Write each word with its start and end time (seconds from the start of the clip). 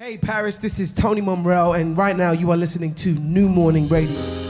Hey 0.00 0.18
Paris, 0.18 0.56
this 0.56 0.80
is 0.80 0.92
Tony 0.92 1.20
Monreal, 1.20 1.74
and 1.74 1.96
right 1.96 2.16
now 2.16 2.32
you 2.32 2.50
are 2.50 2.56
listening 2.56 2.96
to 2.96 3.12
New 3.12 3.48
Morning 3.48 3.86
Radio. 3.86 4.43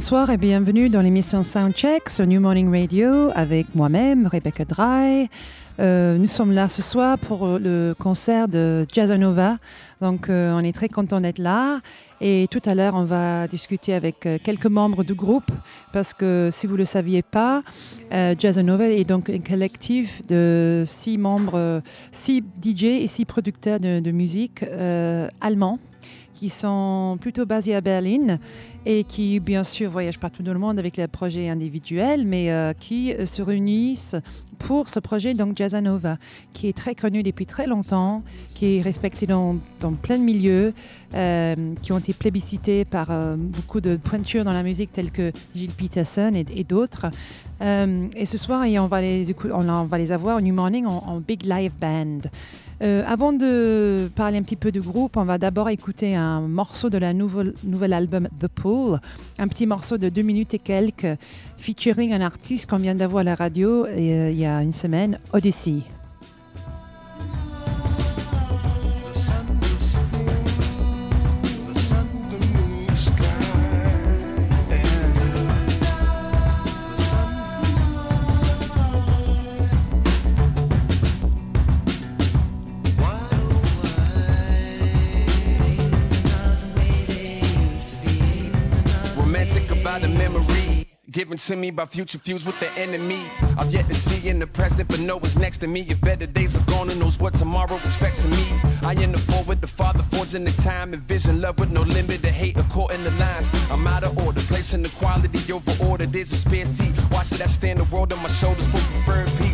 Bonsoir 0.00 0.30
et 0.30 0.38
bienvenue 0.38 0.88
dans 0.88 1.02
l'émission 1.02 1.42
Soundcheck 1.42 2.08
sur 2.08 2.26
New 2.26 2.40
Morning 2.40 2.70
Radio 2.70 3.28
avec 3.34 3.74
moi-même, 3.74 4.26
Rebecca 4.26 4.64
Dry. 4.64 5.28
Euh, 5.78 6.16
nous 6.16 6.26
sommes 6.26 6.52
là 6.52 6.70
ce 6.70 6.80
soir 6.80 7.18
pour 7.18 7.58
le 7.58 7.94
concert 7.98 8.48
de 8.48 8.86
Jazzanova. 8.90 9.58
Donc, 10.00 10.30
euh, 10.30 10.54
on 10.54 10.60
est 10.60 10.72
très 10.72 10.88
content 10.88 11.20
d'être 11.20 11.38
là. 11.38 11.80
Et 12.22 12.46
tout 12.50 12.62
à 12.64 12.74
l'heure, 12.74 12.94
on 12.94 13.04
va 13.04 13.46
discuter 13.46 13.92
avec 13.92 14.24
euh, 14.24 14.38
quelques 14.42 14.64
membres 14.64 15.04
du 15.04 15.12
groupe 15.12 15.50
parce 15.92 16.14
que 16.14 16.48
si 16.50 16.66
vous 16.66 16.74
ne 16.74 16.78
le 16.78 16.84
saviez 16.86 17.20
pas, 17.20 17.60
euh, 18.14 18.34
Jazzanova 18.38 18.88
est 18.88 19.04
donc 19.04 19.28
un 19.28 19.40
collectif 19.40 20.26
de 20.26 20.82
six 20.86 21.18
membres, 21.18 21.82
six 22.10 22.42
DJ 22.64 22.84
et 22.84 23.06
six 23.06 23.26
producteurs 23.26 23.78
de, 23.78 24.10
musique 24.10 24.64
allemands 25.42 25.78
qui 26.40 26.48
sont 26.48 27.18
plutôt 27.20 27.44
basés 27.44 27.74
à 27.74 27.82
Berlin 27.82 28.38
et 28.86 29.04
qui, 29.04 29.40
bien 29.40 29.62
sûr, 29.62 29.90
voyagent 29.90 30.18
partout 30.18 30.42
dans 30.42 30.54
le 30.54 30.58
monde 30.58 30.78
avec 30.78 30.96
leurs 30.96 31.10
projets 31.10 31.50
individuels, 31.50 32.24
mais 32.24 32.50
euh, 32.50 32.72
qui 32.72 33.12
se 33.26 33.42
réunissent 33.42 34.16
pour 34.58 34.88
ce 34.88 35.00
projet, 35.00 35.34
donc 35.34 35.54
Jazzanova, 35.54 36.16
qui 36.54 36.68
est 36.68 36.72
très 36.74 36.94
connu 36.94 37.22
depuis 37.22 37.44
très 37.44 37.66
longtemps, 37.66 38.22
qui 38.54 38.78
est 38.78 38.80
respecté 38.80 39.26
dans, 39.26 39.58
plein 40.00 40.16
de 40.16 40.24
milieux, 40.24 40.72
euh, 41.12 41.74
qui 41.82 41.92
ont 41.92 41.98
été 41.98 42.14
plébiscités 42.14 42.86
par 42.86 43.08
euh, 43.10 43.36
beaucoup 43.36 43.82
de 43.82 43.96
pointures 43.96 44.44
dans 44.44 44.54
la 44.54 44.62
musique, 44.62 44.94
telles 44.94 45.10
que 45.10 45.32
Gilles 45.54 45.72
Peterson 45.72 46.32
et, 46.34 46.64
d'autres. 46.64 47.10
Et 47.60 48.24
ce 48.24 48.38
soir, 48.38 48.64
on, 48.66 48.86
va 48.86 49.02
les 49.98 50.12
avoir 50.12 50.38
au 50.38 50.40
New 50.40 50.54
Morning 50.54 50.86
en 50.86 51.20
big 51.20 51.44
live 51.44 51.72
band. 51.78 52.20
Euh, 52.82 53.02
avant 53.06 53.32
de 53.32 54.10
parler 54.14 54.38
un 54.38 54.42
petit 54.42 54.56
peu 54.56 54.72
du 54.72 54.80
groupe, 54.80 55.16
on 55.16 55.24
va 55.24 55.36
d'abord 55.36 55.68
écouter 55.68 56.16
un 56.16 56.40
morceau 56.40 56.88
de 56.88 56.96
la 56.96 57.12
nouvel, 57.12 57.92
album 57.92 58.28
The 58.38 58.48
Pool, 58.48 59.00
un 59.38 59.48
petit 59.48 59.66
morceau 59.66 59.98
de 59.98 60.08
deux 60.08 60.22
minutes 60.22 60.54
et 60.54 60.58
quelques, 60.58 61.18
featuring 61.58 62.12
un 62.12 62.22
artiste 62.22 62.68
qu'on 62.70 62.78
vient 62.78 62.94
d'avoir 62.94 63.20
à 63.20 63.24
la 63.24 63.34
radio 63.34 63.84
euh, 63.84 64.30
il 64.32 64.38
y 64.38 64.46
a 64.46 64.62
une 64.62 64.72
semaine, 64.72 65.18
Odyssey. 65.32 65.82
To 91.46 91.56
me 91.56 91.70
by 91.70 91.86
future 91.86 92.18
fuse 92.18 92.44
with 92.44 92.58
the 92.60 92.70
enemy. 92.80 93.24
I've 93.56 93.72
yet 93.72 93.88
to 93.88 93.94
see 93.94 94.28
in 94.28 94.38
the 94.38 94.46
present, 94.46 94.88
but 94.88 95.00
know 95.00 95.16
what's 95.16 95.36
next 95.36 95.58
to 95.58 95.66
me. 95.66 95.82
If 95.88 96.00
better 96.00 96.26
days 96.26 96.56
are 96.56 96.64
gone, 96.64 96.88
who 96.88 96.98
knows 96.98 97.18
what 97.18 97.34
tomorrow 97.34 97.76
expects 97.76 98.24
of 98.24 98.30
me? 98.30 98.46
I 98.82 98.94
end 98.94 99.14
the 99.14 99.18
forward, 99.18 99.60
the 99.60 99.66
father 99.66 100.02
forging 100.12 100.44
the 100.44 100.50
time 100.62 100.92
and 100.92 101.02
vision. 101.02 101.40
Love 101.40 101.58
with 101.58 101.70
no 101.70 101.82
limit, 101.82 102.22
the 102.22 102.30
hate 102.30 102.56
according 102.58 103.02
the 103.04 103.10
lines. 103.12 103.48
I'm 103.70 103.86
out 103.86 104.02
of 104.02 104.18
order, 104.24 104.40
placing 104.42 104.82
the 104.82 104.88
quality 104.88 105.52
over 105.52 105.72
order. 105.84 106.06
There's 106.06 106.32
a 106.32 106.36
spare 106.36 106.66
seat. 106.66 106.92
Why 107.10 107.22
should 107.22 107.42
I 107.42 107.46
stand 107.46 107.80
the 107.80 107.94
world 107.94 108.12
on 108.12 108.22
my 108.22 108.28
shoulders 108.28 108.66
for 108.66 108.80
preferred 108.92 109.30
peace? 109.38 109.49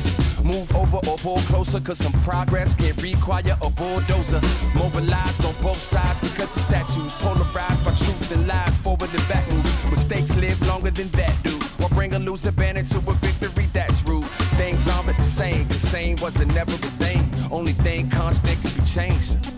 Move 0.46 0.76
over 0.76 0.98
or 1.10 1.16
pull 1.16 1.38
closer, 1.38 1.80
cause 1.80 1.98
some 1.98 2.12
progress 2.22 2.76
can 2.76 2.94
require 3.02 3.58
a 3.62 3.70
bulldozer. 3.70 4.40
Mobilized 4.76 5.44
on 5.44 5.54
both 5.60 5.76
sides 5.76 6.20
because 6.20 6.54
the 6.54 6.60
statues 6.60 7.16
polarized 7.16 7.84
by 7.84 7.90
truth 7.94 8.30
and 8.30 8.46
lies, 8.46 8.76
forward 8.78 9.10
and 9.12 9.28
back 9.28 9.44
moves. 9.50 9.90
Mistakes 9.90 10.36
live 10.36 10.60
longer 10.68 10.92
than 10.92 11.08
that 11.18 11.34
do. 11.42 11.58
Or 11.82 11.88
bring 11.88 12.14
a 12.14 12.20
loser 12.20 12.52
banner 12.52 12.84
to 12.84 12.98
a 12.98 13.14
victory 13.14 13.66
that's 13.72 14.06
rude. 14.06 14.24
Things 14.56 14.86
aren't 14.88 15.16
the 15.16 15.22
same, 15.22 15.66
cause 15.66 15.78
same 15.78 16.16
wasn't 16.22 16.54
never 16.54 16.70
the 16.70 16.92
thing. 17.02 17.28
Only 17.50 17.72
thing 17.72 18.08
constant 18.08 18.62
can 18.62 18.70
be 18.78 18.86
changed. 18.86 19.55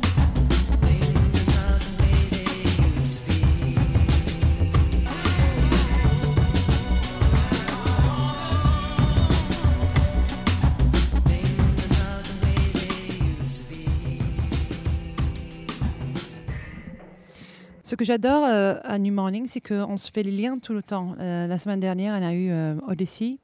Ce 17.89 17.95
que 17.95 18.05
j'adore 18.05 18.45
euh, 18.45 18.75
à 18.85 18.99
New 18.99 19.15
Morning, 19.15 19.47
c'est 19.49 19.63
qu'on 19.67 19.97
se 19.97 20.11
fait 20.13 20.23
les 20.23 20.31
liens 20.31 20.59
tout 20.59 20.75
le 20.75 20.83
temps. 20.83 21.15
Euh, 21.21 21.47
la 21.47 21.57
semaine 21.57 21.81
dernière, 21.81 22.15
on 22.21 22.23
a 22.23 22.35
eu 22.35 22.51
euh, 22.51 22.75
Odyssey, 22.87 23.39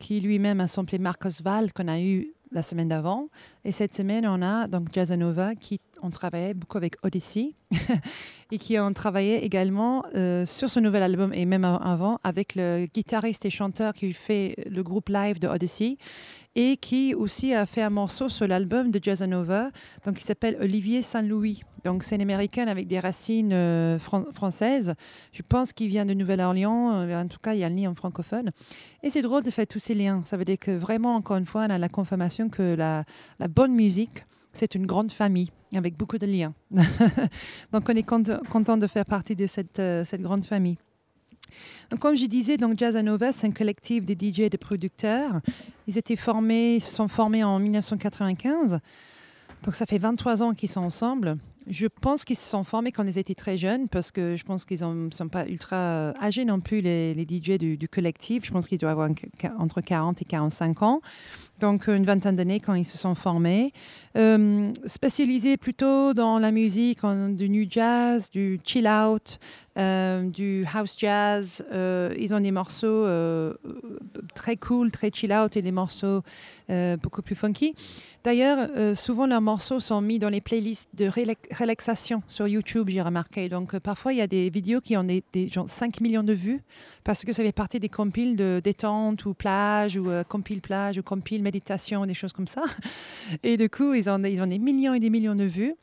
qui 0.00 0.18
lui-même 0.18 0.58
a 0.58 0.66
samplé 0.66 0.98
Marcos 0.98 1.40
Val, 1.44 1.72
qu'on 1.72 1.86
a 1.86 2.00
eu 2.00 2.32
la 2.50 2.64
semaine 2.64 2.88
d'avant. 2.88 3.28
Et 3.64 3.70
cette 3.70 3.94
semaine, 3.94 4.26
on 4.26 4.42
a 4.42 4.66
donc 4.66 4.88
Jazzanova, 4.92 5.54
qui 5.54 5.80
ont 6.02 6.10
travaillé 6.10 6.52
beaucoup 6.52 6.78
avec 6.78 6.96
Odyssey, 7.04 7.54
et 8.50 8.58
qui 8.58 8.76
ont 8.76 8.92
travaillé 8.92 9.44
également 9.44 10.02
sur 10.46 10.68
ce 10.68 10.80
nouvel 10.80 11.04
album, 11.04 11.32
et 11.32 11.46
même 11.46 11.64
av- 11.64 11.80
avant, 11.80 12.18
avec 12.24 12.56
le 12.56 12.86
guitariste 12.92 13.44
et 13.44 13.50
chanteur 13.50 13.94
qui 13.94 14.12
fait 14.12 14.56
le 14.68 14.82
groupe 14.82 15.10
live 15.10 15.38
de 15.38 15.46
Odyssey, 15.46 15.96
et 16.56 16.76
qui 16.76 17.14
aussi 17.14 17.54
a 17.54 17.66
fait 17.66 17.82
un 17.82 17.90
morceau 17.90 18.28
sur 18.28 18.48
l'album 18.48 18.90
de 18.90 18.98
Jazzanova, 19.00 19.70
donc 20.04 20.16
qui 20.16 20.24
s'appelle 20.24 20.56
Olivier 20.60 21.02
Saint-Louis. 21.02 21.60
Donc 21.86 22.02
c'est 22.02 22.16
une 22.16 22.22
américaine 22.22 22.68
avec 22.68 22.88
des 22.88 22.98
racines 22.98 23.52
euh, 23.52 24.00
fran- 24.00 24.24
françaises. 24.34 24.94
Je 25.32 25.42
pense 25.48 25.72
qu'il 25.72 25.86
vient 25.86 26.04
de 26.04 26.14
Nouvelle-Orléans. 26.14 26.94
euh, 26.96 27.22
En 27.22 27.28
tout 27.28 27.38
cas, 27.40 27.54
il 27.54 27.60
y 27.60 27.64
a 27.64 27.68
un 27.68 27.70
lien 27.70 27.94
francophone. 27.94 28.50
Et 29.04 29.10
c'est 29.10 29.22
drôle 29.22 29.44
de 29.44 29.52
faire 29.52 29.68
tous 29.68 29.78
ces 29.78 29.94
liens. 29.94 30.20
Ça 30.24 30.36
veut 30.36 30.44
dire 30.44 30.58
que 30.58 30.72
vraiment, 30.72 31.14
encore 31.14 31.36
une 31.36 31.46
fois, 31.46 31.64
on 31.68 31.70
a 31.70 31.78
la 31.78 31.88
confirmation 31.88 32.48
que 32.48 32.74
la, 32.74 33.04
bonne 33.48 33.72
musique, 33.72 34.24
c'est 34.52 34.74
une 34.74 34.84
grande 34.84 35.12
famille 35.12 35.52
avec 35.76 35.96
beaucoup 35.96 36.18
de 36.18 36.26
liens. 36.26 36.54
donc 37.72 37.84
on 37.88 37.94
est 37.94 38.02
cont- 38.08 38.40
content 38.50 38.76
de 38.76 38.88
faire 38.88 39.04
partie 39.04 39.36
de 39.36 39.46
cette, 39.46 39.78
euh, 39.78 40.04
cette 40.04 40.22
grande 40.22 40.44
famille. 40.44 40.78
Donc, 41.90 42.00
comme 42.00 42.16
je 42.16 42.26
disais, 42.26 42.56
donc 42.56 42.76
Jazzanova, 42.76 43.30
c'est 43.30 43.46
un 43.46 43.52
collectif 43.52 44.04
de 44.04 44.12
DJ 44.14 44.40
et 44.40 44.50
de 44.50 44.56
producteurs. 44.56 45.40
Ils 45.86 45.96
étaient 45.98 46.16
formés, 46.16 46.76
ils 46.76 46.80
se 46.82 46.90
sont 46.90 47.06
formés 47.06 47.44
en 47.44 47.60
1995. 47.60 48.80
Donc 49.62 49.74
ça 49.76 49.86
fait 49.86 49.98
23 49.98 50.42
ans 50.42 50.52
qu'ils 50.52 50.68
sont 50.68 50.80
ensemble. 50.80 51.36
Je 51.68 51.86
pense 51.86 52.24
qu'ils 52.24 52.36
se 52.36 52.48
sont 52.48 52.64
formés 52.64 52.92
quand 52.92 53.04
ils 53.04 53.18
étaient 53.18 53.34
très 53.34 53.58
jeunes 53.58 53.88
parce 53.88 54.10
que 54.10 54.36
je 54.36 54.44
pense 54.44 54.64
qu'ils 54.64 54.86
ne 54.86 55.10
sont 55.10 55.28
pas 55.28 55.46
ultra 55.46 55.76
euh, 55.76 56.12
âgés 56.20 56.44
non 56.44 56.60
plus, 56.60 56.80
les, 56.80 57.14
les 57.14 57.24
DJ 57.24 57.58
du, 57.58 57.88
collectif. 57.88 58.44
Je 58.46 58.52
pense 58.52 58.68
qu'ils 58.68 58.78
doivent 58.78 58.92
avoir 58.92 59.10
entre 59.58 59.80
40 59.80 60.22
et 60.22 60.24
45 60.24 60.82
ans. 60.82 61.00
Donc, 61.58 61.88
une 61.88 62.04
vingtaine 62.04 62.36
d'années 62.36 62.60
quand 62.60 62.74
ils 62.74 62.84
se 62.84 62.98
sont 62.98 63.14
formés. 63.14 63.72
Euh, 64.16 64.72
spécialisés 64.84 65.56
plutôt 65.56 66.12
dans 66.12 66.38
la 66.38 66.52
musique, 66.52 67.00
du 67.04 67.48
new 67.48 67.66
jazz, 67.68 68.30
du 68.30 68.60
chill 68.62 68.86
out, 68.86 69.38
euh, 69.76 70.22
du 70.22 70.64
house 70.72 70.94
jazz. 70.96 71.64
Euh, 71.70 72.14
ils 72.18 72.34
ont 72.34 72.40
des 72.40 72.50
morceaux 72.50 72.86
euh, 72.86 73.52
très 74.34 74.56
cool, 74.56 74.90
très 74.90 75.10
chill 75.12 75.32
out 75.32 75.56
et 75.56 75.62
des 75.62 75.72
morceaux 75.72 76.22
beaucoup 77.02 77.22
plus 77.22 77.36
funky. 77.36 77.74
D'ailleurs, 78.24 78.68
souvent 78.96 79.26
leurs 79.28 79.40
morceaux 79.40 79.78
sont 79.78 80.00
mis 80.00 80.18
dans 80.18 80.28
les 80.28 80.40
playlists 80.40 80.88
de 80.94 81.04
relax- 81.04 81.56
relaxation 81.56 82.24
sur 82.26 82.48
YouTube, 82.48 82.88
j'ai 82.88 83.00
remarqué. 83.00 83.48
Donc, 83.48 83.78
parfois, 83.78 84.12
il 84.12 84.16
y 84.16 84.20
a 84.20 84.26
des 84.26 84.50
vidéos 84.50 84.80
qui 84.80 84.96
ont 84.96 85.04
des, 85.04 85.22
des 85.32 85.48
genre 85.48 85.68
5 85.68 86.00
millions 86.00 86.24
de 86.24 86.32
vues 86.32 86.60
parce 87.04 87.24
que 87.24 87.32
ça 87.32 87.44
fait 87.44 87.52
partie 87.52 87.78
des 87.78 87.88
compiles 87.88 88.34
de 88.34 88.60
détente 88.64 89.24
ou 89.26 89.34
plage 89.34 89.96
ou 89.96 90.10
compile 90.28 90.60
plage 90.60 90.98
ou 90.98 91.04
compile 91.04 91.44
méditation, 91.44 92.04
des 92.04 92.14
choses 92.14 92.32
comme 92.32 92.48
ça. 92.48 92.64
Et 93.44 93.56
du 93.56 93.70
coup, 93.70 93.94
ils 93.94 94.10
ont 94.10 94.18
des 94.18 94.58
millions 94.58 94.94
et 94.94 95.00
des 95.00 95.10
millions 95.10 95.36
de 95.36 95.44
vues. 95.44 95.76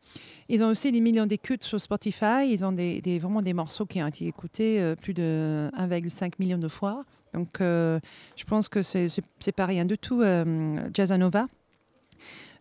Ils 0.49 0.63
ont 0.63 0.67
aussi 0.67 0.91
des 0.91 1.01
millions 1.01 1.25
d'écoutes 1.25 1.63
sur 1.63 1.79
Spotify. 1.79 2.47
Ils 2.49 2.65
ont 2.65 2.71
des, 2.71 3.19
vraiment 3.19 3.41
des 3.41 3.53
morceaux 3.53 3.85
qui 3.85 4.01
ont 4.01 4.07
été 4.07 4.27
écoutés 4.27 4.81
euh, 4.81 4.95
plus 4.95 5.13
de 5.13 5.69
1,5 5.77 6.33
million 6.39 6.57
de 6.57 6.67
fois. 6.67 7.03
Donc, 7.33 7.61
euh, 7.61 7.99
je 8.35 8.43
pense 8.43 8.69
que 8.69 8.81
c'est 8.83 9.21
pas 9.55 9.65
rien 9.65 9.85
du 9.85 9.97
tout, 9.97 10.21
euh, 10.21 10.77
Jazzanova. 10.93 11.47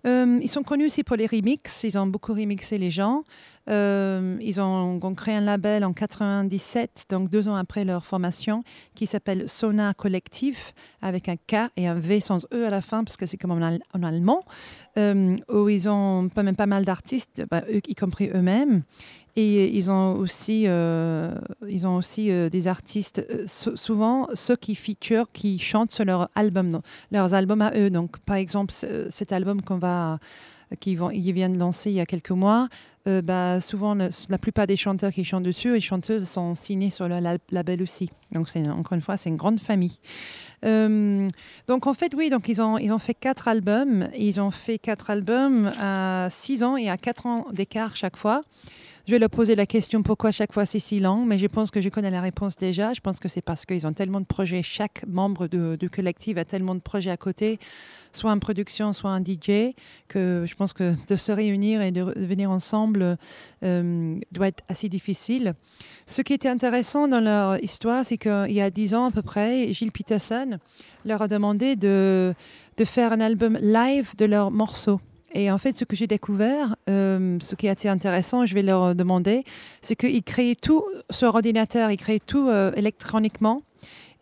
Euh, 0.06 0.38
ils 0.42 0.48
sont 0.48 0.62
connus 0.62 0.86
aussi 0.86 1.04
pour 1.04 1.16
les 1.16 1.26
remixes. 1.26 1.84
Ils 1.84 1.96
ont 1.98 2.06
beaucoup 2.06 2.32
remixé 2.32 2.78
les 2.78 2.90
gens. 2.90 3.22
Euh, 3.68 4.36
ils 4.40 4.60
ont, 4.60 4.98
créé 5.14 5.36
un 5.36 5.40
label 5.40 5.84
en 5.84 5.92
97, 5.92 7.06
donc 7.10 7.30
deux 7.30 7.46
ans 7.46 7.54
après 7.54 7.84
leur 7.84 8.04
formation, 8.04 8.64
qui 8.94 9.06
s'appelle 9.06 9.48
Sona 9.48 9.94
Collectif, 9.94 10.74
avec 11.00 11.28
un 11.28 11.36
K 11.36 11.70
et 11.76 11.86
un 11.86 11.94
V 11.94 12.20
sans 12.20 12.44
E 12.52 12.66
à 12.66 12.70
la 12.70 12.80
fin, 12.80 13.04
parce 13.04 13.16
que 13.16 13.26
c'est 13.26 13.36
comme 13.36 13.52
en, 13.52 13.62
al- 13.62 13.82
en 13.94 14.02
allemand, 14.02 14.44
euh, 14.98 15.36
où 15.52 15.68
ils 15.68 15.88
ont 15.88 16.28
pas, 16.28 16.42
même 16.42 16.56
pas 16.56 16.66
mal 16.66 16.84
d'artistes, 16.84 17.44
bah, 17.50 17.62
y 17.70 17.94
compris 17.94 18.30
eux-mêmes. 18.34 18.82
Et 19.34 19.74
ils 19.76 19.90
ont 19.90 20.14
aussi, 20.16 20.64
euh, 20.66 21.34
ils 21.66 21.86
ont 21.86 21.96
aussi 21.96 22.30
euh, 22.30 22.50
des 22.50 22.66
artistes, 22.68 23.24
euh, 23.30 23.44
sou- 23.46 23.76
souvent 23.78 24.28
ceux 24.34 24.56
qui 24.56 24.74
feature, 24.74 25.26
qui 25.32 25.58
chantent 25.58 25.90
sur 25.90 26.04
leur 26.04 26.28
album, 26.34 26.82
leurs 27.10 27.32
albums 27.32 27.62
à 27.62 27.72
eux. 27.74 27.88
Donc, 27.88 28.18
par 28.18 28.36
exemple, 28.36 28.72
ce- 28.74 29.08
cet 29.08 29.32
album 29.32 29.62
qu'on 29.62 29.78
va, 29.78 30.18
qu'ils 30.80 31.00
ils 31.14 31.32
viennent 31.32 31.56
lancer 31.58 31.90
il 31.90 31.96
y 31.96 32.00
a 32.00 32.06
quelques 32.06 32.30
mois, 32.30 32.68
bah, 33.24 33.60
souvent 33.60 33.94
la 33.96 34.38
plupart 34.38 34.66
des 34.66 34.76
chanteurs 34.76 35.12
qui 35.12 35.24
chantent 35.24 35.42
dessus 35.42 35.74
et 35.74 35.80
chanteuses 35.80 36.24
sont 36.24 36.54
signés 36.54 36.90
sur 36.90 37.08
le 37.08 37.18
la- 37.18 37.36
label 37.50 37.82
aussi. 37.82 38.10
Donc, 38.32 38.46
encore 38.68 38.92
une 38.94 39.00
fois, 39.00 39.16
c'est 39.16 39.28
une 39.30 39.36
grande 39.36 39.58
famille. 39.60 39.98
Donc 40.62 41.86
en 41.86 41.94
fait, 41.94 42.14
oui, 42.14 42.30
donc 42.30 42.48
ils 42.48 42.62
ont, 42.62 42.78
ils 42.78 42.92
ont 42.92 42.98
fait 42.98 43.14
quatre 43.14 43.48
albums. 43.48 44.08
Ils 44.16 44.40
ont 44.40 44.50
fait 44.50 44.78
quatre 44.78 45.10
albums 45.10 45.72
à 45.80 46.28
six 46.30 46.62
ans 46.62 46.76
et 46.76 46.88
à 46.88 46.96
quatre 46.96 47.26
ans 47.26 47.46
d'écart 47.52 47.96
chaque 47.96 48.16
fois. 48.16 48.42
Je 49.04 49.10
vais 49.10 49.18
leur 49.18 49.30
poser 49.30 49.56
la 49.56 49.66
question 49.66 50.04
pourquoi 50.04 50.30
chaque 50.30 50.52
fois 50.52 50.64
c'est 50.64 50.78
si 50.78 51.00
long, 51.00 51.24
mais 51.24 51.36
je 51.36 51.48
pense 51.48 51.72
que 51.72 51.80
je 51.80 51.88
connais 51.88 52.10
la 52.12 52.20
réponse 52.20 52.54
déjà. 52.56 52.94
Je 52.94 53.00
pense 53.00 53.18
que 53.18 53.28
c'est 53.28 53.42
parce 53.42 53.66
qu'ils 53.66 53.84
ont 53.84 53.92
tellement 53.92 54.20
de 54.20 54.26
projets, 54.26 54.62
chaque 54.62 55.04
membre 55.08 55.48
du 55.48 55.90
collectif 55.90 56.36
a 56.36 56.44
tellement 56.44 56.76
de 56.76 56.80
projets 56.80 57.10
à 57.10 57.16
côté, 57.16 57.58
soit 58.12 58.30
en 58.30 58.38
production, 58.38 58.92
soit 58.92 59.10
en 59.10 59.18
DJ, 59.18 59.74
que 60.06 60.44
je 60.46 60.54
pense 60.54 60.72
que 60.72 60.94
de 61.08 61.16
se 61.16 61.32
réunir 61.32 61.82
et 61.82 61.90
de 61.90 62.14
venir 62.16 62.52
ensemble 62.52 63.16
euh, 63.64 64.20
doit 64.30 64.46
être 64.46 64.62
assez 64.68 64.88
difficile. 64.88 65.54
Ce 66.06 66.22
qui 66.22 66.32
était 66.32 66.48
intéressant 66.48 67.08
dans 67.08 67.20
leur 67.20 67.60
histoire, 67.60 68.04
c'est 68.04 68.18
qu'il 68.18 68.52
y 68.52 68.60
a 68.60 68.70
dix 68.70 68.94
ans 68.94 69.06
à 69.06 69.10
peu 69.10 69.22
près, 69.22 69.72
Gilles 69.72 69.90
Peterson 69.90 70.58
leur 71.04 71.22
a 71.22 71.26
demandé 71.26 71.74
de, 71.74 72.34
de 72.76 72.84
faire 72.84 73.10
un 73.10 73.20
album 73.20 73.58
live 73.60 74.14
de 74.16 74.26
leurs 74.26 74.52
morceaux. 74.52 75.00
Et 75.34 75.50
en 75.50 75.58
fait, 75.58 75.72
ce 75.72 75.84
que 75.84 75.96
j'ai 75.96 76.06
découvert, 76.06 76.76
euh, 76.88 77.38
ce 77.40 77.54
qui 77.54 77.68
a 77.68 77.72
été 77.72 77.88
intéressant, 77.88 78.44
je 78.44 78.54
vais 78.54 78.62
leur 78.62 78.94
demander, 78.94 79.44
c'est 79.80 79.96
qu'ils 79.96 80.22
créaient 80.22 80.54
tout 80.54 80.84
sur 81.10 81.28
ordinateur, 81.28 81.90
ils 81.90 81.96
créaient 81.96 82.20
tout 82.20 82.48
euh, 82.48 82.72
électroniquement. 82.76 83.62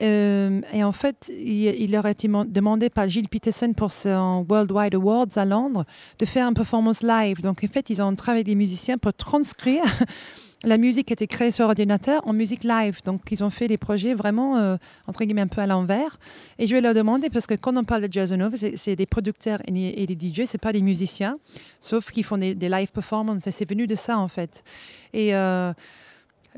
Euh, 0.03 0.61
et 0.73 0.83
en 0.83 0.93
fait, 0.93 1.31
il, 1.37 1.91
leur 1.93 2.07
a 2.07 2.11
été 2.11 2.29
demandé 2.29 2.89
par 2.89 3.09
Gilles 3.09 3.29
Peterson 3.29 3.73
pour 3.75 3.93
son 3.93 4.47
Worldwide 4.49 4.95
Awards 4.95 5.37
à 5.37 5.45
Londres 5.45 5.85
de 6.19 6.25
faire 6.25 6.49
une 6.49 6.55
performance 6.55 7.03
live. 7.03 7.43
Donc, 7.43 7.63
en 7.63 7.69
fait, 7.69 7.91
ils 7.91 8.01
ont 8.01 8.15
travaillé 8.15 8.41
avec 8.41 8.47
des 8.47 8.55
musiciens 8.55 8.97
pour 8.97 9.13
transcrire 9.13 9.83
la 10.65 10.79
musique 10.79 11.09
qui 11.09 11.13
était 11.13 11.27
créée 11.27 11.51
sur 11.51 11.67
ordinateur 11.67 12.27
en 12.27 12.33
musique 12.33 12.65
live. 12.65 13.01
Donc, 13.05 13.23
ils 13.31 13.45
ont 13.45 13.51
fait 13.51 13.69
des 13.69 13.77
projets 13.77 14.15
vraiment, 14.15 14.57
euh, 14.57 14.77
entre 15.07 15.25
guillemets, 15.25 15.43
un 15.43 15.49
peu 15.49 15.61
à 15.61 15.67
l'envers. 15.67 16.19
Et 16.59 16.67
je 16.67 16.75
vais 16.75 16.81
leur 16.81 16.95
demander, 16.95 17.29
parce 17.29 17.47
que 17.47 17.55
quand 17.55 17.77
on 17.77 17.85
parle 17.85 18.09
de 18.09 18.13
Jazz 18.13 18.33
Nova, 18.33 18.57
c'est 18.57 18.97
des 18.97 19.07
producteurs 19.07 19.61
et 19.67 20.03
et 20.03 20.07
des 20.07 20.29
DJ, 20.29 20.43
c'est 20.47 20.59
pas 20.59 20.73
des 20.73 20.83
musiciens, 20.83 21.39
sauf 21.81 22.11
qu'ils 22.11 22.25
font 22.25 22.39
des, 22.39 22.55
live 22.55 22.91
performances. 22.93 23.47
Et 23.47 23.51
c'est 23.51 23.69
venu 23.69 23.87
de 23.87 23.95
ça, 23.95 24.19
en 24.19 24.29
fait. 24.29 24.65
Et 25.13 25.35
euh, 25.35 25.73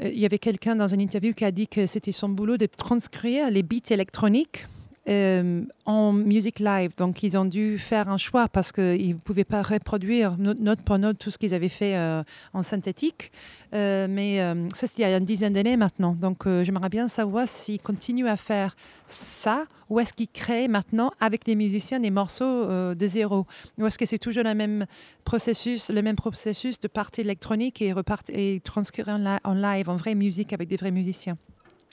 il 0.00 0.18
y 0.18 0.24
avait 0.24 0.38
quelqu'un 0.38 0.76
dans 0.76 0.88
une 0.88 1.00
interview 1.00 1.34
qui 1.34 1.44
a 1.44 1.50
dit 1.50 1.68
que 1.68 1.86
c'était 1.86 2.12
son 2.12 2.28
boulot 2.28 2.56
de 2.56 2.66
transcrire 2.66 3.50
les 3.50 3.62
beats 3.62 3.90
électroniques 3.90 4.66
euh, 5.08 5.64
en 5.84 6.12
musique 6.12 6.60
live. 6.60 6.93
Donc, 6.96 7.25
ils 7.25 7.37
ont 7.37 7.44
dû 7.44 7.76
faire 7.76 8.08
un 8.08 8.19
choix 8.19 8.46
parce 8.46 8.70
qu'ils 8.70 9.08
ne 9.08 9.19
pouvaient 9.19 9.43
pas 9.43 9.60
reproduire 9.60 10.37
note, 10.38 10.82
pour 10.82 10.96
note 10.96 11.19
tout 11.19 11.32
ce 11.32 11.38
qu'ils 11.38 11.54
avaient 11.54 11.69
fait 11.69 11.96
euh, 11.96 12.22
en 12.52 12.62
synthétique. 12.62 13.32
Euh, 13.75 14.06
mais 14.08 14.38
ça, 14.75 14.87
c'était 14.87 15.02
il 15.02 15.10
y 15.10 15.14
a 15.14 15.16
une 15.16 15.25
dizaine 15.25 15.54
d'années 15.54 15.76
maintenant. 15.76 16.16
Donc, 16.19 16.44
j'aimerais 16.46 16.88
bien 16.88 17.08
savoir 17.08 17.49
s'ils 17.49 17.81
continuent 17.81 18.28
à 18.28 18.37
faire 18.37 18.76
ça 19.08 19.64
ou 19.90 19.99
est-ce 19.99 20.14
qu'ils 20.14 20.28
créent 20.28 20.69
maintenant 20.69 21.10
avec 21.20 21.44
des 21.44 21.56
musiciens 21.56 21.99
des 21.99 22.10
morceaux 22.10 22.94
de 22.94 23.06
zéro? 23.06 23.44
Ou 23.78 23.87
est-ce 23.87 23.99
que 23.99 24.06
c'est 24.06 24.19
toujours 24.19 24.44
le 24.44 24.54
même 24.54 24.87
processus, 25.25 25.90
le 25.90 26.02
même 26.02 26.16
processus 26.16 26.78
de 26.78 26.87
partie 26.87 27.22
électronique 27.22 27.82
et, 27.82 27.93
et 28.28 28.60
transcrire 28.60 29.08
en 29.08 29.54
live, 29.54 29.90
en 29.90 29.96
vraie 29.96 30.14
musique 30.14 30.52
avec 30.52 30.69
des 30.69 30.76
vrais 30.76 30.93
musiciens? 30.93 31.37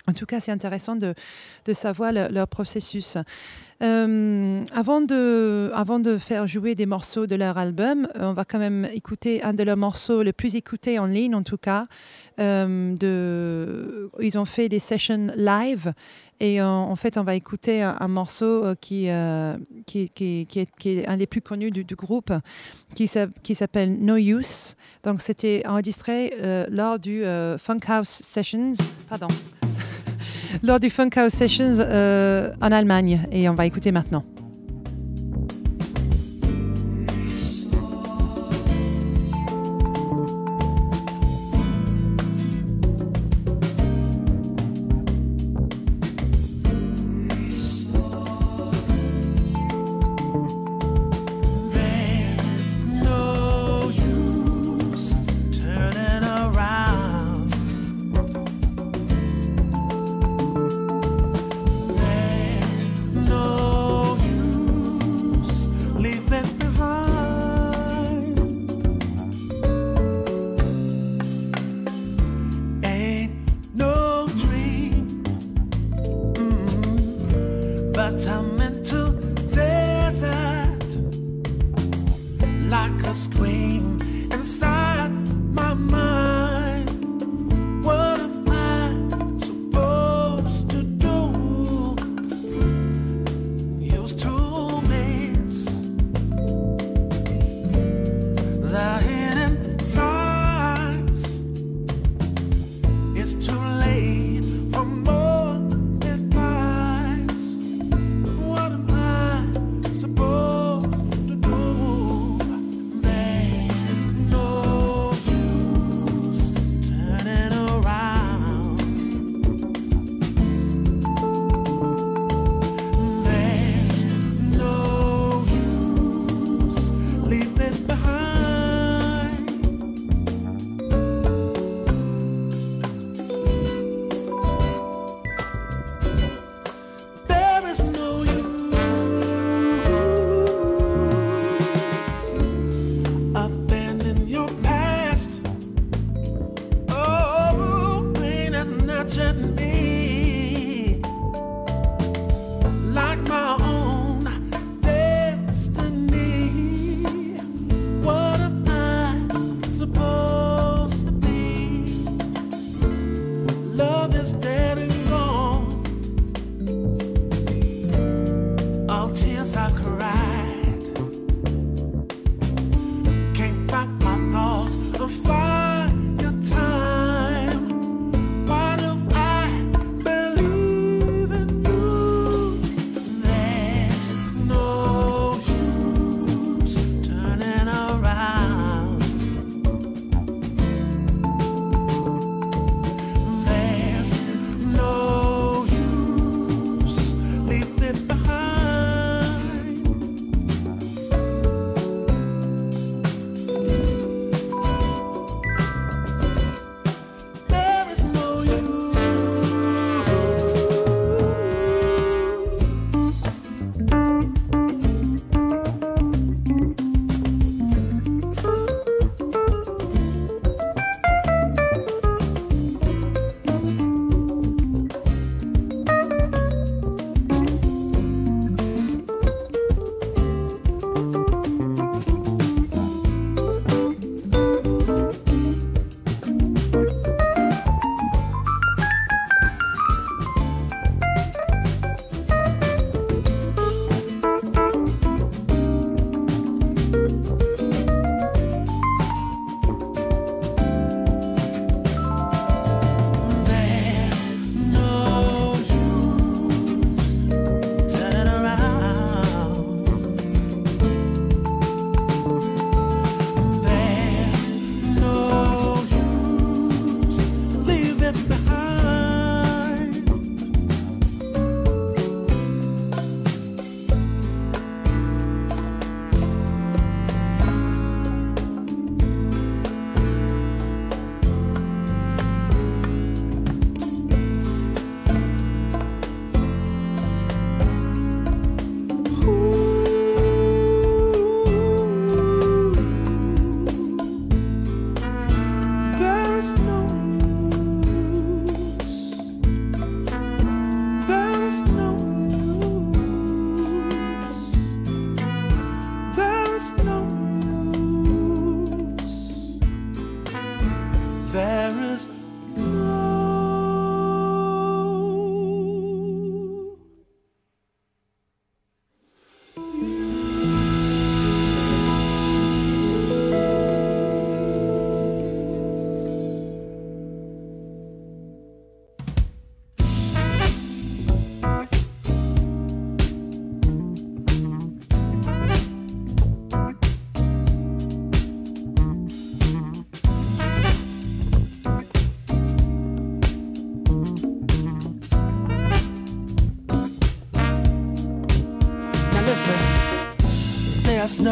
En 0.08 0.14
tout 0.14 0.26
cas, 0.26 0.40
c'est 0.40 0.52
intéressant 0.52 0.96
de, 0.96 1.14
savoir 1.74 2.12
le- 2.12 2.30
leur 2.30 2.48
processus. 2.48 3.18
Euh, 3.82 4.64
avant, 4.74 5.00
de, 5.00 5.72
avant 5.74 6.00
de 6.00 6.18
faire 6.18 6.48
jouer 6.48 6.76
des 6.76 6.86
morceaux 6.86 7.28
de 7.28 7.36
leur 7.36 7.58
album, 7.58 8.08
euh, 8.16 8.24
on 8.30 8.34
va 8.34 8.44
quand 8.44 8.60
même 8.60 8.86
écouter 8.94 9.42
un 9.42 9.54
de 9.54 9.64
leurs 9.64 9.78
morceaux 9.78 10.22
le 10.22 10.34
plus 10.34 10.56
écouté 10.56 11.00
en 11.00 11.06
ligne, 11.06 11.34
en 11.34 11.44
tout 11.44 11.58
cas. 11.58 11.86
Euh, 12.40 14.08
ils 14.20 14.38
ont 14.38 14.46
fait 14.46 14.68
des 14.68 14.80
sessions 14.80 15.28
live 15.36 15.94
et 16.42 16.62
en 16.62 16.96
fait, 16.96 17.18
on 17.18 17.24
va 17.24 17.36
écouter 17.36 17.82
un, 17.82 18.08
morceau 18.08 18.64
qui, 18.80 19.10
qui, 19.86 20.10
qui, 20.10 20.46
est, 20.56 20.70
qui 20.78 20.90
est 20.90 21.08
un 21.08 21.18
des 21.18 21.28
plus 21.28 21.42
connus 21.42 21.70
du, 21.70 21.84
du 21.84 21.96
groupe, 21.96 22.32
qui 22.96 23.08
s'app- 23.08 23.38
qui 23.44 23.56
s'appelle 23.56 23.98
No 24.00 24.16
Use. 24.16 24.76
Donc, 25.04 25.20
c'était 25.22 25.64
enregistré 25.68 26.34
lors 26.70 26.98
du 26.98 27.24
Funk 27.58 27.80
House 27.90 28.22
Sessions. 28.24 28.72
Pardon. 29.10 29.28
lors 30.64 30.80
du 30.80 30.90
Funk 30.90 31.10
House 31.16 31.34
Sessions 31.34 31.80
euh, 31.80 32.52
en 32.62 32.72
Allemagne. 32.72 33.22
Et 33.32 33.50
on 33.50 33.54
va 33.54 33.66
écouter 33.66 33.92
maintenant. 33.92 34.24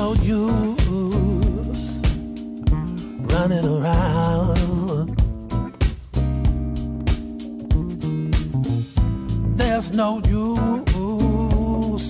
No 0.07 0.13
use 0.13 1.99
running 3.33 3.65
around. 3.65 5.09
There's 9.57 9.91
no 9.91 10.21
use, 10.29 12.09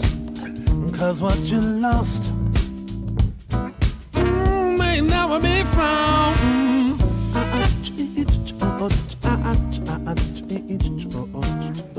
cause 0.96 1.24
what 1.24 1.40
you 1.40 1.60
lost 1.60 2.32
may 4.78 5.02
never 5.02 5.40
be 5.40 5.64
found. 5.64 6.38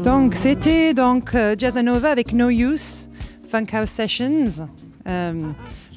Donc 0.04 0.36
c'était 0.36 0.94
donc 0.94 1.34
euh, 1.34 1.56
Jazzanova 1.58 2.12
avec 2.12 2.32
No 2.32 2.50
Use, 2.50 3.08
Funkhaus 3.48 3.86
Sessions, 3.86 4.68
euh, 5.08 5.32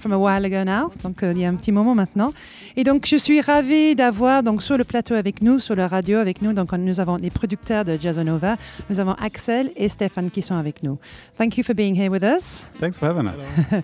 from 0.02 0.12
a 0.12 0.18
while 0.18 0.44
ago 0.44 0.64
now, 0.64 0.92
donc 1.04 1.24
euh, 1.24 1.32
il 1.32 1.40
y 1.40 1.46
a 1.46 1.50
un 1.50 1.56
petit 1.56 1.72
moment 1.72 1.96
maintenant. 1.96 2.34
Et 2.76 2.84
donc 2.84 3.06
je 3.06 3.16
suis 3.16 3.40
ravie 3.40 3.96
d'avoir 3.96 4.44
donc 4.44 4.64
sur 4.64 4.78
le 4.78 4.84
plateau 4.84 5.14
avec 5.14 5.42
nous, 5.42 5.60
sur 5.60 5.76
la 5.76 5.88
radio 5.88 6.18
avec 6.18 6.42
nous, 6.42 6.54
donc 6.54 6.74
nous 6.74 7.00
avons 7.00 7.18
les 7.18 7.30
producteurs 7.30 7.84
de 7.84 7.98
Jazzanova, 7.98 8.58
nous 8.90 9.00
avons 9.00 9.14
Axel 9.14 9.72
et 9.76 9.88
Stéphane 9.88 10.32
qui 10.32 10.42
sont 10.42 10.56
avec 10.56 10.84
nous. 10.84 10.98
Thank 11.38 11.58
you 11.58 11.64
for 11.64 11.76
being 11.76 11.96
here 11.96 12.10
with 12.10 12.24
us. 12.24 12.66
Thanks 12.80 12.98
for 12.98 13.08
having 13.08 13.28
us. 13.28 13.42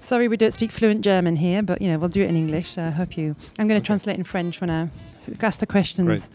Sorry 0.00 0.28
we 0.28 0.36
don't 0.36 0.52
speak 0.52 0.70
fluent 0.70 1.02
German 1.02 1.36
here, 1.36 1.62
but 1.62 1.80
you 1.80 1.88
know 1.88 1.98
we'll 1.98 2.10
do 2.10 2.20
it 2.20 2.28
in 2.28 2.36
English. 2.36 2.74
So 2.74 2.82
I 2.82 2.90
hope 2.90 3.16
you. 3.16 3.34
I'm 3.58 3.68
going 3.68 3.80
to 3.80 3.86
translate 3.86 4.18
in 4.18 4.24
French 4.24 4.60
when 4.60 4.68
I 4.68 4.88
ask 5.40 5.60
the 5.60 5.66
questions. 5.66 6.06
Great. 6.06 6.28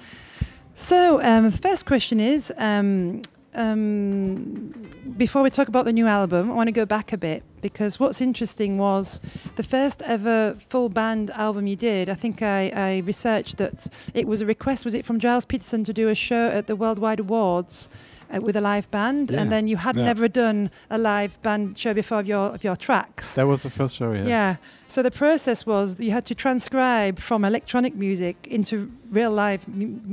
So 0.75 1.21
um, 1.21 1.43
the 1.43 1.57
first 1.57 1.85
question 1.85 2.19
is, 2.19 2.53
um, 2.57 3.21
um, 3.55 4.73
before 5.17 5.41
we 5.41 5.49
talk 5.49 5.67
about 5.67 5.85
the 5.85 5.93
new 5.93 6.07
album, 6.07 6.51
I 6.51 6.53
want 6.53 6.67
to 6.67 6.71
go 6.71 6.85
back 6.85 7.11
a 7.11 7.17
bit 7.17 7.43
because 7.61 7.99
what's 7.99 8.21
interesting 8.21 8.77
was 8.77 9.19
the 9.55 9.63
first 9.63 10.01
ever 10.03 10.55
full 10.59 10.89
band 10.89 11.31
album 11.31 11.67
you 11.67 11.75
did. 11.75 12.09
I 12.09 12.13
think 12.13 12.41
I, 12.41 12.71
I 12.73 12.97
researched 12.99 13.57
that 13.57 13.87
it 14.13 14.27
was 14.27 14.41
a 14.41 14.45
request. 14.45 14.85
Was 14.85 14.93
it 14.93 15.05
from 15.05 15.19
Gilles 15.19 15.45
Peterson 15.45 15.83
to 15.83 15.93
do 15.93 16.07
a 16.09 16.15
show 16.15 16.47
at 16.47 16.67
the 16.67 16.75
Worldwide 16.75 17.19
Awards? 17.19 17.89
Uh, 18.31 18.39
with 18.45 18.55
a 18.55 18.61
live 18.61 18.87
band, 18.91 19.31
Yeah. 19.31 19.41
and 19.41 19.49
then 19.51 19.67
you 19.67 19.77
had 19.77 19.95
Yeah. 19.95 20.05
never 20.05 20.27
done 20.29 20.69
a 20.91 20.97
live 20.99 21.39
band 21.41 21.75
show 21.79 21.95
before 21.95 22.19
of 22.19 22.27
your 22.27 22.53
of 22.53 22.63
your 22.63 22.75
tracks. 22.77 23.33
That 23.35 23.47
was 23.47 23.61
the 23.63 23.71
first 23.71 23.95
show, 23.95 24.11
yeah. 24.13 24.27
Yeah. 24.27 24.55
So 24.87 25.01
the 25.03 25.11
process 25.11 25.65
was 25.67 25.97
you 25.99 26.11
had 26.11 26.25
to 26.25 26.35
transcribe 26.35 27.19
from 27.19 27.43
electronic 27.45 27.95
music 27.95 28.35
into 28.49 28.89
real 29.11 29.31
live, 29.31 29.61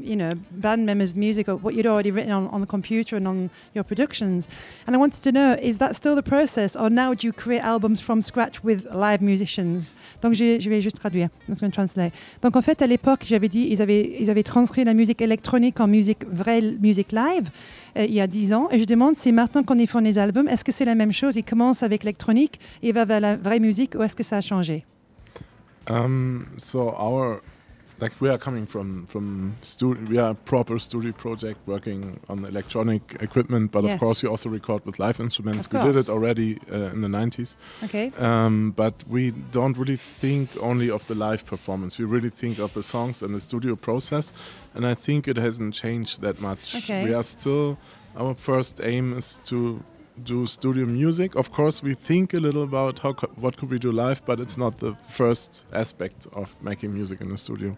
you 0.02 0.16
know, 0.16 0.32
band 0.50 0.84
members' 0.84 1.14
music 1.16 1.48
or 1.48 1.56
what 1.56 1.74
you'd 1.74 1.86
already 1.86 2.10
written 2.10 2.30
on, 2.32 2.46
on 2.48 2.60
the 2.60 2.66
computer 2.66 3.16
and 3.16 3.26
on 3.26 3.48
your 3.74 3.84
productions. 3.84 4.48
And 4.86 4.94
I 4.94 4.98
wanted 4.98 5.22
to 5.22 5.32
know, 5.32 5.56
is 5.62 5.78
that 5.78 5.94
still 5.96 6.14
the 6.14 6.22
process 6.22 6.76
or 6.76 6.90
now 6.90 7.14
do 7.14 7.26
you 7.26 7.32
create 7.32 7.62
albums 7.62 8.00
from 8.02 8.20
scratch 8.22 8.62
with 8.62 8.86
live 8.92 9.22
musicians 9.22 9.94
Donc 10.22 10.34
je, 10.34 10.58
je 10.60 10.68
vais 10.70 10.82
juste 10.82 10.98
traduire. 10.98 11.28
I'm 11.46 11.52
just 11.54 11.60
going 11.60 11.70
to 11.70 11.74
translate. 11.74 12.12
Donc 12.42 12.54
en 12.56 12.62
fait, 12.62 12.80
à 12.82 12.86
l'époque, 12.86 13.24
j'avais 13.26 13.48
dit, 13.48 13.68
ils 13.70 13.80
avaient, 13.80 14.16
ils 14.20 14.30
avaient 14.30 14.42
transcrit 14.42 14.84
la 14.84 14.94
musique 14.94 15.20
électronique 15.22 15.80
en 15.80 15.86
musique, 15.86 16.24
vraie 16.30 16.60
musique 16.62 17.12
live, 17.12 17.48
il 18.04 18.12
y 18.12 18.20
a 18.20 18.26
10 18.26 18.52
ans. 18.52 18.68
Et 18.70 18.80
je 18.80 18.84
demande 18.84 19.16
si 19.16 19.32
maintenant 19.32 19.62
qu'on 19.62 19.78
y 19.78 19.86
font 19.86 20.00
les 20.00 20.18
albums, 20.18 20.48
est-ce 20.48 20.64
que 20.64 20.72
c'est 20.72 20.84
la 20.84 20.94
même 20.94 21.12
chose? 21.12 21.36
Ils 21.36 21.44
commencent 21.44 21.82
avec 21.82 22.04
l'électronique 22.04 22.60
et 22.82 22.92
va 22.92 23.04
vers 23.04 23.20
la 23.20 23.36
vraie 23.36 23.60
musique 23.60 23.94
ou 23.94 24.02
est-ce 24.02 24.16
que 24.16 24.22
ça 24.22 24.38
a 24.38 24.40
changé? 24.40 24.84
Um, 25.88 26.44
like 28.00 28.12
we 28.20 28.28
are 28.28 28.38
coming 28.38 28.66
from 28.66 29.06
from 29.06 29.54
studio. 29.62 30.04
We 30.10 30.18
are 30.18 30.30
a 30.30 30.34
proper 30.34 30.78
studio 30.78 31.12
project 31.12 31.58
working 31.66 32.20
on 32.28 32.44
electronic 32.44 33.02
equipment, 33.20 33.72
but 33.72 33.84
Yes. 33.84 33.94
of 33.94 34.00
course 34.00 34.22
we 34.22 34.28
also 34.28 34.48
record 34.50 34.84
with 34.84 34.98
live 34.98 35.20
instruments. 35.20 35.66
Of 35.66 35.72
we 35.72 35.78
did 35.92 35.96
it 35.96 36.08
already 36.08 36.58
uh, 36.70 36.92
in 36.94 37.00
the 37.00 37.08
90s. 37.08 37.56
Okay. 37.84 38.12
Um, 38.18 38.72
but 38.76 38.94
we 39.08 39.32
don't 39.52 39.76
really 39.78 39.96
think 40.20 40.50
only 40.60 40.90
of 40.90 41.06
the 41.06 41.14
live 41.14 41.44
performance. 41.46 41.98
We 41.98 42.04
really 42.04 42.30
think 42.30 42.58
of 42.58 42.72
the 42.74 42.82
songs 42.82 43.22
and 43.22 43.34
the 43.34 43.40
studio 43.40 43.76
process, 43.76 44.32
and 44.74 44.86
I 44.86 44.94
think 44.94 45.26
it 45.28 45.36
hasn't 45.36 45.74
changed 45.74 46.20
that 46.20 46.40
much. 46.40 46.74
Okay. 46.76 47.04
We 47.04 47.14
are 47.14 47.24
still 47.24 47.76
our 48.16 48.34
first 48.34 48.80
aim 48.82 49.16
is 49.18 49.40
to 49.46 49.82
do 50.22 50.46
studio 50.46 50.86
music. 50.86 51.34
Of 51.36 51.50
course, 51.52 51.82
we 51.82 51.94
think 51.94 52.34
a 52.34 52.40
little 52.40 52.62
about 52.62 52.98
how 53.00 53.12
co- 53.12 53.30
what 53.36 53.56
could 53.56 53.70
we 53.70 53.78
do 53.78 53.92
live, 53.92 54.24
but 54.24 54.40
it's 54.40 54.56
not 54.56 54.78
the 54.78 54.94
first 55.08 55.64
aspect 55.72 56.26
of 56.32 56.56
making 56.62 56.94
music 56.94 57.20
in 57.20 57.28
the 57.28 57.36
studio. 57.36 57.76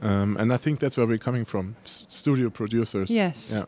Um, 0.00 0.36
and 0.36 0.52
I 0.52 0.56
think 0.56 0.78
that's 0.80 0.96
where 0.96 1.06
we're 1.06 1.18
coming 1.18 1.44
from, 1.44 1.74
studio 1.84 2.50
producers. 2.50 3.10
Yes. 3.10 3.50
Yeah. 3.52 3.64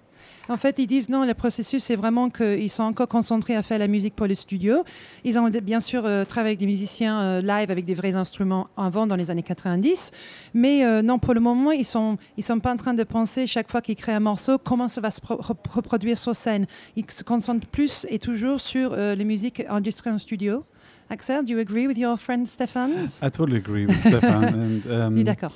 En 0.50 0.57
fait, 0.57 0.80
ils 0.80 0.87
disent 0.88 1.09
non, 1.09 1.25
le 1.25 1.33
processus, 1.33 1.85
c'est 1.85 1.95
vraiment 1.95 2.28
qu'ils 2.28 2.71
sont 2.71 2.83
encore 2.83 3.07
concentrés 3.07 3.54
à 3.54 3.62
faire 3.62 3.78
la 3.78 3.87
musique 3.87 4.16
pour 4.16 4.26
le 4.26 4.35
studio. 4.35 4.83
Ils 5.25 5.38
ont 5.38 5.49
bien 5.49 5.78
sûr 5.78 6.04
euh, 6.04 6.25
travaillé 6.25 6.50
avec 6.50 6.59
des 6.59 6.66
musiciens 6.66 7.21
euh, 7.21 7.40
live 7.40 7.71
avec 7.71 7.85
des 7.85 7.95
vrais 7.95 8.16
instruments 8.16 8.66
avant, 8.76 9.07
dans 9.07 9.14
les 9.14 9.30
années 9.30 9.45
90. 9.45 10.11
Mais 10.52 10.85
euh, 10.85 11.02
non, 11.02 11.21
pour 11.21 11.35
le 11.35 11.40
moment, 11.40 11.71
ils 11.71 11.78
ne 11.78 11.85
sont, 11.85 12.19
ils 12.37 12.42
sont 12.42 12.59
pas 12.59 12.73
en 12.73 12.76
train 12.76 12.95
de 12.95 13.04
penser 13.04 13.47
chaque 13.47 13.71
fois 13.71 13.80
qu'ils 13.80 13.95
créent 13.95 14.12
un 14.12 14.19
morceau, 14.21 14.59
comment 14.59 14.88
ça 14.88 15.00
va 15.00 15.12
se 15.12 15.21
pro- 15.21 15.37
rep- 15.37 15.69
reproduire 15.69 16.19
sur 16.19 16.35
scène. 16.35 16.66
Ils 16.97 17.09
se 17.09 17.23
concentrent 17.23 17.69
plus 17.69 18.04
et 18.11 18.19
toujours 18.19 18.61
sur 18.61 18.97
les 18.97 19.25
musiques 19.25 19.62
enregistrées 19.71 20.11
en 20.11 20.19
studio. 20.19 20.64
Axel, 21.11 21.45
do 21.45 21.52
you 21.52 21.59
agree 21.61 21.87
with 21.87 21.97
your 21.97 22.16
friend 22.19 22.45
Stéphane? 22.47 23.07
I 23.23 23.30
totally 23.30 23.59
agree 23.59 23.87
with 23.87 24.00
Stefan. 24.00 24.45
And 24.87 24.90
um, 24.90 25.14
Il 25.16 25.21
est 25.21 25.25
d'accord. 25.25 25.52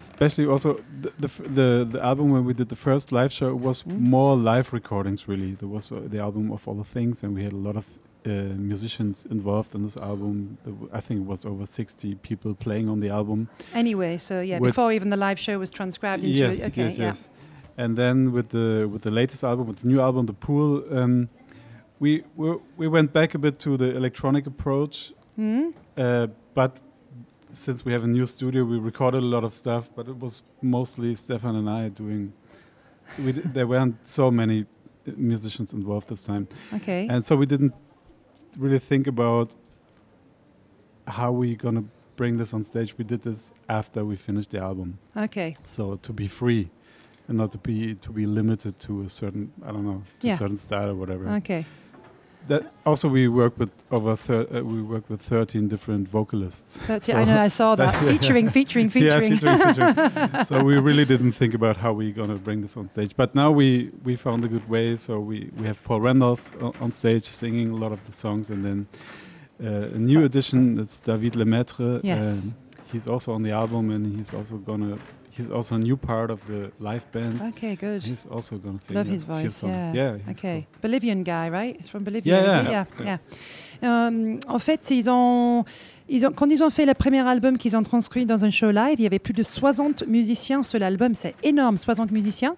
Especially 0.00 0.46
also 0.46 0.74
the, 1.02 1.10
the 1.18 1.28
the 1.48 1.88
the 1.92 2.00
album 2.04 2.30
when 2.32 2.44
we 2.44 2.54
did 2.54 2.68
the 2.68 2.76
first 2.76 3.12
live 3.12 3.32
show 3.32 3.54
was 3.54 3.82
Mm. 3.84 4.00
more 4.00 4.36
live 4.36 4.72
recordings 4.72 5.28
really 5.28 5.54
there 5.60 5.68
was 5.68 5.92
uh, 5.92 6.00
the 6.12 6.18
album 6.18 6.50
of 6.52 6.66
all 6.68 6.74
the 6.76 6.84
things 6.96 7.22
and 7.22 7.34
we 7.34 7.42
had 7.44 7.52
a 7.52 7.62
lot 7.68 7.76
of 7.76 7.86
uh, 8.26 8.30
musicians 8.70 9.26
involved 9.30 9.74
in 9.74 9.82
this 9.82 9.96
album 9.96 10.58
i 10.92 11.00
think 11.00 11.20
it 11.20 11.26
was 11.26 11.44
over 11.46 11.64
60 11.66 12.14
people 12.16 12.54
playing 12.54 12.88
on 12.88 13.00
the 13.00 13.08
album 13.08 13.48
Anyway, 13.74 14.18
so 14.18 14.34
yeah, 14.40 14.58
With- 14.60 14.70
before 14.74 14.92
even 14.92 15.10
the 15.10 15.16
live 15.16 15.38
show 15.38 15.58
was 15.58 15.70
transcribed 15.70 16.22
into 16.24 16.38
yes 16.38 16.62
okay, 16.62 16.82
yes 16.84 16.98
yeah. 16.98 17.06
yes 17.06 17.28
and 17.78 17.96
then 17.96 18.32
with 18.32 18.48
the 18.48 18.86
with 18.92 19.02
the 19.02 19.10
latest 19.10 19.42
album 19.44 19.66
with 19.66 19.78
the 19.82 19.88
new 19.88 20.00
album 20.00 20.26
the 20.26 20.34
pool 20.46 20.82
um, 20.98 21.28
we, 21.98 22.22
we 22.36 22.48
we 22.80 22.88
went 22.88 23.12
back 23.12 23.34
a 23.34 23.38
bit 23.38 23.58
to 23.58 23.76
the 23.76 23.96
electronic 23.96 24.46
approach 24.46 25.12
Hmm? 25.36 25.68
uh, 25.96 26.26
but 26.54 26.70
since 27.52 27.84
we 27.84 27.92
have 27.92 28.04
a 28.04 28.06
new 28.06 28.26
studio, 28.26 28.64
we 28.64 28.78
recorded 28.78 29.22
a 29.22 29.26
lot 29.26 29.44
of 29.44 29.52
stuff. 29.54 29.90
But 29.94 30.08
it 30.08 30.18
was 30.18 30.42
mostly 30.62 31.14
Stefan 31.14 31.56
and 31.56 31.68
I 31.68 31.88
doing. 31.88 32.32
We 33.24 33.32
d- 33.32 33.40
there 33.44 33.66
weren't 33.66 33.96
so 34.06 34.30
many 34.30 34.62
uh, 35.06 35.12
musicians 35.16 35.72
involved 35.72 36.08
this 36.08 36.22
time, 36.24 36.46
Okay. 36.74 37.08
and 37.08 37.24
so 37.24 37.34
we 37.36 37.46
didn't 37.46 37.74
really 38.56 38.78
think 38.78 39.06
about 39.06 39.54
how 41.06 41.32
we're 41.32 41.56
gonna 41.56 41.84
bring 42.16 42.36
this 42.36 42.54
on 42.54 42.62
stage. 42.64 42.96
We 42.98 43.04
did 43.04 43.22
this 43.22 43.52
after 43.68 44.04
we 44.04 44.16
finished 44.16 44.50
the 44.50 44.58
album, 44.58 44.98
okay. 45.16 45.56
so 45.64 45.96
to 45.96 46.12
be 46.12 46.26
free, 46.28 46.70
and 47.26 47.38
not 47.38 47.50
to 47.52 47.58
be 47.58 47.94
to 47.96 48.12
be 48.12 48.26
limited 48.26 48.78
to 48.80 49.02
a 49.02 49.08
certain 49.08 49.52
I 49.64 49.72
don't 49.72 49.84
know 49.84 50.02
to 50.20 50.26
Yeah. 50.28 50.34
a 50.34 50.36
certain 50.36 50.56
style 50.56 50.90
or 50.90 50.94
whatever. 50.94 51.28
Okay. 51.38 51.64
That 52.48 52.72
also 52.84 53.08
we 53.08 53.28
work 53.28 53.58
with 53.58 53.70
over 53.92 54.16
thir- 54.16 54.46
uh, 54.52 54.62
we 54.64 54.82
work 54.82 55.08
with 55.08 55.20
thirteen 55.22 55.68
different 55.68 56.08
vocalists. 56.08 56.78
That's 56.86 57.08
it. 57.08 57.14
I 57.14 57.24
know. 57.24 57.38
I 57.40 57.48
saw 57.48 57.74
that. 57.76 57.92
that- 57.92 58.02
yeah. 58.04 58.12
featuring, 58.12 58.48
featuring, 58.48 58.88
featuring. 58.88 59.32
Yeah, 59.32 59.58
featuring, 59.58 59.94
featuring. 59.94 60.44
so 60.44 60.64
we 60.64 60.76
really 60.78 61.04
didn't 61.04 61.32
think 61.32 61.54
about 61.54 61.76
how 61.76 61.92
we're 61.92 62.12
gonna 62.14 62.36
bring 62.36 62.62
this 62.62 62.76
on 62.76 62.88
stage. 62.88 63.14
But 63.16 63.34
now 63.34 63.50
we 63.52 63.90
we 64.04 64.16
found 64.16 64.42
a 64.44 64.48
good 64.48 64.68
way. 64.68 64.96
So 64.96 65.20
we 65.20 65.50
we 65.56 65.66
have 65.66 65.82
Paul 65.84 66.00
Randolph 66.00 66.50
on 66.80 66.92
stage 66.92 67.24
singing 67.24 67.70
a 67.70 67.76
lot 67.76 67.92
of 67.92 68.04
the 68.06 68.12
songs, 68.12 68.50
and 68.50 68.64
then 68.64 68.86
uh, 69.62 69.94
a 69.94 69.98
new 69.98 70.24
addition. 70.24 70.78
It's 70.80 70.98
David 70.98 71.34
Lemaitre. 71.36 72.00
Yes. 72.02 72.46
Um, 72.48 72.54
he's 72.92 73.06
also 73.06 73.32
on 73.32 73.42
the 73.42 73.52
album, 73.52 73.90
and 73.90 74.16
he's 74.16 74.32
also 74.34 74.56
gonna. 74.56 74.98
He's 75.30 75.48
also 75.48 75.76
a 75.76 75.78
new 75.78 75.96
part 75.96 76.30
of 76.30 76.40
the 76.46 76.72
live 76.80 77.10
band. 77.12 77.40
okay, 77.50 77.76
good. 77.76 78.02
He's 78.02 78.26
also 78.26 78.56
gonna 78.58 78.78
sing. 78.78 78.96
Love 78.96 79.06
his 79.06 79.22
voice. 79.22 79.62
Yeah. 79.62 79.92
Yeah. 79.92 80.16
he's 80.26 80.38
Okay. 80.38 80.66
Bolivian 80.82 81.22
guy, 81.22 81.48
right? 81.48 81.76
It's 81.78 81.88
from 81.88 82.02
Bolivia. 82.04 82.42
Yeah, 82.42 82.62
yeah. 82.62 82.70
yeah. 82.70 83.04
yeah. 83.04 83.18
Euh, 83.82 84.38
en 84.48 84.58
fait, 84.58 84.90
ils 84.90 85.08
ont, 85.08 85.64
ils 86.08 86.26
ont, 86.26 86.32
quand 86.32 86.50
ils 86.50 86.62
ont 86.62 86.70
fait 86.70 86.84
le 86.84 86.94
premier 86.94 87.20
album 87.20 87.56
qu'ils 87.56 87.76
ont 87.76 87.82
transcrit 87.82 88.26
dans 88.26 88.44
un 88.44 88.50
show 88.50 88.70
live, 88.70 88.96
il 88.98 89.02
y 89.02 89.06
avait 89.06 89.18
plus 89.18 89.32
de 89.32 89.42
60 89.42 90.06
musiciens 90.06 90.62
sur 90.62 90.78
l'album. 90.78 91.14
C'est 91.14 91.34
énorme, 91.42 91.76
60 91.76 92.10
musiciens. 92.10 92.56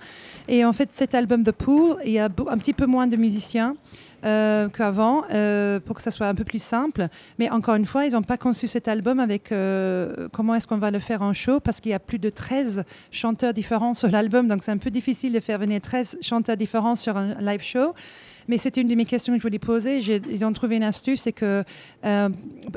Et 0.48 0.64
en 0.64 0.72
fait, 0.72 0.88
cet 0.92 1.14
album 1.14 1.44
The 1.44 1.52
Pool, 1.52 1.98
il 2.04 2.12
y 2.12 2.18
a 2.18 2.24
un 2.24 2.58
petit 2.58 2.72
peu 2.72 2.86
moins 2.86 3.06
de 3.06 3.16
musiciens. 3.16 3.76
Euh, 4.24 4.68
qu'avant, 4.68 5.24
euh, 5.32 5.80
pour 5.80 5.96
que 5.96 6.02
ça 6.02 6.10
soit 6.10 6.26
un 6.26 6.34
peu 6.34 6.44
plus 6.44 6.62
simple. 6.62 7.08
Mais 7.38 7.50
encore 7.50 7.74
une 7.74 7.86
fois, 7.86 8.06
ils 8.06 8.12
n'ont 8.12 8.22
pas 8.22 8.36
conçu 8.36 8.68
cet 8.68 8.88
album 8.88 9.20
avec 9.20 9.52
euh, 9.52 10.28
comment 10.32 10.54
est-ce 10.54 10.66
qu'on 10.66 10.78
va 10.78 10.90
le 10.90 10.98
faire 10.98 11.22
en 11.22 11.32
show, 11.32 11.60
parce 11.60 11.80
qu'il 11.80 11.90
y 11.90 11.94
a 11.94 11.98
plus 11.98 12.18
de 12.18 12.30
13 12.30 12.84
chanteurs 13.10 13.52
différents 13.52 13.94
sur 13.94 14.08
l'album, 14.08 14.48
donc 14.48 14.62
c'est 14.62 14.70
un 14.70 14.78
peu 14.78 14.90
difficile 14.90 15.32
de 15.32 15.40
faire 15.40 15.58
venir 15.58 15.80
13 15.80 16.18
chanteurs 16.20 16.56
différents 16.56 16.94
sur 16.94 17.16
un 17.16 17.34
live 17.40 17.62
show. 17.62 17.94
Mais 18.48 18.58
c'était 18.58 18.80
une 18.80 18.88
de 18.88 18.94
mes 18.94 19.04
questions 19.04 19.32
que 19.32 19.38
je 19.38 19.42
voulais 19.42 19.58
poser. 19.58 19.98
Ils 19.98 20.44
ont 20.44 20.52
trouvé 20.52 20.76
une 20.76 20.82
astuce, 20.82 21.22
c'est 21.22 21.32
que 21.32 21.64
euh, 22.04 22.28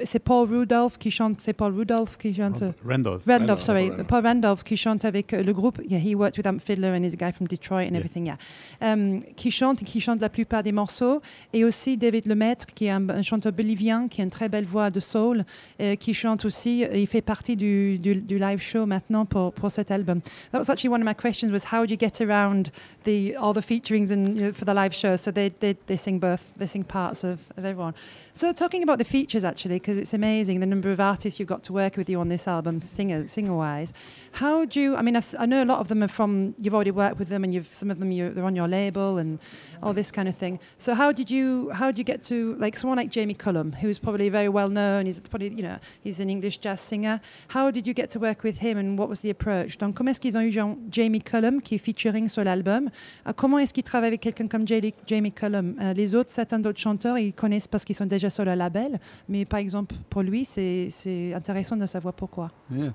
c'est 0.03 0.19
Paul 0.19 0.47
Rudolph 0.47 0.97
qui 0.97 1.11
chante, 1.11 1.39
c'est 1.41 1.53
Paul 1.53 1.73
Rudolph 1.73 2.17
qui 2.17 2.33
chante. 2.33 2.59
Randolph. 2.61 2.75
Randolph, 2.85 3.23
Randolph, 3.27 3.61
sorry, 3.61 3.89
Randolph. 3.89 4.07
Paul 4.07 4.23
Randolph 4.25 4.63
qui 4.63 4.77
chante 4.77 5.05
avec 5.05 5.33
euh, 5.33 5.43
le 5.43 5.53
groupe. 5.53 5.81
Yeah, 5.89 5.99
he 5.99 6.15
worked 6.15 6.37
with 6.37 6.45
Amp 6.47 6.59
Fiddler 6.61 6.89
and 6.95 7.03
he's 7.03 7.13
a 7.13 7.17
guy 7.17 7.31
from 7.31 7.47
Detroit 7.47 7.87
and 7.87 7.91
Yeah. 7.91 7.97
everything. 7.99 8.25
Yeah, 8.27 8.37
Um, 8.81 9.21
qui 9.35 9.51
chante, 9.51 9.83
qui 9.83 9.99
chante 10.01 10.19
la 10.21 10.29
plupart 10.29 10.63
des 10.63 10.71
morceaux. 10.71 11.21
Et 11.53 11.63
aussi 11.63 11.97
David 11.97 12.25
Lemaitre, 12.27 12.65
qui 12.73 12.85
est 12.85 12.89
un, 12.91 13.09
un 13.09 13.21
chanteur 13.21 13.51
bolivien, 13.51 14.07
qui 14.07 14.21
a 14.21 14.23
une 14.23 14.29
très 14.29 14.49
belle 14.49 14.65
voix 14.65 14.89
de 14.89 14.99
soul, 14.99 15.43
euh, 15.81 15.95
qui 15.95 16.13
chante 16.13 16.45
aussi. 16.45 16.83
Il 16.93 17.07
fait 17.07 17.21
partie 17.21 17.55
du, 17.55 17.97
du, 17.97 18.15
du 18.15 18.37
live 18.37 18.59
show 18.61 18.85
maintenant 18.85 19.25
pour, 19.25 19.53
pour 19.53 19.71
cet 19.71 19.91
album. 19.91 20.19
That 20.51 20.59
was 20.59 20.69
actually 20.69 20.89
one 20.89 21.01
of 21.01 21.07
my 21.07 21.15
questions: 21.15 21.49
was 21.51 21.63
how 21.71 21.85
do 21.85 21.93
you 21.93 21.97
get 21.99 22.21
around 22.21 22.69
the 23.05 23.33
all 23.39 23.53
the 23.53 23.61
featurings 23.61 24.11
and 24.11 24.35
you 24.35 24.45
know, 24.47 24.53
for 24.53 24.65
the 24.65 24.73
live 24.73 24.93
show? 24.93 25.15
So 25.15 25.31
they 25.31 25.51
they, 25.59 25.77
they 25.85 25.97
sing 25.97 26.19
both, 26.19 26.53
they 26.55 26.67
sing 26.67 26.83
parts 26.83 27.23
of, 27.23 27.39
of 27.57 27.65
everyone. 27.65 27.93
So 28.33 28.51
talking 28.53 28.83
about 28.83 28.97
the 28.97 29.05
features 29.05 29.43
actually, 29.43 29.75
because 29.75 29.97
it's 29.97 30.13
amazing 30.13 30.59
the 30.59 30.65
number 30.65 30.91
of 30.91 30.99
artists 30.99 31.39
you've 31.39 31.49
got 31.49 31.63
to 31.63 31.73
work 31.73 31.97
with 31.97 32.09
you 32.09 32.19
on 32.19 32.29
this 32.29 32.47
album, 32.47 32.81
singer 32.81 33.27
singer 33.27 33.55
wise. 33.55 33.93
How 34.33 34.65
do 34.65 34.79
you? 34.79 34.95
I 34.95 35.01
mean, 35.01 35.15
I've, 35.15 35.25
si 35.25 35.37
know 35.45 35.63
a 35.63 35.65
lot 35.65 35.79
of 35.79 35.87
them 35.87 36.03
are 36.03 36.07
from. 36.07 36.55
You've 36.59 36.73
already 36.73 36.91
worked 36.91 37.19
with 37.19 37.29
them, 37.29 37.43
and 37.43 37.53
you've 37.53 37.73
some 37.73 37.91
of 37.91 37.99
them 37.99 38.11
you're, 38.11 38.29
they're 38.29 38.43
on 38.43 38.55
your 38.55 38.67
label 38.67 39.17
and 39.17 39.39
all 39.81 39.93
this 39.93 40.11
kind 40.11 40.27
of 40.27 40.35
thing. 40.35 40.59
So 40.77 40.93
how 40.95 41.11
did 41.11 41.29
you? 41.29 41.69
How 41.71 41.87
did 41.87 41.97
you 41.97 42.03
get 42.03 42.23
to 42.23 42.55
like 42.55 42.75
someone 42.77 42.97
like 42.97 43.09
Jamie 43.09 43.33
Cullum, 43.33 43.73
who's 43.73 43.99
probably 43.99 44.29
very 44.29 44.49
well 44.49 44.69
known? 44.69 45.05
He's 45.05 45.19
probably 45.19 45.49
you 45.49 45.63
know 45.63 45.77
he's 46.01 46.19
an 46.19 46.29
English 46.29 46.57
jazz 46.59 46.81
singer. 46.81 47.21
How 47.49 47.71
did 47.71 47.87
you 47.87 47.93
get 47.93 48.09
to 48.11 48.19
work 48.19 48.43
with 48.43 48.57
him, 48.57 48.77
and 48.77 48.97
what 48.97 49.09
was 49.09 49.21
the 49.21 49.29
approach? 49.29 49.77
Donc 49.77 49.95
comment 49.95 50.11
est-ce 50.11 50.21
qu'ils 50.21 50.37
ont 50.37 50.41
eu 50.41 50.51
Jamie 50.89 51.21
Cullum 51.21 51.61
qui 51.61 51.75
est 51.75 51.79
featuring 51.79 52.27
sur 52.27 52.43
l'album? 52.43 52.89
Euh, 53.27 53.33
Comment 53.35 53.59
est-ce 53.59 53.73
qu'ils 53.73 53.83
travaillent 53.83 54.07
avec 54.07 54.21
quelqu'un 54.21 54.47
comme 54.47 54.67
Jamie, 54.67 54.93
Jamie 55.05 55.31
Euh, 55.53 55.93
Les 55.93 56.15
autres, 56.15 56.31
certains 56.31 56.59
d'autres 56.59 56.79
chanteurs, 56.79 57.17
ils 57.19 57.33
connaissent 57.33 57.67
parce 57.67 57.85
qu'ils 57.85 57.95
sont 57.95 58.05
déjà 58.05 58.29
sur 58.29 58.45
le 58.45 58.55
label. 58.55 58.99
Mais 59.29 59.45
par 59.45 59.59
exemple, 59.59 59.95
pour 60.09 60.23
lui, 60.23 60.45
c'est 60.45 60.89
intéressant 61.33 61.77
de 61.77 61.85
savoir 61.85 62.13
pourquoi. 62.13 62.51
Yeah. 62.71 62.93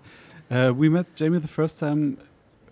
Uh, 0.50 0.72
we 0.72 0.88
met 0.90 1.04
Jamie 1.14 1.38
the 1.40 1.46
first 1.46 1.78
time 1.78 2.16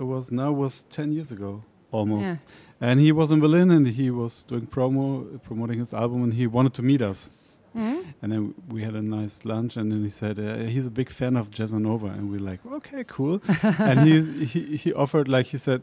it 0.00 0.02
was 0.02 0.30
now 0.32 0.50
was 0.52 0.84
10 0.90 1.12
years 1.12 1.30
ago 1.30 1.62
almost. 1.92 2.22
Yeah. 2.24 2.36
And 2.80 3.00
he 3.00 3.12
was 3.12 3.30
in 3.30 3.38
Berlin 3.40 3.70
and 3.70 3.86
he 3.86 4.10
was 4.10 4.44
doing 4.48 4.66
promo 4.66 5.24
promoting 5.42 5.78
his 5.80 5.92
album 5.94 6.22
and 6.24 6.32
he 6.34 6.46
wanted 6.48 6.72
to 6.74 6.82
meet 6.82 7.00
us. 7.00 7.30
Mhm. 7.76 7.98
And 8.22 8.32
then 8.32 8.54
we 8.68 8.82
had 8.84 8.94
a 8.96 9.02
nice 9.02 9.44
lunch 9.44 9.76
and 9.76 9.92
then 9.92 10.02
he 10.02 10.08
said 10.10 10.38
uh, 10.38 10.66
he's 10.68 10.86
a 10.86 10.90
big 10.90 11.10
fan 11.10 11.36
of 11.36 11.50
Jazzanova 11.50 12.10
and 12.16 12.30
we're 12.30 12.40
like, 12.40 12.60
"Okay, 12.66 13.04
cool." 13.06 13.40
and 13.78 14.00
he 14.00 14.76
he 14.76 14.92
offered 14.92 15.28
like 15.28 15.46
he 15.46 15.58
said 15.58 15.82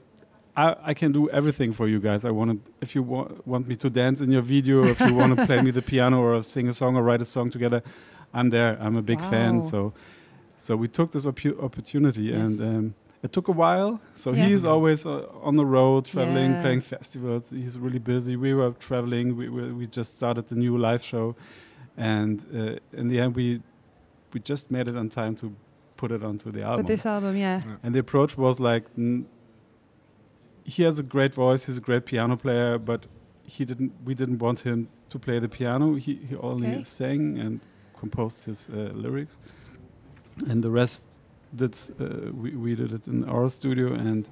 I, 0.58 0.76
I 0.92 0.94
can 0.94 1.12
do 1.12 1.30
everything 1.30 1.74
for 1.74 1.88
you 1.88 2.00
guys. 2.00 2.24
I 2.26 2.32
wanted 2.32 2.60
if 2.82 2.96
you 2.96 3.04
wa- 3.04 3.30
want 3.46 3.68
me 3.68 3.76
to 3.76 3.90
dance 3.90 4.22
in 4.22 4.32
your 4.32 4.42
video, 4.42 4.84
if 4.86 5.00
you 5.02 5.14
want 5.14 5.38
to 5.38 5.46
play 5.46 5.62
me 5.62 5.72
the 5.72 5.82
piano 5.92 6.22
or 6.22 6.42
sing 6.44 6.68
a 6.70 6.74
song 6.74 6.96
or 6.96 7.04
write 7.04 7.22
a 7.22 7.26
song 7.26 7.50
together, 7.50 7.82
I'm 8.34 8.50
there. 8.52 8.78
I'm 8.82 8.96
a 8.96 9.02
big 9.02 9.20
fan. 9.22 9.62
So 9.62 9.94
so 10.58 10.76
we 10.78 10.88
took 10.88 11.12
this 11.12 11.26
oppu- 11.26 11.62
opportunity, 11.62 12.32
and 12.34 12.62
um, 12.62 12.94
it 13.22 13.32
took 13.34 13.48
a 13.50 13.52
while. 13.52 14.00
So 14.16 14.32
Yeah. 14.32 14.46
he's 14.48 14.64
always 14.64 15.06
uh, 15.06 15.28
on 15.44 15.56
the 15.58 15.66
road, 15.66 16.06
traveling, 16.06 16.52
Yeah. 16.52 16.62
playing 16.62 16.82
festivals. 16.82 17.50
He's 17.52 17.78
really 17.78 18.00
busy. 18.00 18.36
We 18.38 18.54
were 18.54 18.72
traveling. 18.80 19.36
We 19.36 19.50
we, 19.50 19.72
we 19.74 19.88
just 19.88 20.16
started 20.16 20.48
the 20.48 20.56
new 20.56 20.78
live 20.78 21.04
show, 21.04 21.36
and 21.98 22.46
uh, 22.54 23.00
in 23.00 23.08
the 23.10 23.20
end, 23.20 23.36
we 23.36 23.62
we 24.34 24.40
just 24.40 24.72
made 24.72 24.90
it 24.90 24.96
on 24.98 25.10
time 25.10 25.36
to 25.36 25.52
put 25.98 26.12
it 26.12 26.24
onto 26.24 26.52
the 26.52 26.60
For 26.62 26.66
album. 26.68 26.86
this 26.86 27.06
album, 27.06 27.36
yeah. 27.38 27.62
And 27.84 27.94
the 27.96 28.00
approach 28.00 28.38
was 28.38 28.60
like, 28.60 28.86
n- 28.98 29.26
he 30.66 30.84
has 30.84 31.00
a 31.00 31.04
great 31.04 31.34
voice. 31.36 31.66
He's 31.68 31.78
a 31.78 31.82
great 31.82 32.06
piano 32.06 32.36
player, 32.36 32.78
but 32.80 33.08
he 33.44 33.66
didn't. 33.66 33.92
We 34.04 34.14
didn't 34.16 34.40
want 34.40 34.60
him 34.62 34.88
to 35.10 35.20
play 35.20 35.40
the 35.40 35.48
piano. 35.50 35.96
He 35.96 36.16
he 36.30 36.36
only 36.36 36.68
Okay. 36.68 36.84
sang 36.84 37.38
and 37.40 37.60
composed 38.00 38.46
his 38.46 38.68
uh, 38.70 38.92
lyrics, 39.04 39.38
and 40.50 40.64
the 40.64 40.70
rest 40.72 41.20
that's 41.54 41.92
uh, 41.92 42.32
we 42.42 42.50
we 42.56 42.76
did 42.76 42.92
it 42.92 43.08
in 43.08 43.24
our 43.30 43.50
studio 43.50 43.94
and 43.94 44.30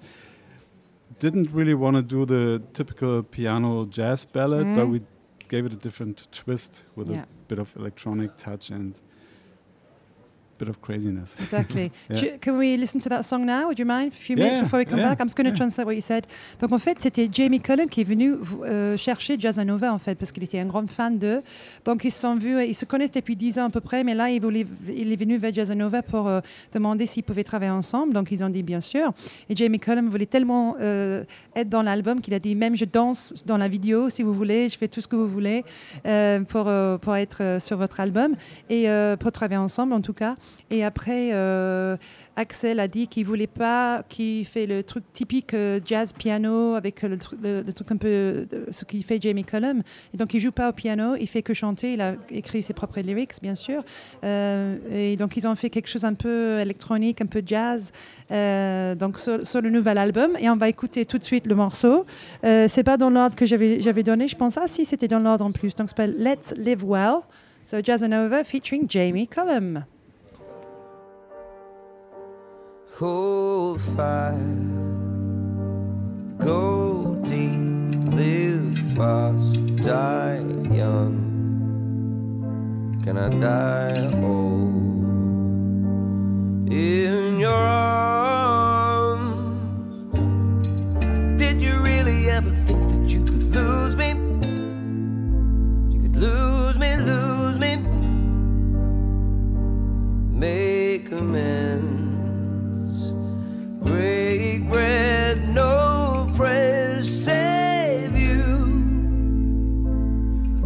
didn't 1.20 1.50
really 1.54 1.74
want 1.76 1.96
to 1.96 2.02
do 2.02 2.26
the 2.26 2.62
typical 2.74 3.24
piano 3.24 3.86
jazz 3.86 4.26
ballad, 4.26 4.66
but 4.76 4.86
Mm. 4.88 4.92
we 4.92 5.02
gave 5.50 5.66
it 5.68 5.74
a 5.74 5.76
different 5.76 6.28
twist 6.32 6.84
with 6.96 7.10
Yeah. 7.10 7.22
a 7.24 7.26
bit 7.48 7.60
of 7.60 7.76
electronic 7.76 8.36
touch 8.38 8.72
and 8.72 8.94
bit 10.64 10.70
of 10.70 10.82
craziness. 10.82 11.36
Exactly. 11.40 11.92
Yeah. 12.10 12.38
Can 12.42 12.58
we 12.58 12.78
listen 12.78 13.00
to 13.02 13.10
that 13.10 13.24
song 13.24 13.46
now? 13.46 13.68
Would 13.68 13.80
you 13.80 13.86
mind? 13.86 14.14
A 14.14 14.16
few 14.16 14.36
Yeah, 14.36 14.46
minutes 14.46 14.64
before 14.64 14.80
we 14.80 14.86
come 14.86 15.00
yeah, 15.00 15.10
back? 15.10 15.20
I'm 15.22 15.28
just 15.28 15.38
going 15.38 15.50
to 15.52 15.56
translate 15.56 15.86
what 15.86 15.96
you 15.96 16.02
said. 16.02 16.26
Donc 16.60 16.72
en 16.72 16.80
fait, 16.80 16.98
c'était 17.02 17.30
Jamie 17.32 17.60
Cullum 17.60 17.90
qui 17.90 18.02
est 18.02 18.06
venu 18.16 18.36
euh, 18.64 18.98
chercher 18.98 19.38
Jazzanova 19.40 19.94
en 19.94 20.00
fait 20.00 20.16
parce 20.16 20.32
qu'il 20.32 20.44
était 20.44 20.60
un 20.60 20.66
grand 20.66 20.90
fan 20.90 21.18
d'eux. 21.18 21.42
Donc 21.86 22.04
ils 22.06 22.12
se 22.12 22.20
sont 22.22 22.36
vus, 22.36 22.64
ils 22.66 22.76
se 22.76 22.86
connaissent 22.86 23.12
depuis 23.12 23.36
10 23.36 23.60
ans 23.60 23.66
à 23.66 23.70
peu 23.70 23.82
près, 23.82 24.04
mais 24.04 24.16
là 24.16 24.30
il, 24.30 24.42
voulait, 24.42 24.66
il 24.96 25.12
est 25.12 25.16
venu 25.20 25.38
vers 25.38 25.54
Jazzanova 25.54 26.02
pour 26.02 26.28
euh, 26.28 26.40
demander 26.74 27.06
s'ils 27.06 27.24
pouvaient 27.24 27.44
travailler 27.44 27.72
ensemble. 27.72 28.14
Donc 28.14 28.32
ils 28.32 28.44
ont 28.44 28.50
dit 28.50 28.64
bien 28.64 28.82
sûr. 28.82 29.12
Et 29.50 29.56
Jamie 29.56 29.80
Cullum 29.80 30.08
voulait 30.10 30.26
tellement 30.26 30.76
euh, 30.80 31.24
être 31.56 31.70
dans 31.70 31.82
l'album 31.82 32.22
qu'il 32.22 32.34
a 32.34 32.40
dit 32.40 32.56
même 32.56 32.76
je 32.76 32.86
danse 32.86 33.34
dans 33.46 33.58
la 33.58 33.68
vidéo 33.68 34.10
si 34.10 34.24
vous 34.24 34.34
voulez, 34.34 34.70
je 34.70 34.78
fais 34.78 34.88
tout 34.88 35.02
ce 35.02 35.08
que 35.08 35.16
vous 35.16 35.28
voulez 35.28 35.64
euh, 36.06 36.40
pour, 36.42 36.68
euh, 36.68 36.98
pour 36.98 37.16
être 37.16 37.38
euh, 37.42 37.60
sur 37.60 37.78
votre 37.78 38.00
album 38.00 38.36
et 38.70 38.90
euh, 38.90 39.18
pour 39.18 39.32
travailler 39.32 39.60
ensemble 39.60 39.94
en 39.94 40.02
tout 40.02 40.14
cas. 40.14 40.36
Et 40.70 40.84
après, 40.84 41.30
euh, 41.34 41.98
Axel 42.36 42.80
a 42.80 42.88
dit 42.88 43.08
qu'il 43.08 43.26
voulait 43.26 43.46
pas 43.48 44.04
qu'il 44.10 44.44
fait 44.46 44.66
le 44.66 44.82
truc 44.84 45.04
typique 45.14 45.54
euh, 45.54 45.80
jazz 45.86 46.14
piano 46.14 46.74
avec 46.76 47.02
le, 47.04 47.18
tru- 47.18 47.38
le- 47.44 47.72
truc 47.74 47.92
un 47.92 47.98
peu 47.98 48.08
euh, 48.08 48.46
ce 48.72 48.86
qu'il 48.86 49.04
fait 49.04 49.22
Jamie 49.22 49.44
Cullum. 49.44 49.84
Et 50.14 50.18
donc 50.18 50.34
il 50.34 50.40
joue 50.40 50.52
pas 50.52 50.70
au 50.70 50.74
piano, 50.74 51.16
il 51.20 51.28
fait 51.28 51.44
que 51.44 51.54
chanter. 51.54 51.94
Il 51.94 52.02
a 52.02 52.16
écrit 52.30 52.64
ses 52.64 52.74
propres 52.74 53.00
lyrics 53.02 53.34
bien 53.42 53.56
sûr. 53.56 53.84
Euh, 54.24 54.78
et 54.92 55.16
donc 55.16 55.38
ils 55.38 55.48
ont 55.48 55.56
fait 55.56 55.70
quelque 55.70 55.88
chose 55.88 56.06
un 56.06 56.16
peu 56.16 56.60
électronique, 56.60 57.22
un 57.22 57.28
peu 57.28 57.44
jazz. 57.46 57.92
euh, 58.32 58.96
donc 58.96 59.20
sur, 59.20 59.62
le 59.62 59.70
nouvel 59.70 59.98
album. 59.98 60.32
Et 60.40 60.50
on 60.50 60.56
va 60.56 60.70
écouter 60.70 61.06
tout 61.06 61.18
de 61.20 61.24
suite 61.24 61.46
le 61.46 61.56
morceau. 61.56 62.06
Euh, 62.44 62.68
c'est 62.68 62.84
pas 62.84 62.98
dans 62.98 63.10
l'ordre 63.12 63.36
que 63.36 63.46
j'avais 63.46 64.04
donné, 64.04 64.28
je 64.28 64.36
pense. 64.36 64.58
Ah 64.58 64.68
si, 64.68 64.86
c'était 64.86 65.08
dans 65.08 65.20
l'ordre 65.20 65.46
en 65.46 65.52
plus. 65.52 65.76
Donc 65.76 65.90
ça 65.90 65.96
s'appelle 65.96 66.16
Let's 66.18 66.54
Live 66.58 66.84
Well. 66.84 67.18
So 67.64 67.78
Jazzanova 67.84 68.44
featuring 68.44 68.90
Jamie 68.90 69.28
Cullum. 69.28 69.86
Hold 73.04 73.82
fire, 73.82 74.62
go 76.38 77.16
deep, 77.26 78.14
live 78.20 78.78
fast, 78.96 79.76
die 79.88 80.40
young. 80.72 81.18
Can 83.04 83.18
I 83.18 83.30
die 83.48 84.08
old 84.24 85.04
in 86.72 87.40
your 87.42 87.52
arms? 87.52 89.36
Did 91.38 91.62
you 91.62 91.74
really 91.82 92.30
ever 92.30 92.52
think 92.66 92.82
that 92.92 93.10
you 93.14 93.26
could 93.26 93.44
lose 93.60 93.96
me? 93.98 94.12
You 95.94 96.00
could 96.04 96.16
lose 96.16 96.78
me, 96.78 96.96
lose 97.12 97.58
me. 97.64 97.72
Make 100.46 101.12
amends 101.12 101.83
bread, 104.74 105.54
no 105.54 106.28
press, 106.36 107.08
save 107.08 108.18
you. 108.18 108.42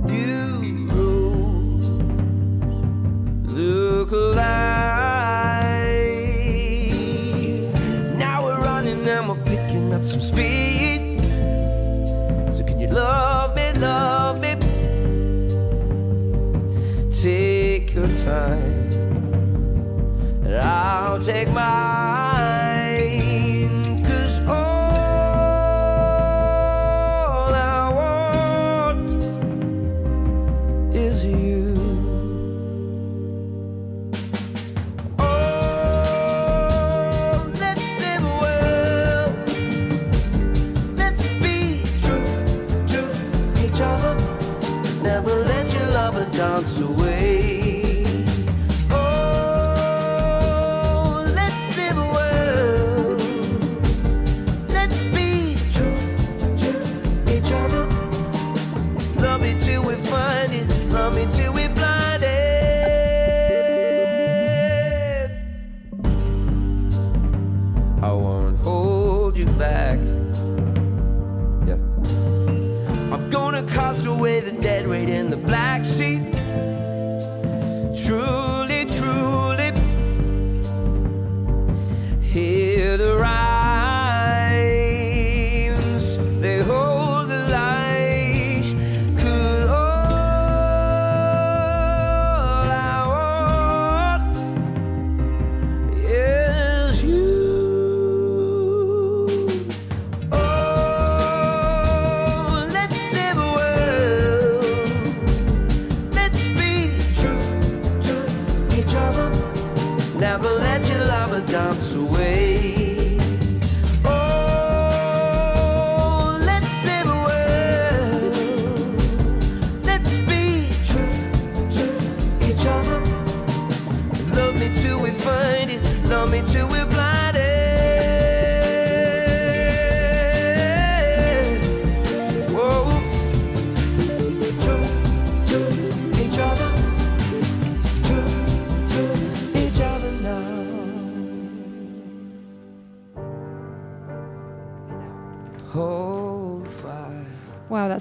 You 0.08 0.88
rules 0.92 1.90
look 3.52 4.12
like. 4.14 4.48
Now 8.24 8.46
we're 8.46 8.62
running 8.62 9.06
and 9.10 9.28
we're 9.28 9.44
picking 9.44 9.94
up 9.94 10.04
some 10.04 10.22
speed. 10.22 11.20
So 12.56 12.64
can 12.64 12.80
you 12.80 12.88
love 12.88 13.58
me, 13.58 13.74
love 13.74 14.40
me? 14.40 14.56
Take 17.12 17.94
your 17.94 18.08
time 18.24 18.88
and 20.46 20.56
I'll 20.56 21.20
take 21.20 21.50
mine. 21.52 22.17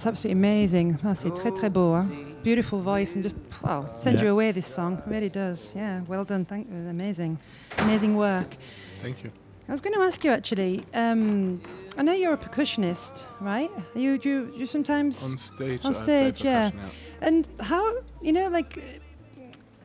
That's 0.07 0.19
absolutely 0.19 0.39
amazing. 0.41 0.99
Ah, 1.05 1.15
c'est 1.15 1.31
très 1.31 1.51
très 1.53 1.69
beau. 1.73 1.97
It's 2.27 2.37
beautiful 2.37 2.81
voice 2.81 3.15
and 3.17 3.23
just 3.23 3.37
wow, 3.63 3.85
it 3.85 3.97
sends 3.97 4.21
Yeah. 4.21 4.27
you 4.27 4.33
away. 4.33 4.53
This 4.53 4.67
song 4.67 4.99
it 4.99 5.05
really 5.11 5.29
does. 5.29 5.73
Yeah, 5.75 6.03
well 6.07 6.25
done. 6.25 6.45
Thank 6.45 6.69
you. 6.71 6.77
Amazing, 6.89 7.39
amazing 7.79 8.15
work. 8.17 8.57
Thank 9.03 9.25
you. 9.25 9.31
I 9.69 9.73
was 9.73 9.81
going 9.81 9.95
to 9.95 10.01
ask 10.03 10.23
you 10.25 10.31
actually. 10.31 10.85
Um, 10.95 11.61
I 11.99 12.03
know 12.03 12.13
you're 12.13 12.35
a 12.35 12.39
percussionist, 12.39 13.25
right? 13.41 13.71
Are 13.95 13.99
you 13.99 14.19
do 14.19 14.29
you, 14.29 14.47
do 14.53 14.59
you 14.61 14.67
sometimes 14.67 15.25
On 15.25 15.37
stage. 15.37 15.85
On 15.85 15.95
stage, 15.95 16.45
yeah. 16.45 16.71
percussion, 16.71 16.91
and 17.21 17.49
how 17.61 17.83
you 18.23 18.33
know 18.33 18.49
like. 18.49 18.79
uh, 18.79 18.83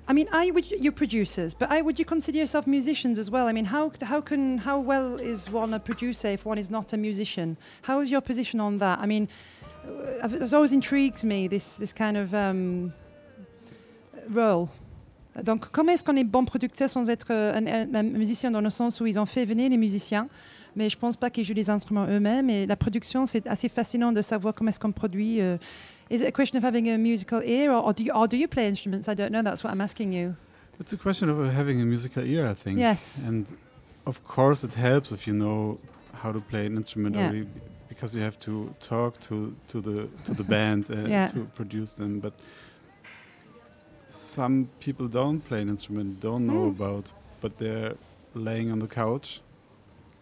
I 0.07 0.13
mean, 0.13 0.27
I 0.33 0.51
would 0.51 0.69
you're 0.69 0.91
producers, 0.91 1.53
but 1.53 1.71
I 1.71 1.81
would 1.81 1.97
you 1.97 2.03
consider 2.05 2.37
yourself 2.37 2.67
musicians 2.67 3.17
as 3.17 3.29
well? 3.31 3.47
I 3.47 3.53
mean, 3.53 3.65
how 3.65 3.91
how 4.01 4.19
can 4.19 4.57
how 4.57 4.77
well 4.77 5.15
is 5.21 5.49
one 5.49 5.73
a 5.73 5.79
producer 5.79 6.27
if 6.27 6.43
one 6.45 6.57
is 6.59 6.69
not 6.69 6.91
a 6.93 6.97
musician? 6.97 7.55
How 7.83 8.01
is 8.01 8.09
your 8.11 8.19
position 8.21 8.59
on 8.59 8.79
that? 8.79 8.99
I 8.99 9.05
mean, 9.05 9.29
uh, 9.60 9.60
it 10.43 10.53
always 10.53 10.71
intrigues 10.71 11.23
me 11.23 11.47
this 11.47 11.77
this 11.77 11.93
kind 11.93 12.15
of 12.17 12.33
um, 12.33 12.91
role. 14.33 14.67
Donc, 15.43 15.69
comment 15.71 15.93
est-ce 15.93 16.03
qu'on 16.03 16.17
est 16.17 16.25
bon 16.25 16.43
producteur 16.43 16.89
sans 16.89 17.09
être 17.09 17.27
euh, 17.31 17.53
un, 17.55 17.65
un- 17.65 17.95
un 17.95 18.03
musicien 18.03 18.51
dans 18.51 18.59
le 18.61 18.69
sens 18.69 18.99
où 18.99 19.05
ils 19.07 19.17
ont 19.17 19.25
fait 19.25 19.45
venir 19.45 19.69
les 19.69 19.77
musiciens, 19.77 20.27
mais 20.75 20.89
je 20.89 20.97
pense 20.97 21.15
pas 21.15 21.29
qu'ils 21.29 21.45
jouent 21.45 21.53
les 21.53 21.69
instruments 21.69 22.05
eux-mêmes. 22.05 22.49
Et 22.49 22.65
la 22.65 22.75
production, 22.75 23.25
c'est 23.25 23.47
assez 23.47 23.69
fascinant 23.69 24.11
de 24.11 24.21
savoir 24.21 24.53
comment 24.53 24.69
est-ce 24.69 24.79
qu'on 24.79 24.91
produit. 24.91 25.39
euh. 25.41 25.57
Is 26.09 26.15
it 26.17 26.25
a 26.25 26.31
question 26.31 26.57
of 26.59 26.65
having 26.65 26.89
a 26.89 26.97
musical 26.97 27.41
ear, 27.45 27.71
or, 27.71 27.85
or 27.87 27.93
do 27.93 28.03
you, 28.03 28.11
or 28.13 28.27
do 28.27 28.35
you 28.35 28.47
play 28.49 28.67
instruments? 28.67 29.07
I 29.07 29.15
don't 29.15 29.31
know. 29.31 29.41
That's 29.41 29.63
what 29.63 29.71
I'm 29.73 29.79
asking 29.79 30.11
you. 30.11 30.33
It's 30.81 30.91
a 30.91 30.97
question 30.97 31.29
of 31.29 31.39
uh, 31.39 31.49
having 31.49 31.81
a 31.81 31.85
musical 31.85 32.23
ear, 32.25 32.45
I 32.51 32.53
think. 32.53 32.77
Yes. 32.77 33.23
And 33.25 33.45
of 34.05 34.21
course, 34.25 34.65
it 34.65 34.73
helps 34.75 35.13
if 35.13 35.25
you 35.25 35.33
know 35.33 35.79
how 36.21 36.33
to 36.33 36.41
play 36.41 36.65
an 36.65 36.75
instrument, 36.75 37.15
Yeah. 37.15 37.29
or 37.31 37.35
you- 37.35 37.47
because 37.91 38.15
you 38.15 38.23
have 38.23 38.37
to 38.39 38.73
talk 38.79 39.19
to 39.19 39.35
to 39.67 39.81
the 39.81 40.07
to 40.23 40.33
the 40.33 40.43
band 40.43 40.89
uh, 40.89 40.95
Yeah. 41.09 41.27
to 41.33 41.39
produce 41.59 41.91
them. 41.95 42.19
But 42.21 42.33
some 44.07 44.69
people 44.79 45.07
don't 45.07 45.39
play 45.49 45.61
an 45.61 45.69
instrument, 45.69 46.19
don't 46.21 46.45
know 46.45 46.63
Mm. 46.65 46.75
about, 46.75 47.11
but 47.41 47.51
they're 47.57 47.95
laying 48.33 48.71
on 48.71 48.79
the 48.79 48.87
couch, 48.87 49.41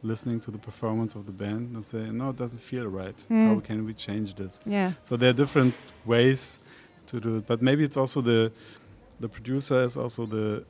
listening 0.04 0.40
to 0.42 0.52
the 0.52 0.58
performance 0.58 1.16
of 1.20 1.26
the 1.26 1.32
band, 1.32 1.76
and 1.76 1.84
say, 1.84 2.10
"No, 2.12 2.30
it 2.30 2.38
doesn't 2.38 2.62
feel 2.62 2.88
right. 2.88 3.20
How 3.30 3.56
Mm. 3.60 3.64
can 3.64 3.86
we 3.86 3.94
change 3.94 4.34
this?" 4.36 4.60
Yeah. 4.66 4.92
So 5.04 5.18
there 5.18 5.30
are 5.30 5.38
different 5.44 5.74
ways 6.06 6.60
to 7.08 7.20
do 7.20 7.38
it, 7.38 7.46
but 7.48 7.62
maybe 7.62 7.84
it's 7.84 7.98
also 7.98 8.22
the 8.22 8.52
the 9.22 9.28
producer 9.30 9.84
is 9.84 9.98
also 9.98 10.26
the 10.26 10.64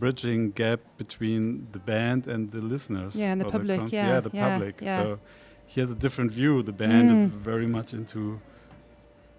bridging 0.00 0.50
gap 0.52 0.80
between 0.96 1.68
the 1.72 1.78
band 1.78 2.26
and 2.26 2.50
the 2.50 2.60
listeners. 2.60 3.14
Yeah, 3.14 3.32
and 3.32 3.40
the 3.40 3.50
public, 3.50 3.80
cons- 3.80 3.92
yeah, 3.92 4.08
yeah, 4.08 4.20
the 4.20 4.30
yeah, 4.32 4.48
public. 4.58 4.80
yeah. 4.80 5.02
So 5.02 5.18
he 5.66 5.80
has 5.80 5.90
a 5.90 5.94
different 5.94 6.30
view. 6.32 6.62
The 6.62 6.72
band 6.72 7.10
is 7.10 7.26
Mm. 7.26 7.30
very 7.30 7.66
much 7.66 7.92
into 7.94 8.40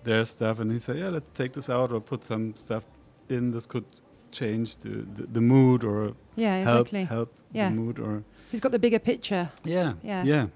their 0.03 0.25
stuff, 0.25 0.59
and 0.59 0.71
he 0.71 0.79
said, 0.79 0.97
"Yeah, 0.97 1.09
let's 1.09 1.25
take 1.33 1.53
this 1.53 1.69
out 1.69 1.91
or 1.91 1.99
put 2.01 2.23
some 2.23 2.55
stuff 2.55 2.83
in. 3.29 3.51
This 3.51 3.67
could 3.67 3.85
change 4.31 4.77
the 4.77 4.89
the, 5.15 5.23
the 5.33 5.41
mood 5.41 5.83
or 5.83 6.13
Yeah, 6.35 6.63
help 6.63 6.87
exactly. 6.87 7.03
help 7.05 7.29
Yeah. 7.53 7.69
the 7.69 7.75
mood 7.75 7.99
or 7.99 8.23
He's 8.51 8.59
got 8.61 8.71
the 8.71 8.79
bigger 8.79 8.99
picture. 8.99 9.49
yeah 9.63 9.93
Yeah. 10.03 10.23
yeah." 10.25 10.47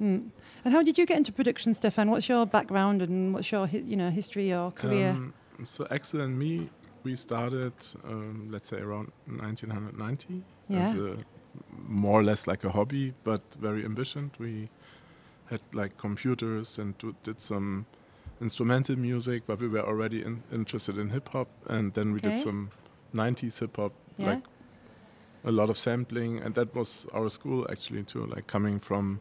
Mm. 0.00 0.30
And 0.64 0.74
how 0.74 0.82
did 0.82 0.96
you 0.98 1.06
get 1.06 1.16
into 1.18 1.32
production, 1.32 1.74
Stefan? 1.74 2.10
What's 2.10 2.28
your 2.28 2.46
background 2.46 3.02
and 3.02 3.34
what's 3.34 3.50
your 3.52 3.66
hi- 3.66 3.84
you 3.86 3.96
know 3.96 4.10
history 4.10 4.52
or 4.52 4.70
career? 4.72 5.10
Um, 5.10 5.32
so 5.64 5.86
Axel 5.90 6.20
and 6.22 6.38
me, 6.38 6.70
we 7.04 7.16
started, 7.16 7.72
um, 8.04 8.48
let's 8.50 8.68
say, 8.68 8.78
around 8.80 9.12
1990 9.26 10.42
Yeah. 10.68 10.80
as 10.90 10.94
a 10.94 11.16
more 11.88 12.20
or 12.20 12.24
less 12.24 12.46
like 12.46 12.64
a 12.64 12.70
hobby, 12.70 13.14
but 13.24 13.40
very 13.60 13.84
ambitious. 13.84 14.30
We 14.38 14.68
had 15.46 15.60
like 15.72 15.96
computers 15.96 16.78
and 16.78 16.94
did 17.22 17.40
some 17.40 17.86
instrumental 18.40 18.96
music, 18.96 19.42
but 19.46 19.58
we 19.60 19.68
were 19.68 19.82
already 19.86 20.22
in, 20.22 20.42
interested 20.52 20.96
in 20.96 21.10
hip 21.10 21.28
hop, 21.30 21.48
and 21.66 21.92
then 21.94 22.12
we 22.12 22.20
did 22.20 22.38
some 22.38 22.70
90s 23.14 23.58
hip 23.58 23.76
hop, 23.76 23.92
yeah. 24.16 24.26
like 24.34 24.44
a 25.44 25.50
lot 25.50 25.70
of 25.70 25.76
sampling, 25.76 26.38
and 26.38 26.54
that 26.54 26.74
was 26.74 27.06
our 27.12 27.28
school 27.30 27.66
actually 27.70 28.04
too, 28.04 28.24
like 28.26 28.46
coming 28.46 28.78
from 28.78 29.20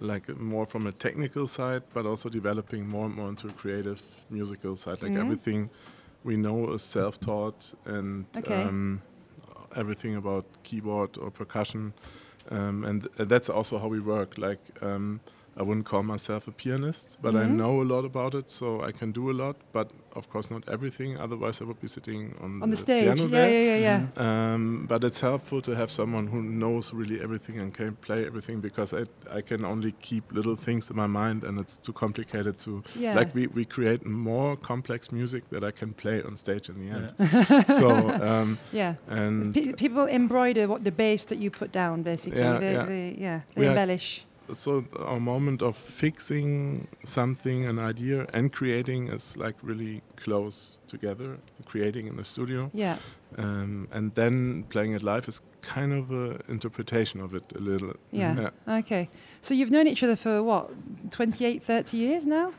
like 0.00 0.28
more 0.40 0.66
from 0.66 0.86
a 0.88 0.92
technical 0.92 1.46
side, 1.46 1.82
but 1.94 2.04
also 2.04 2.28
developing 2.28 2.88
more 2.88 3.06
and 3.06 3.14
more 3.14 3.28
into 3.28 3.46
a 3.48 3.52
creative 3.52 4.02
musical 4.28 4.74
side. 4.74 5.00
Like 5.02 5.12
Mhm. 5.12 5.20
everything 5.20 5.70
we 6.24 6.36
know 6.36 6.72
is 6.74 6.82
self-taught, 6.82 7.74
and 7.84 8.24
Okay. 8.36 8.62
um, 8.62 9.02
everything 9.76 10.16
about 10.16 10.44
keyboard 10.62 11.18
or 11.18 11.30
percussion, 11.30 11.92
um, 12.50 12.84
and 12.84 13.02
th- 13.02 13.28
that's 13.28 13.48
also 13.48 13.78
how 13.78 13.88
we 13.88 14.00
work. 14.00 14.38
Like 14.38 14.60
um, 14.82 15.20
I 15.56 15.62
wouldn't 15.62 15.86
call 15.86 16.02
myself 16.02 16.48
a 16.48 16.50
pianist, 16.52 17.18
but 17.22 17.34
I 17.36 17.44
Mhm. 17.44 17.56
know 17.56 17.80
a 17.80 17.84
lot 17.94 18.04
about 18.04 18.34
it, 18.34 18.50
so 18.50 18.82
I 18.82 18.90
can 18.92 19.12
do 19.12 19.30
a 19.30 19.32
lot. 19.42 19.56
But 19.72 19.90
of 20.16 20.28
course, 20.28 20.50
not 20.50 20.62
everything. 20.68 21.18
Otherwise, 21.20 21.60
I 21.60 21.64
would 21.64 21.80
be 21.80 21.88
sitting 21.88 22.34
on, 22.40 22.62
On 22.62 22.70
the 22.70 22.76
stage. 22.76 23.04
piano 23.04 23.22
Yeah, 23.22 23.28
there. 23.28 23.50
yeah, 23.50 23.76
yeah, 23.76 24.00
yeah. 24.16 24.54
Um, 24.54 24.86
but 24.88 25.04
it's 25.04 25.20
helpful 25.20 25.60
to 25.62 25.74
have 25.76 25.90
someone 25.90 26.26
who 26.28 26.40
knows 26.42 26.92
really 26.92 27.20
everything 27.20 27.58
and 27.60 27.72
can 27.74 27.96
play 28.06 28.26
everything 28.26 28.60
because 28.60 28.92
I, 28.92 29.04
I 29.38 29.42
can 29.42 29.64
only 29.64 29.92
keep 30.00 30.24
little 30.32 30.56
things 30.56 30.90
in 30.90 30.96
my 30.96 31.06
mind 31.08 31.44
and 31.44 31.58
it's 31.60 31.78
too 31.78 31.92
complicated 31.92 32.58
to 32.64 32.82
Yeah. 32.96 33.14
like 33.14 33.34
we, 33.34 33.46
we 33.48 33.64
create 33.64 34.04
more 34.06 34.56
complex 34.56 35.10
music 35.12 35.42
that 35.50 35.62
I 35.64 35.70
can 35.70 35.92
play 35.92 36.22
on 36.22 36.36
stage 36.36 36.68
in 36.68 36.76
the 36.82 36.90
end. 36.96 37.66
so 37.80 37.88
um, 38.30 38.58
yeah. 38.72 38.94
and 39.08 39.54
Pe- 39.54 39.72
people 39.74 40.06
embroider 40.06 40.66
what 40.68 40.82
the 40.84 40.92
bass 40.92 41.24
that 41.26 41.38
you 41.38 41.50
put 41.50 41.70
down, 41.72 42.02
basically. 42.02 42.40
Yeah, 42.40 42.58
they, 42.58 42.72
yeah. 42.72 42.84
They, 42.86 43.16
yeah, 43.20 43.40
they 43.54 43.62
Yeah. 43.62 43.68
embellish. 43.70 44.24
So 44.52 44.84
our 44.98 45.20
moment 45.20 45.62
of 45.62 45.76
fixing 45.76 46.86
something, 47.04 47.64
an 47.66 47.78
idea, 47.78 48.26
and 48.32 48.52
creating 48.52 49.08
is 49.08 49.36
like 49.36 49.54
really 49.62 50.02
close 50.16 50.76
together. 50.88 51.38
Creating 51.66 52.06
in 52.06 52.16
the 52.16 52.24
studio, 52.24 52.70
Yeah. 52.74 52.96
um, 53.38 53.88
and 53.90 54.14
then 54.14 54.64
playing 54.68 54.92
it 54.92 55.02
live 55.02 55.26
is 55.28 55.40
kind 55.62 55.92
of 55.92 56.10
a 56.12 56.38
interpretation 56.48 57.20
of 57.20 57.34
it 57.34 57.44
a 57.56 57.58
little. 57.58 57.94
Yeah. 58.12 58.50
Okay. 58.68 59.08
So 59.42 59.54
you've 59.54 59.70
known 59.70 59.86
each 59.86 60.02
other 60.02 60.16
for 60.16 60.42
what, 60.42 60.70
28, 61.10 61.62
30 61.62 61.96
years 61.96 62.26
now? 62.26 62.52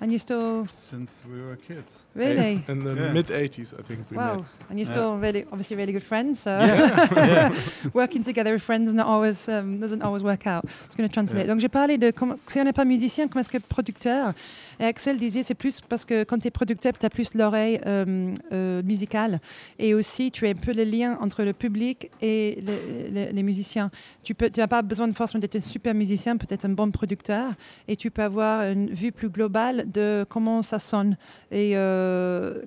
And 0.00 0.10
you're 0.10 0.18
still, 0.18 0.66
Since 0.72 1.22
we 1.30 1.40
were 1.40 1.56
kids. 1.56 2.06
really? 2.14 2.62
In 2.68 2.84
the 2.84 2.94
Yeah. 2.94 3.12
mid 3.12 3.26
80s, 3.30 3.74
I 3.78 3.82
think 3.82 4.00
we 4.10 4.16
Wow. 4.16 4.36
met. 4.36 4.44
And 4.70 4.78
you're 4.78 4.86
Yeah. 4.86 4.92
still 4.92 5.18
really, 5.20 5.44
obviously 5.52 5.76
really 5.76 5.92
good 5.92 6.02
friends. 6.02 6.40
So 6.40 6.50
Yeah. 6.50 7.50
working 7.94 8.22
together 8.24 8.52
with 8.52 8.62
friends 8.62 8.92
not 8.94 9.06
always, 9.06 9.48
um, 9.48 9.78
doesn't 9.78 10.02
always 10.02 10.22
work 10.22 10.46
out. 10.46 10.64
It's 10.86 10.96
going 10.96 11.08
to 11.08 11.12
translate. 11.12 11.46
Donc 11.46 11.60
j'ai 11.60 11.68
parlé 11.68 11.98
de 11.98 12.10
comment, 12.10 12.36
si 12.48 12.58
on 12.60 12.64
n'est 12.64 12.72
pas 12.72 12.84
musicien, 12.84 13.28
comment 13.28 13.40
est-ce 13.40 13.48
que 13.50 13.58
producteur? 13.58 14.32
Et 14.80 14.84
Axel 14.84 15.16
disait 15.16 15.42
c'est 15.42 15.54
plus 15.54 15.80
parce 15.80 16.04
que 16.04 16.24
quand 16.24 16.38
tu 16.38 16.48
es 16.48 16.50
producteur, 16.50 16.92
tu 16.98 17.06
as 17.06 17.10
plus 17.10 17.34
l'oreille 17.34 17.80
euh, 17.86 18.34
euh, 18.52 18.82
musicale 18.82 19.40
et 19.78 19.94
aussi 19.94 20.30
tu 20.30 20.46
es 20.46 20.50
un 20.50 20.54
peu 20.60 20.72
le 20.72 20.82
lien 20.84 21.16
entre 21.20 21.44
le 21.44 21.52
public 21.52 22.10
et 22.20 22.60
le- 22.66 23.10
le- 23.26 23.32
les 23.32 23.42
musiciens. 23.42 23.90
Tu 24.24 24.34
peux, 24.34 24.50
tu 24.50 24.60
n'as 24.60 24.66
pas 24.66 24.82
besoin 24.82 25.06
de 25.08 25.12
forcément 25.14 25.40
d'être 25.40 25.56
un 25.56 25.60
super 25.60 25.94
musicien, 25.94 26.36
peut-être 26.36 26.64
un 26.64 26.70
bon 26.70 26.90
producteur 26.90 27.52
et 27.86 27.96
tu 27.96 28.10
peux 28.10 28.22
avoir 28.22 28.62
une 28.62 28.90
vue 28.92 29.12
plus 29.12 29.28
globale 29.28 29.73
de 29.82 30.24
comment 30.28 30.62
ça 30.62 30.78
sonne. 30.78 31.16
Et 31.50 31.72
euh, 31.74 32.62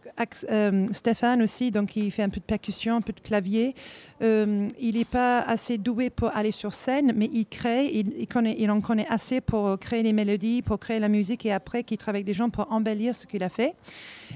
euh, 0.49 0.87
Stéphane 0.91 1.41
aussi, 1.41 1.71
donc 1.71 1.95
il 1.95 2.11
fait 2.11 2.23
un 2.23 2.29
peu 2.29 2.39
de 2.39 2.45
percussion, 2.45 2.97
un 2.97 3.01
peu 3.01 3.13
de 3.13 3.19
clavier. 3.19 3.75
Euh, 4.21 4.67
il 4.80 4.97
n'est 4.97 5.06
pas 5.06 5.41
assez 5.41 5.77
doué 5.77 6.10
pour 6.10 6.36
aller 6.36 6.51
sur 6.51 6.73
scène, 6.73 7.13
mais 7.15 7.30
il 7.32 7.45
crée, 7.45 7.86
il, 7.93 8.71
en 8.71 8.82
connaît 8.82 9.06
assez 9.10 9.41
pour 9.41 9.77
créer 9.80 10.01
les 10.03 10.13
mélodies, 10.13 10.62
pour 10.63 10.80
créer 10.80 10.99
la 10.99 11.08
musique 11.10 11.45
et 11.45 11.51
après 11.53 11.84
qu'il 11.84 11.97
travaille 11.97 12.19
avec 12.19 12.25
des 12.25 12.34
gens 12.34 12.49
pour 12.49 12.71
embellir 12.71 13.13
ce 13.13 13.27
qu'il 13.27 13.43
a 13.43 13.49
fait. 13.49 13.75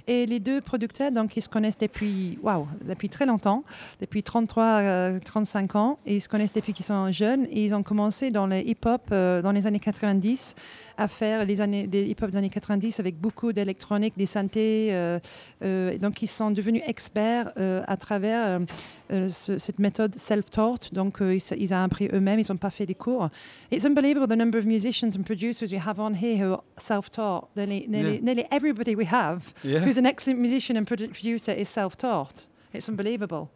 Et 0.07 0.25
les 0.25 0.39
deux 0.39 0.61
producteurs, 0.61 1.11
donc, 1.11 1.35
ils 1.35 1.41
se 1.41 1.49
connaissent 1.49 1.77
depuis, 1.77 2.37
waouh, 2.43 2.67
depuis 2.87 3.09
très 3.09 3.25
longtemps, 3.25 3.63
depuis 3.99 4.21
33, 4.23 4.63
euh, 4.63 5.19
35 5.19 5.75
ans, 5.75 5.97
et 6.05 6.15
ils 6.15 6.21
se 6.21 6.29
connaissent 6.29 6.53
depuis 6.53 6.73
qu'ils 6.73 6.85
sont 6.85 7.11
jeunes. 7.11 7.45
Et 7.51 7.65
ils 7.65 7.73
ont 7.73 7.83
commencé 7.83 8.29
dans 8.31 8.47
le 8.47 8.57
hip-hop 8.57 9.01
euh, 9.11 9.41
dans 9.41 9.51
les 9.51 9.65
années 9.67 9.79
90 9.79 10.55
à 10.97 11.07
faire 11.07 11.45
les 11.45 11.59
années, 11.61 11.87
des 11.87 12.03
hip-hop 12.05 12.29
des 12.29 12.37
années 12.37 12.49
90 12.49 12.99
avec 12.99 13.19
beaucoup 13.19 13.51
d'électronique, 13.53 14.13
des 14.15 14.25
synthés. 14.27 14.89
euh, 14.91 15.97
donc, 15.97 16.21
ils 16.21 16.27
sont 16.27 16.51
devenus 16.51 16.83
experts 16.85 17.51
à 17.87 17.97
travers 17.97 18.59
ce- 19.09 19.57
cette 19.71 19.79
méthode 19.79 20.17
self-taught. 20.17 20.93
Donc, 20.93 21.21
euh, 21.21 21.35
ils, 21.35 21.41
ils 21.57 21.73
ont 21.73 21.83
appris 21.83 22.09
eux-mêmes, 22.13 22.39
ils 22.39 22.45
n'ont 22.49 22.57
pas 22.57 22.69
fait 22.69 22.85
des 22.85 22.95
cours. 22.95 23.29
It's 23.71 23.85
unbelievable 23.85 24.27
the 24.27 24.35
number 24.37 24.57
of 24.57 24.65
musicians 24.65 25.15
and 25.17 25.23
producers 25.23 25.71
we 25.71 25.79
have 25.85 25.99
on 25.99 26.13
here 26.13 26.37
who 26.37 26.53
are 26.53 26.63
self-taught. 26.77 27.49
Nearly, 27.55 27.85
nearly, 27.87 28.15
Yeah. 28.15 28.21
nearly 28.21 28.45
everybody 28.51 28.95
we 28.95 29.05
have 29.05 29.53
Yeah. 29.63 29.79
who's 29.79 29.97
an 29.97 30.05
excellent 30.05 30.39
musician 30.39 30.75
and 30.77 30.85
producer 30.85 31.53
is 31.53 31.69
self-taught. 31.69 32.45
It's 32.73 32.89
unbelievable. 32.89 33.49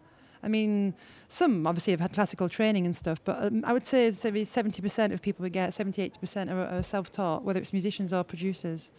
I 0.44 0.48
mean, 0.48 0.94
some 1.28 1.66
obviously 1.68 1.92
have 1.92 2.02
had 2.02 2.14
classical 2.14 2.48
training 2.50 2.86
and 2.86 2.96
stuff, 2.96 3.20
but 3.26 3.36
um, 3.44 3.64
I 3.66 3.74
would 3.74 3.86
say 3.86 4.12
maybe 4.24 4.46
70% 4.46 5.12
of 5.14 5.22
people 5.22 5.44
we 5.44 5.50
get, 5.50 5.74
70, 5.74 6.02
80% 6.12 6.50
are, 6.52 6.68
are 6.78 6.84
self-taught, 6.84 7.44
whether 7.44 7.60
it's 7.60 7.74
musicians 7.74 8.14
or 8.14 8.24
producers. 8.24 8.92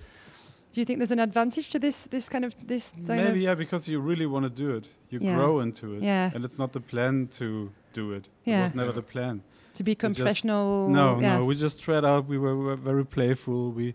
Do 0.77 0.83
you 0.83 0.85
think 0.85 0.99
there's 0.99 1.11
an 1.11 1.21
advantage 1.21 1.71
to 1.71 1.79
this, 1.79 2.05
this 2.05 2.29
kind 2.29 2.45
of, 2.45 2.53
this 2.67 2.91
kind 3.07 3.07
Maybe 3.25 3.29
of, 3.31 3.37
yeah, 3.39 3.55
because 3.55 3.89
you 3.89 3.99
really 3.99 4.27
want 4.27 4.45
to 4.45 4.51
do 4.51 4.77
it. 4.77 4.91
You 5.09 5.21
Yeah. 5.23 5.35
grow 5.35 5.61
into 5.61 5.95
it. 5.95 6.03
Yeah. 6.03 6.31
And 6.35 6.45
it's 6.45 6.59
not 6.59 6.75
the 6.75 6.81
plan 6.81 7.29
to 7.39 7.73
do 7.95 8.12
it. 8.12 8.29
Yeah. 8.45 8.59
It 8.59 8.62
was 8.65 8.75
never 8.75 8.93
the 8.93 9.01
plan. 9.01 9.41
to 9.73 9.83
become 9.83 10.12
just- 10.12 10.21
professional? 10.21 10.91
No, 10.91 11.19
yeah. 11.19 11.39
no. 11.39 11.47
We 11.47 11.55
just 11.55 11.81
tried 11.81 12.05
out. 12.05 12.27
We 12.29 12.37
were, 12.37 12.55
we 12.59 12.65
were 12.67 12.77
very 12.77 13.07
playful. 13.07 13.73
We 13.73 13.95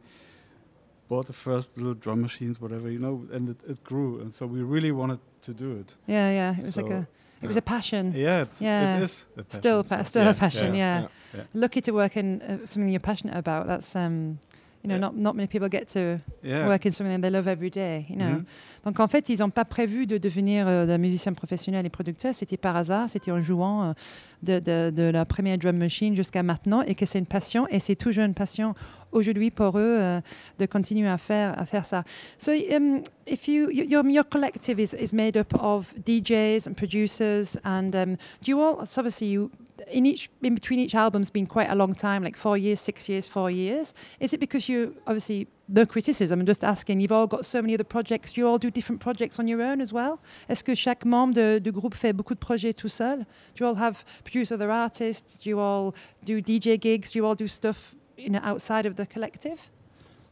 bought 1.08 1.28
the 1.28 1.34
first 1.34 1.78
little 1.78 1.94
drum 1.94 2.20
machines, 2.24 2.60
whatever, 2.60 2.90
you 2.90 2.98
know, 2.98 3.28
and 3.32 3.50
it, 3.50 3.58
it 3.70 3.84
grew. 3.84 4.20
And 4.20 4.34
so 4.34 4.48
we 4.48 4.64
really 4.64 4.92
wanted 4.92 5.20
to 5.42 5.54
do 5.54 5.78
it. 5.82 5.96
Yeah, 6.08 6.32
yeah. 6.32 6.52
It 6.54 6.66
was 6.66 6.78
like 6.78 6.90
a, 6.90 7.08
it 7.44 7.48
was 7.48 7.58
a 7.58 7.62
passion. 7.62 8.14
Yeah, 8.16 8.42
it's, 8.42 8.60
Yeah. 8.60 8.98
it 8.98 9.04
is. 9.04 9.28
A 9.38 9.44
passion, 9.44 9.62
Still, 9.62 9.84
pa- 9.84 10.04
still 10.04 10.28
a 10.28 10.34
passion. 10.34 10.74
Yeah. 10.74 11.08
yeah. 11.36 11.44
Lucky 11.54 11.82
to 11.82 11.92
work 11.92 12.18
in 12.18 12.42
uh, 12.42 12.66
something 12.66 12.90
you're 12.90 13.00
passionate 13.12 13.38
about. 13.38 13.68
That's 13.68 13.96
um, 13.96 14.40
You 14.84 14.90
know, 14.90 14.96
Yeah. 14.96 15.00
not 15.00 15.16
not 15.16 15.36
many 15.36 15.48
people 15.48 15.70
get 15.70 15.86
to 15.94 16.20
Yeah. 16.44 16.68
work 16.68 16.86
in 16.86 16.92
something 16.92 17.22
they 17.22 17.30
love 17.30 17.48
every 17.48 17.70
day. 17.70 18.06
You 18.10 18.16
know. 18.16 18.26
Mhm. 18.40 18.44
Donc 18.86 19.00
en 19.00 19.08
fait, 19.08 19.30
ils 19.30 19.40
n'ont 19.40 19.52
pas 19.52 19.64
prévu 19.66 20.08
de 20.08 20.18
devenir 20.18 20.68
euh, 20.68 20.86
des 20.88 20.98
musiciens 20.98 21.34
professionnels 21.34 21.86
et 21.86 21.90
producteurs. 21.90 22.34
C'était 22.34 22.58
par 22.58 22.76
hasard, 22.76 23.08
c'était 23.10 23.32
en 23.32 23.42
jouant 23.42 23.84
euh, 23.84 23.94
de, 24.42 24.60
de- 24.60 24.90
de 24.96 25.04
la 25.04 25.24
première 25.26 25.58
drum 25.60 25.78
machine 25.78 26.16
jusqu'à 26.16 26.42
maintenant 26.42 26.82
et 26.82 26.96
que 26.96 27.06
c'est 27.06 27.20
une 27.20 27.28
passion 27.28 27.68
et 27.70 27.78
c'est 27.80 27.96
toujours 27.96 28.24
une 28.24 28.34
passion 28.34 28.74
aujourd'hui 29.12 29.52
pour 29.52 29.78
eux 29.78 29.98
euh, 30.00 30.22
de 30.60 30.66
continuer 30.66 31.10
à 31.10 31.18
faire, 31.18 31.60
à 31.60 31.66
faire 31.66 31.86
ça. 31.86 32.04
So 32.38 32.52
um, 32.52 33.02
if 33.28 33.48
you, 33.48 33.70
your, 33.72 34.06
your 34.08 34.24
collective 34.24 34.80
is, 34.80 34.94
is 34.94 35.14
made 35.14 35.38
up 35.38 35.54
of 35.56 35.94
DJs 36.06 36.68
and 36.68 36.76
producers 36.76 37.58
and 37.64 37.96
um, 37.96 38.16
do 38.42 38.52
you 38.52 38.60
all, 38.60 38.86
so 38.86 39.02
obviously 39.02 39.28
you, 39.28 39.52
in 39.90 40.06
each 40.06 40.30
in 40.42 40.54
between 40.54 40.80
each 40.80 40.96
album's 40.96 41.30
been 41.30 41.48
quite 41.48 41.70
a 41.70 41.76
long 41.76 41.94
time, 41.94 42.24
like 42.24 42.36
four 42.36 42.58
years, 42.58 42.80
six 42.80 43.08
years, 43.10 43.28
four 43.28 43.50
years. 43.50 43.94
Is 44.20 44.34
it 44.34 44.40
because 44.40 44.70
you 44.70 44.96
obviously 45.08 45.48
no 45.68 45.86
criticism? 45.86 46.40
I'm 46.40 46.46
just 46.46 46.64
asking. 46.64 47.02
You've 47.02 47.12
all 47.12 47.28
got 47.28 47.46
so 47.46 47.62
many 47.62 47.74
other 47.74 47.84
projects. 47.84 48.38
You 48.38 48.48
all 48.48 48.58
do 48.58 48.72
different 48.72 49.02
projects 49.02 49.40
on 49.40 49.48
your 49.48 49.62
own 49.62 49.82
as 49.82 49.92
well? 49.94 50.20
Est-ce 50.50 50.64
que 50.64 50.76
chaque 50.76 51.06
membre 51.06 51.34
de, 51.34 51.60
du 51.60 51.72
groupe 51.72 51.96
fait 51.96 52.14
beaucoup 52.14 52.34
de 52.34 52.40
projets 52.40 52.74
tout 52.74 52.90
seul? 52.90 53.26
Do 53.56 53.64
you 53.64 53.66
all 53.66 53.76
have 53.76 54.04
produce 54.24 54.52
other 54.52 54.72
artists? 54.72 55.42
Do 55.42 55.50
you 55.50 55.60
all 55.60 55.94
do 56.24 56.42
DJ 56.42 56.80
gigs? 56.80 57.12
Do 57.12 57.20
you 57.20 57.26
all 57.26 57.36
do 57.36 57.48
stuff 57.48 57.96
you 58.22 58.30
know 58.30 58.42
outside 58.44 58.86
of 58.90 58.96
the 58.96 59.06
collective? 59.06 59.70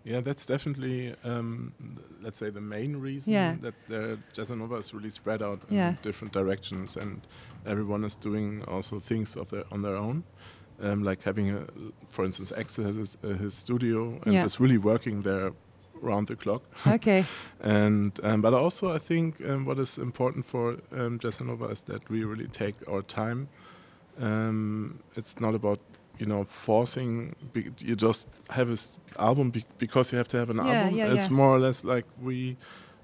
Yeah, 0.06 0.22
that's 0.24 0.46
definitely, 0.46 1.14
um, 1.26 1.74
let's 2.24 2.40
say, 2.40 2.50
the 2.52 2.62
main 2.62 2.96
reason 3.04 3.34
Yeah. 3.34 3.56
that 3.62 3.74
uh, 3.92 4.18
Jazzanova 4.34 4.80
is 4.80 4.94
really 4.94 5.10
spread 5.12 5.42
out 5.42 5.60
in 5.70 5.76
Yeah. 5.76 5.96
different 6.02 6.34
directions, 6.34 6.98
and 6.98 7.22
everyone 7.66 8.06
is 8.06 8.16
doing 8.16 8.64
also 8.68 9.00
things 9.00 9.36
of 9.38 9.48
their 9.50 9.64
on 9.72 9.82
their 9.82 9.96
own. 9.98 10.24
Um, 10.82 11.04
like 11.04 11.24
having, 11.26 11.50
a, 11.52 11.66
for 12.08 12.26
instance, 12.26 12.54
Axel 12.60 12.86
has 12.86 12.96
his, 12.96 13.18
uh, 13.24 13.28
his 13.44 13.54
studio 13.54 14.20
and 14.26 14.34
Yeah. 14.34 14.46
is 14.46 14.60
really 14.60 14.78
working 14.78 15.24
there 15.24 15.52
round 16.02 16.28
the 16.28 16.36
clock. 16.36 16.62
Okay. 16.88 17.26
And 17.62 18.12
um, 18.24 18.42
but 18.42 18.54
also, 18.54 18.96
I 18.96 19.00
think 19.00 19.42
um, 19.42 19.66
what 19.66 19.80
is 19.80 19.98
important 19.98 20.46
for 20.46 20.78
um, 20.92 21.20
Jazzanova 21.20 21.70
is 21.72 21.84
that 21.84 22.10
we 22.10 22.24
really 22.24 22.48
take 22.48 22.76
our 22.88 23.02
time. 23.04 23.48
Um, 24.22 25.00
it's 25.16 25.40
not 25.40 25.56
about 25.56 25.80
you 26.20 26.26
know 26.26 26.44
forcing. 26.44 27.36
You 27.80 27.96
just 27.96 28.28
have 28.50 28.70
an 28.70 28.78
album 29.18 29.50
be, 29.52 29.66
because 29.78 30.12
you 30.12 30.18
have 30.18 30.28
to 30.30 30.38
have 30.38 30.50
an 30.50 30.58
Yeah, 30.58 30.84
album. 30.84 30.96
yeah, 30.98 31.14
it's 31.14 31.30
yeah. 31.30 31.36
more 31.36 31.56
or 31.56 31.60
less 31.60 31.84
like 31.84 32.06
we 32.22 32.58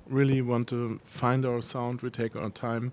really 0.08 0.42
want 0.42 0.68
to 0.70 1.00
find 1.06 1.46
our 1.46 1.62
sound. 1.62 2.02
We 2.02 2.10
take 2.10 2.36
our 2.36 2.50
time. 2.50 2.92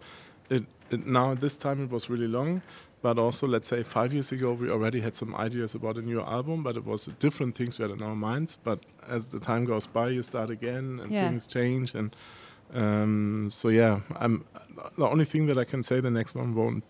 It, 0.49 0.65
it 0.91 1.07
now 1.07 1.35
this 1.35 1.57
time 1.57 1.83
it 1.85 1.91
was 1.91 2.09
really 2.09 2.29
long. 2.29 2.63
But 3.03 3.19
also, 3.19 3.49
let's 3.49 3.67
say 3.67 3.83
five 3.83 4.13
years 4.13 4.31
ago, 4.31 4.53
we 4.53 4.71
already 4.71 5.01
had 5.01 5.17
some 5.17 5.35
ideas 5.35 5.75
about 5.75 5.99
a 5.99 6.03
new 6.03 6.21
album, 6.21 6.63
but 6.63 6.77
it 6.77 6.85
was 6.85 7.07
different 7.19 7.57
things 7.57 7.77
we 7.77 7.83
had 7.83 7.91
in 7.91 8.01
our 8.01 8.15
minds. 8.15 8.57
But 8.63 8.79
as 9.09 9.27
the 9.27 9.41
time 9.41 9.65
goes 9.65 9.89
by, 9.89 10.11
you 10.11 10.23
start 10.23 10.51
again, 10.51 11.01
and 11.03 11.11
things 11.11 11.49
change. 11.49 11.97
And 11.97 12.15
um, 12.73 13.49
so, 13.51 13.71
yeah, 13.71 14.01
I'm 14.15 14.45
the 14.97 15.09
only 15.09 15.25
thing 15.25 15.47
that 15.47 15.59
I 15.59 15.65
can 15.65 15.83
say. 15.83 15.99
The 16.01 16.11
next 16.13 16.37
one 16.37 16.55
won't 16.55 16.85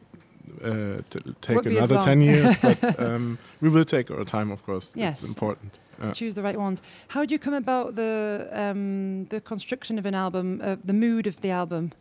uh, 0.62 1.02
take 1.40 1.56
Won't 1.56 1.68
be 1.68 1.78
as 1.78 1.90
another 1.90 2.04
ten 2.04 2.20
years, 2.30 2.54
but 2.56 3.00
um, 3.00 3.38
we 3.60 3.68
will 3.68 3.84
take 3.84 4.10
our 4.10 4.24
time, 4.24 4.50
of 4.50 4.64
course. 4.64 4.92
Yes. 4.94 5.20
it's 5.22 5.28
important. 5.28 5.78
Yeah. 6.02 6.12
choose 6.12 6.34
the 6.34 6.42
right 6.42 6.58
ones. 6.58 6.82
How 7.08 7.24
do 7.24 7.32
you 7.32 7.38
come 7.38 7.54
about 7.54 7.94
the 7.94 8.48
um, 8.52 9.26
the 9.26 9.40
construction 9.40 9.98
of 9.98 10.06
an 10.06 10.14
album, 10.14 10.60
uh, 10.62 10.76
the 10.84 10.92
mood 10.92 11.26
of 11.26 11.40
the 11.40 11.50
album? 11.50 11.92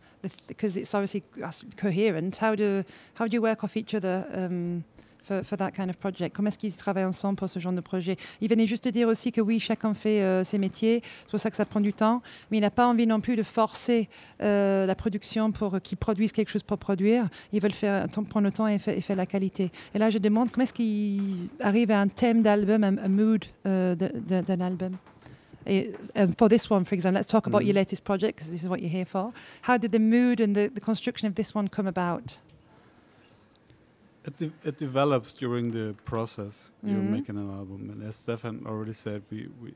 Because 0.48 0.78
it's 0.78 0.94
obviously 0.94 1.24
coherent. 1.78 2.38
How 2.38 2.56
do 2.56 2.84
how 3.16 3.28
do 3.28 3.36
you 3.36 3.42
work 3.42 3.64
off 3.64 3.76
each 3.76 3.94
other 3.96 4.28
um, 4.34 4.84
for, 5.24 5.44
for 5.44 5.58
that 5.58 5.72
kind 5.72 5.90
of 5.90 5.98
project? 5.98 6.36
Comment 6.36 6.50
est-ce 6.50 6.58
qu'ils 6.60 6.76
travaillent 6.76 7.06
ensemble 7.06 7.38
pour 7.38 7.50
ce 7.50 7.60
genre 7.60 7.74
de 7.74 7.82
projet? 7.82 8.18
Il 8.42 8.50
venait 8.50 8.66
juste 8.68 8.86
de 8.86 8.90
dire 8.90 9.08
aussi 9.08 9.32
que 9.32 9.42
oui, 9.42 9.60
chacun 9.60 9.94
fait 9.94 10.22
euh, 10.22 10.44
ses 10.44 10.58
métiers, 10.58 11.02
c'est 11.04 11.30
pour 11.32 11.40
ça 11.40 11.50
que 11.50 11.56
ça 11.56 11.66
prend 11.66 11.80
du 11.82 11.94
temps, 11.94 12.22
mais 12.50 12.58
il 12.58 12.62
n'a 12.62 12.72
pas 12.72 12.88
envie 12.88 13.08
non 13.08 13.20
plus 13.22 13.36
de 13.36 13.44
forcer 13.44 14.10
euh, 14.42 14.86
la 14.86 14.96
production 14.96 15.52
pour 15.52 15.80
qu'ils 15.82 15.98
produisent 15.98 16.32
quelque 16.32 16.50
chose 16.50 16.64
pour 16.64 16.78
produire. 16.78 17.28
Ils 17.54 17.62
veulent 17.62 17.72
faire 17.74 18.08
prendre 18.30 18.46
le 18.46 18.52
temps 18.52 18.68
et 18.68 18.80
faire, 18.80 18.98
et 18.98 19.02
faire 19.02 19.16
la 19.16 19.26
qualité. 19.26 19.72
Et 19.94 20.00
là, 20.00 20.10
je 20.10 20.18
demande 20.18 20.52
comment 20.52 20.64
est-ce 20.64 20.74
qu'ils 20.74 21.50
arrivent 21.60 21.92
à 21.92 22.00
un 22.02 22.08
thème 22.08 22.42
d'album, 22.42 22.84
un, 22.84 22.98
un 22.98 23.10
mood 23.10 23.46
euh, 23.66 23.96
d'un 23.96 24.62
album? 24.62 24.98
Et, 25.68 25.92
um, 26.16 26.34
for 26.40 26.50
this 26.50 26.70
one, 26.72 26.84
for 26.84 26.96
example, 26.96 27.20
let's 27.20 27.28
talk 27.30 27.46
about 27.46 27.60
Mhm. 27.62 27.68
your 27.68 27.76
latest 27.76 28.04
project 28.04 28.36
because 28.38 28.50
this 28.52 28.64
is 28.64 28.68
what 28.68 28.80
you're 28.80 28.90
here 28.90 29.06
for. 29.06 29.32
How 29.68 29.78
did 29.78 29.92
the 29.92 30.00
mood 30.00 30.42
and 30.42 30.56
the, 30.56 30.70
the 30.74 30.82
construction 30.82 31.30
of 31.30 31.36
this 31.36 31.54
one 31.54 31.68
come 31.70 31.88
about? 31.88 32.40
It, 34.24 34.38
de- 34.38 34.52
it 34.64 34.78
develops 34.78 35.34
during 35.34 35.72
the 35.72 35.96
process 36.06 36.74
you're 36.84 36.96
Mhm. 36.98 37.10
making 37.10 37.38
an 37.38 37.50
album, 37.50 37.90
and 37.90 38.04
as 38.04 38.16
Stefan 38.16 38.66
already 38.68 38.94
said, 38.94 39.24
we, 39.32 39.50
we 39.62 39.74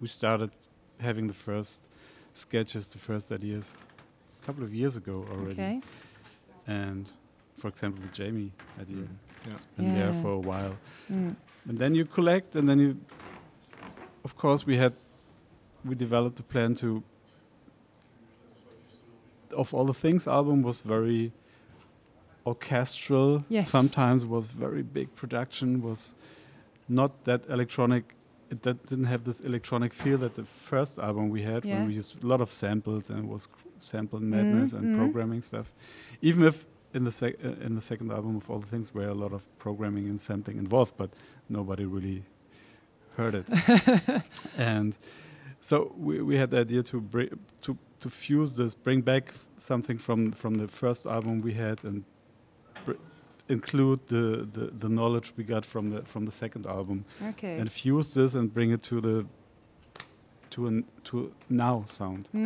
we 0.00 0.06
started 0.08 0.50
having 0.98 1.26
the 1.28 1.34
first 1.34 1.90
sketches, 2.32 2.88
the 2.88 2.98
first 2.98 3.30
ideas, 3.32 3.74
a 4.42 4.46
couple 4.46 4.64
of 4.64 4.72
years 4.74 4.96
ago 4.96 5.24
already. 5.30 5.52
Okay. 5.52 5.80
And 6.66 7.06
for 7.58 7.68
example, 7.68 8.00
the 8.02 8.08
Jamie 8.22 8.52
idea 8.80 8.96
Mm. 8.96 9.08
Yeah. 9.46 9.52
has 9.52 9.66
been 9.76 9.94
there 9.94 10.12
for 10.22 10.32
a 10.32 10.38
while, 10.50 10.76
Mm. 11.08 11.36
and 11.68 11.78
then 11.78 11.94
you 11.94 12.04
collect, 12.06 12.56
and 12.56 12.68
then 12.68 12.78
you, 12.80 12.96
of 14.24 14.34
course, 14.36 14.66
we 14.66 14.76
had 14.76 14.92
we 15.84 15.94
developed 15.94 16.38
a 16.40 16.42
plan 16.42 16.74
to. 16.74 17.02
Of 19.56 19.74
all 19.74 19.84
the 19.86 19.94
things, 19.94 20.28
album 20.28 20.62
was 20.62 20.82
very 20.82 21.32
orchestral. 22.46 23.44
Yes. 23.48 23.70
Sometimes 23.70 24.24
was 24.26 24.48
very 24.48 24.82
big 24.82 25.14
production. 25.14 25.82
Was 25.82 26.14
not 26.88 27.24
that 27.24 27.48
electronic. 27.48 28.14
It 28.50 28.62
that 28.62 28.86
didn't 28.86 29.04
have 29.04 29.24
this 29.24 29.40
electronic 29.40 29.94
feel 29.94 30.18
that 30.18 30.34
the 30.34 30.44
first 30.44 30.98
album 30.98 31.28
we 31.30 31.42
had, 31.42 31.64
Yeah. 31.64 31.78
when 31.78 31.88
we 31.88 31.94
used 31.94 32.22
a 32.24 32.26
lot 32.26 32.40
of 32.40 32.50
samples 32.50 33.08
and 33.10 33.20
it 33.20 33.28
was 33.28 33.48
sample 33.78 34.20
madness 34.20 34.72
and 34.72 34.84
mhm. 34.84 34.98
programming 34.98 35.42
stuff. 35.42 35.72
Even 36.20 36.42
if 36.42 36.66
in 36.92 37.04
the 37.04 37.12
sec- 37.12 37.38
uh, 37.44 37.66
in 37.66 37.76
the 37.76 37.82
second 37.82 38.10
album 38.10 38.36
of 38.36 38.50
all 38.50 38.58
the 38.58 38.66
things 38.66 38.92
were 38.92 39.06
a 39.08 39.14
lot 39.14 39.32
of 39.32 39.46
programming 39.58 40.08
and 40.08 40.20
sampling 40.20 40.58
involved, 40.58 40.94
but 40.96 41.10
nobody 41.48 41.84
really 41.84 42.24
heard 43.16 43.34
it. 43.34 44.22
and 44.56 44.98
so 45.60 45.92
we, 45.96 46.20
we 46.22 46.36
had 46.36 46.50
the 46.50 46.58
idea 46.58 46.82
to 46.82 47.00
bring 47.00 47.28
to 47.62 47.76
to 48.00 48.10
fuse 48.10 48.56
this, 48.56 48.74
bring 48.74 49.02
back 49.02 49.34
something 49.56 49.98
from 49.98 50.32
from 50.32 50.54
the 50.56 50.68
first 50.68 51.06
album 51.06 51.40
we 51.42 51.54
had, 51.54 51.84
and 51.84 52.02
br- 52.02 52.19
include 53.48 54.00
the, 54.06 54.48
the 54.52 54.70
the 54.78 54.88
knowledge 54.88 55.32
we 55.36 55.44
got 55.44 55.64
from 55.64 55.90
the 55.90 56.02
from 56.02 56.24
the 56.26 56.32
second 56.32 56.66
album, 56.66 57.04
Okay. 57.30 57.58
and 57.58 57.70
fuse 57.70 58.14
this 58.14 58.34
and 58.34 58.52
bring 58.54 58.70
it 58.70 58.82
to 58.84 59.00
the 59.00 59.26
to 60.50 60.66
an 60.66 60.84
to 61.04 61.32
now 61.48 61.84
sound. 61.86 62.28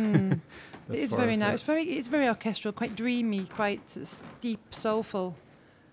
Mm. 0.87 0.93
It's 1.01 1.13
very 1.13 1.35
nice. 1.35 1.53
It's 1.55 1.63
very, 1.63 1.83
it's 1.83 2.07
very 2.07 2.27
orchestral, 2.27 2.71
quite 2.71 2.95
dreamy, 2.95 3.45
quite 3.45 3.81
s- 3.97 4.23
deep, 4.39 4.59
soulful. 4.69 5.33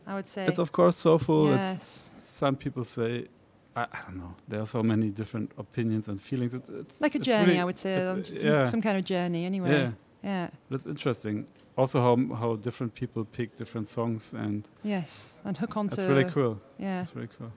I 0.07 0.15
would 0.15 0.29
say. 0.29 0.45
It's 0.47 0.59
of 0.59 0.71
course 0.71 0.97
soulful. 0.97 1.53
It's 1.55 1.61
yes. 1.61 2.11
some 2.19 2.57
people 2.57 2.85
say. 2.85 3.29
I, 3.75 3.83
I 3.85 3.99
don't 4.07 4.17
know. 4.19 4.35
There 4.49 4.61
are 4.61 4.67
so 4.67 4.83
many 4.83 5.09
different 5.09 5.51
opinions 5.57 6.09
and 6.09 6.21
feelings. 6.21 6.53
It's, 6.53 6.69
it's 6.69 7.01
like 7.01 7.15
a 7.15 7.19
it's 7.19 7.27
journey, 7.27 7.47
really- 7.47 7.61
I 7.61 7.65
would 7.65 7.79
say. 7.79 7.95
it's, 7.95 8.41
some, 8.41 8.49
yeah. 8.51 8.65
some 8.65 8.83
kind 8.83 8.99
of 8.99 9.05
journey, 9.07 9.47
anyway. 9.47 9.71
Yeah, 9.71 9.91
Yeah. 10.23 10.49
that's 10.71 10.87
interesting. 10.87 11.47
Also, 11.77 12.01
how 12.01 12.35
how 12.37 12.57
different 12.57 12.95
people 12.95 13.25
pick 13.25 13.57
different 13.57 13.89
songs, 13.89 14.35
and 14.35 14.69
Yes. 14.85 15.39
And 15.45 15.57
hook 15.57 15.77
onto. 15.77 15.97
that's 15.97 16.09
really 16.09 16.31
cool. 16.31 16.61
Yeah. 16.79 16.99
That's 16.99 17.15
really 17.17 17.29
cool. 17.39 17.51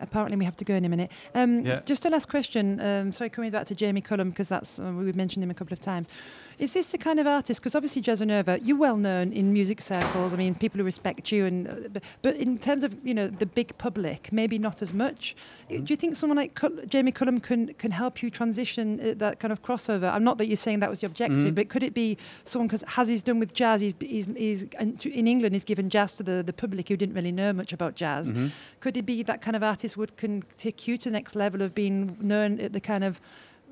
Apparently, 0.00 0.36
we 0.36 0.44
have 0.44 0.56
to 0.56 0.64
go 0.64 0.74
in 0.74 0.84
a 0.84 0.88
minute. 0.88 1.10
Um, 1.34 1.64
Yeah. 1.64 1.80
Just 1.86 2.04
a 2.04 2.10
last 2.10 2.28
question. 2.28 2.80
Um, 2.80 3.12
sorry, 3.12 3.30
coming 3.30 3.50
back 3.50 3.66
to 3.66 3.74
Jamie 3.74 4.02
Cullum 4.02 4.30
because 4.30 4.48
that's 4.48 4.78
uh, 4.78 4.92
we've 4.94 5.16
mentioned 5.16 5.42
him 5.42 5.50
a 5.50 5.54
couple 5.54 5.72
of 5.72 5.80
times. 5.80 6.06
Is 6.58 6.72
this 6.72 6.86
the 6.86 6.98
kind 6.98 7.18
of 7.18 7.26
artist? 7.26 7.60
Because 7.60 7.74
obviously, 7.74 8.00
Jazzanova, 8.02 8.60
you're 8.62 8.76
well 8.76 8.96
known 8.96 9.32
in 9.32 9.52
music 9.52 9.80
circles. 9.80 10.32
I 10.34 10.36
mean, 10.36 10.54
people 10.54 10.78
who 10.78 10.84
respect 10.84 11.32
you, 11.32 11.46
and 11.46 11.68
uh, 11.68 12.00
but, 12.22 12.36
in 12.36 12.58
terms 12.58 12.82
of 12.82 12.96
you 13.04 13.14
know 13.14 13.28
the 13.28 13.46
big 13.46 13.76
public, 13.78 14.32
maybe 14.32 14.58
not 14.58 14.82
as 14.82 14.94
much. 14.94 15.34
Uh, 15.70 15.78
Do 15.78 15.92
you 15.92 15.96
think 15.96 16.14
someone 16.16 16.36
like 16.36 16.58
Jamie 16.88 17.12
Cullum 17.12 17.40
can 17.40 17.74
can 17.74 17.90
help 17.90 18.22
you 18.22 18.30
transition 18.30 19.00
uh, 19.00 19.14
that 19.16 19.40
kind 19.40 19.52
of 19.52 19.62
crossover? 19.62 20.12
I'm 20.12 20.24
not 20.24 20.38
that 20.38 20.46
you're 20.46 20.56
saying 20.56 20.80
that 20.80 20.90
was 20.90 21.00
the 21.00 21.06
objective, 21.06 21.52
Mhm. 21.52 21.54
but 21.56 21.68
could 21.68 21.82
it 21.82 21.94
be 21.94 22.16
someone 22.44 22.68
because 22.68 22.84
as 22.96 23.08
he's 23.08 23.22
done 23.22 23.38
with 23.40 23.52
jazz, 23.54 23.80
he's, 23.80 23.94
he's, 24.00 24.26
he's 24.36 24.66
and 24.78 24.98
to, 25.00 25.10
in 25.12 25.26
England, 25.26 25.54
he's 25.54 25.64
given 25.64 25.90
jazz 25.90 26.12
to 26.14 26.22
the, 26.22 26.42
the 26.42 26.52
public 26.52 26.88
who 26.88 26.96
didn't 26.96 27.14
really 27.14 27.32
know 27.32 27.52
much 27.52 27.72
about 27.72 27.94
jazz. 27.96 28.30
Mhm. 28.30 28.50
Could 28.80 28.96
it 28.96 29.06
be 29.06 29.22
that 29.24 29.40
kind 29.40 29.56
of 29.56 29.62
artist 29.62 29.96
would 29.96 30.16
can 30.16 30.42
take 30.58 30.86
you 30.86 30.96
to 30.98 31.04
the 31.10 31.12
next 31.12 31.34
level 31.34 31.62
of 31.62 31.74
being 31.74 32.16
known 32.20 32.60
at 32.60 32.72
the 32.72 32.80
kind 32.80 33.02
of 33.04 33.20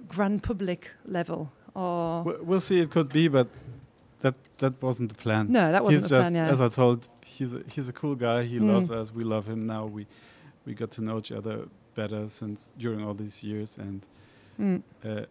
grand 0.09 0.43
public 0.43 0.91
level? 1.07 1.53
Or 1.75 2.23
We- 2.25 2.37
We'll 2.43 2.61
see. 2.61 2.81
It 2.81 2.91
could 2.91 3.09
be, 3.09 3.29
but 3.29 3.49
that 4.21 4.35
that 4.59 4.81
wasn't 4.83 5.09
the 5.11 5.17
plan. 5.23 5.51
no, 5.51 5.73
that 5.73 5.83
wasn't 5.83 6.03
he's 6.03 6.11
the 6.11 6.17
just, 6.17 6.23
plan. 6.31 6.35
Yeah. 6.35 6.53
as 6.53 6.61
I 6.61 6.69
told, 6.69 7.09
he's 7.25 7.53
a, 7.55 7.63
he's 7.69 7.89
a 7.89 7.93
cool 7.93 8.15
guy. 8.15 8.43
He 8.45 8.59
Mm. 8.59 8.73
loves 8.73 8.91
us. 8.91 9.13
We 9.13 9.25
love 9.25 9.47
him. 9.49 9.67
Now 9.67 9.87
we 9.87 10.07
we 10.67 10.75
got 10.75 10.91
to 10.93 11.01
know 11.03 11.19
each 11.19 11.33
other 11.33 11.67
better 11.95 12.29
since 12.29 12.71
during 12.79 13.03
all 13.05 13.15
these 13.15 13.43
years, 13.43 13.79
and 13.79 14.01
Mm. 14.61 14.83
uh, 15.05 15.25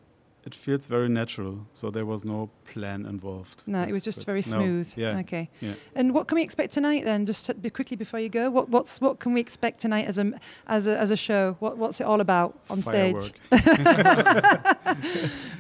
it 0.44 0.56
feels 0.56 0.88
very 0.88 1.08
natural. 1.10 1.68
So 1.74 1.92
there 1.92 2.06
was 2.06 2.26
no 2.26 2.50
plan 2.74 3.06
involved. 3.06 3.64
No, 3.68 3.82
it 3.84 3.92
was 3.92 4.04
just 4.04 4.20
But 4.20 4.26
very 4.26 4.40
no, 4.40 4.58
smooth. 4.60 4.94
yeah. 4.96 5.20
Okay. 5.20 5.50
Yeah. 5.62 5.74
And 5.96 6.14
what 6.14 6.28
can 6.28 6.36
we 6.36 6.42
expect 6.44 6.74
tonight 6.74 7.06
then? 7.06 7.26
Just 7.26 7.62
be 7.62 7.70
quickly 7.70 7.96
before 7.98 8.20
you 8.20 8.30
go, 8.30 8.50
what 8.50 8.70
what's 8.70 9.00
what 9.00 9.20
can 9.20 9.34
we 9.34 9.40
expect 9.42 9.82
tonight 9.82 10.08
as 10.08 10.18
a 10.18 10.34
as 10.68 10.88
a 10.88 10.98
as 10.98 11.12
a 11.12 11.18
show? 11.18 11.56
What 11.60 11.78
what's 11.78 12.02
it 12.02 12.06
all 12.06 12.22
about 12.22 12.58
on 12.70 12.82
stage? 12.82 13.34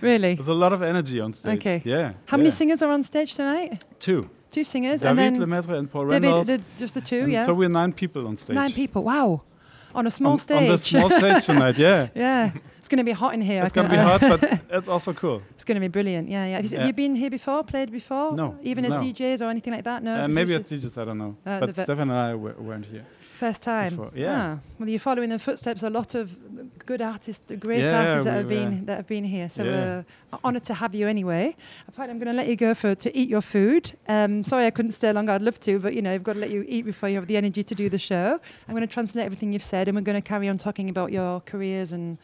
Really? 0.01 0.33
There's 0.35 0.47
a 0.47 0.53
lot 0.53 0.73
of 0.73 0.81
energy 0.81 1.19
on 1.19 1.33
stage. 1.33 1.59
Okay. 1.59 1.81
Yeah. 1.85 2.13
How 2.25 2.37
many 2.37 2.49
singers 2.51 2.81
are 2.81 2.91
on 2.91 3.03
stage 3.03 3.35
tonight? 3.35 3.83
Two. 3.99 4.29
Two 4.49 4.63
singers, 4.65 5.01
David 5.01 5.19
and 5.19 5.35
then 5.37 5.41
Lemaitre 5.49 5.77
and 5.77 5.89
Paul 5.89 6.07
David, 6.09 6.23
Randolph. 6.23 6.47
the, 6.47 6.61
just 6.77 6.93
the 6.93 6.99
two, 7.01 7.19
and 7.21 7.31
yeah. 7.31 7.45
So 7.45 7.53
we're 7.53 7.69
nine 7.69 7.93
people 7.93 8.27
on 8.27 8.35
stage. 8.35 8.55
Nine 8.55 8.71
people. 8.73 9.01
Wow, 9.03 9.43
on 9.95 10.07
a 10.07 10.11
small 10.11 10.33
on, 10.33 10.37
stage. 10.39 10.61
On 10.63 10.67
the 10.69 10.77
small 10.77 11.09
stage 11.09 11.45
tonight, 11.45 11.77
yeah. 11.87 12.07
yeah, 12.15 12.51
it's 12.77 12.87
going 12.87 12.97
to 12.97 13.03
be 13.03 13.11
hot 13.11 13.33
in 13.33 13.41
here. 13.41 13.63
It's 13.63 13.71
going 13.71 13.87
to 13.89 13.93
be 13.95 14.01
hot, 14.01 14.21
but 14.21 14.61
it's 14.69 14.87
also 14.87 15.13
cool. 15.13 15.41
It's 15.51 15.65
going 15.65 15.75
to 15.75 15.81
be 15.81 15.87
brilliant. 15.87 16.29
Yeah, 16.29 16.45
yeah. 16.45 16.55
Have 16.57 16.65
you, 16.65 16.77
Yeah. 16.77 16.87
you 16.87 16.93
been 16.93 17.15
here 17.15 17.29
before? 17.29 17.63
Played 17.63 17.91
before? 17.91 18.35
No, 18.35 18.57
Even 18.63 18.85
as. 18.85 18.93
DJs 18.93 19.41
or 19.41 19.49
anything 19.49 19.73
like 19.73 19.83
that? 19.85 20.03
No. 20.03 20.23
uh, 20.23 20.27
maybe 20.27 20.53
as 20.55 20.63
DJs, 20.63 20.97
I 21.01 21.05
don't 21.05 21.17
know. 21.17 21.37
Uh, 21.45 21.59
but 21.61 21.75
Stefan 21.75 22.09
and 22.09 22.13
I 22.13 22.31
w- 22.31 22.55
weren't 22.59 22.85
here. 22.85 23.05
First 23.45 23.61
time. 23.63 23.91
Before, 23.95 24.11
yeah. 24.15 24.37
Ah, 24.57 24.59
well, 24.77 24.89
you're 24.93 24.99
following 25.09 25.29
the 25.29 25.39
footsteps. 25.39 25.81
of 25.83 25.87
A 25.93 25.97
lot 25.99 26.13
of 26.21 26.25
good 26.85 27.01
artists, 27.01 27.43
great 27.67 27.81
Yeah, 27.83 27.99
artists 28.01 28.25
that 28.25 28.33
we 28.33 28.39
have 28.43 28.47
been 28.57 28.71
were- 28.79 28.85
that 28.87 28.95
have 29.01 29.07
been 29.07 29.23
here. 29.35 29.49
So 29.49 29.63
Yeah. 29.63 30.03
uh, 30.33 30.37
honoured 30.45 30.63
to 30.71 30.73
have 30.75 30.93
you 30.99 31.07
anyway. 31.15 31.55
Apparently, 31.87 32.11
I'm 32.13 32.19
going 32.23 32.33
to 32.35 32.39
let 32.41 32.47
you 32.51 32.55
go 32.67 32.71
for 32.81 32.93
to 33.05 33.09
eat 33.19 33.29
your 33.35 33.41
food. 33.55 33.83
Um, 34.07 34.43
sorry, 34.43 34.65
I 34.67 34.71
couldn't 34.77 34.91
stay 35.01 35.11
longer. 35.17 35.31
I'd 35.33 35.41
love 35.49 35.59
to, 35.67 35.79
but 35.79 35.91
you 35.95 36.01
know, 36.03 36.13
I've 36.15 36.23
got 36.29 36.33
to 36.33 36.39
let 36.45 36.51
you 36.51 36.61
eat 36.67 36.83
before 36.85 37.09
you 37.09 37.15
have 37.19 37.27
the 37.27 37.37
energy 37.43 37.63
to 37.63 37.75
do 37.83 37.89
the 37.89 37.97
show. 38.11 38.39
I'm 38.67 38.75
going 38.75 38.87
to 38.87 38.93
translate 38.97 39.25
everything 39.25 39.53
you've 39.53 39.69
said, 39.75 39.87
and 39.87 39.95
we're 39.97 40.03
going 40.11 40.21
to 40.21 40.27
carry 40.33 40.47
on 40.47 40.57
talking 40.57 40.87
about 40.89 41.11
your 41.11 41.41
careers 41.51 41.91
and 41.93 42.17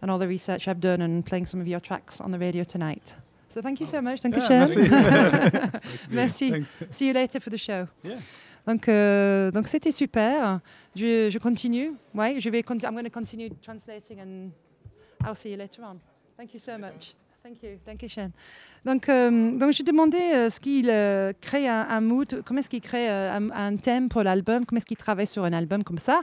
and 0.00 0.10
all 0.10 0.18
the 0.18 0.28
research 0.36 0.66
I've 0.68 0.80
done 0.80 1.00
and 1.06 1.24
playing 1.30 1.46
some 1.46 1.60
of 1.60 1.68
your 1.68 1.80
tracks 1.80 2.20
on 2.20 2.30
the 2.32 2.38
radio 2.38 2.64
tonight. 2.64 3.14
So 3.54 3.60
thank 3.60 3.78
you 3.80 3.86
so 3.86 4.00
much. 4.00 4.20
Thank 4.22 4.34
you, 4.36 4.42
Yeah, 4.42 4.66
Shane. 4.66 4.88
merci. 4.90 6.08
Merci. 6.10 6.50
Thanks. 6.50 6.70
See 6.90 7.06
you 7.08 7.12
later 7.12 7.38
for 7.40 7.50
the 7.50 7.58
show. 7.58 7.88
Yeah. 8.02 8.18
Donc, 8.66 8.88
euh, 8.88 9.50
donc 9.50 9.66
c'était 9.68 9.90
super. 9.92 10.60
Je, 10.94 11.28
je 11.30 11.38
continue. 11.38 11.92
Ouais, 12.14 12.36
je 12.40 12.48
vais. 12.50 12.62
conti- 12.62 12.84
I'm 12.86 12.92
going 12.94 13.04
to 13.04 13.10
continue 13.10 13.50
translating 13.62 14.20
and 14.20 14.50
I'll 15.26 15.34
see 15.36 15.50
you 15.50 15.56
later 15.56 15.82
on. 15.82 15.98
Thank 16.36 16.54
you 16.54 16.60
so 16.60 16.72
much. 16.78 17.14
Thank 17.42 17.60
you. 17.62 17.70
Thank 17.84 18.02
you, 18.02 18.08
Shane. 18.08 18.30
Donc, 18.84 19.08
euh, 19.08 19.50
donc 19.58 19.72
je 19.72 19.82
demandais 19.82 20.34
euh, 20.34 20.48
ce 20.50 20.60
qu'il 20.60 20.88
euh, 20.88 21.32
crée 21.40 21.66
un, 21.66 21.86
un 21.90 22.00
mood, 22.00 22.42
comment 22.44 22.60
est-ce 22.60 22.70
qu'il 22.70 22.80
crée 22.80 23.10
euh, 23.10 23.32
un, 23.36 23.50
un 23.50 23.76
thème 23.76 24.08
pour 24.08 24.22
l'album, 24.22 24.64
comment 24.64 24.76
est-ce 24.78 24.86
qu'il 24.86 24.96
travaille 24.96 25.26
sur 25.26 25.42
un 25.44 25.52
album 25.52 25.82
comme 25.82 25.98
ça. 25.98 26.20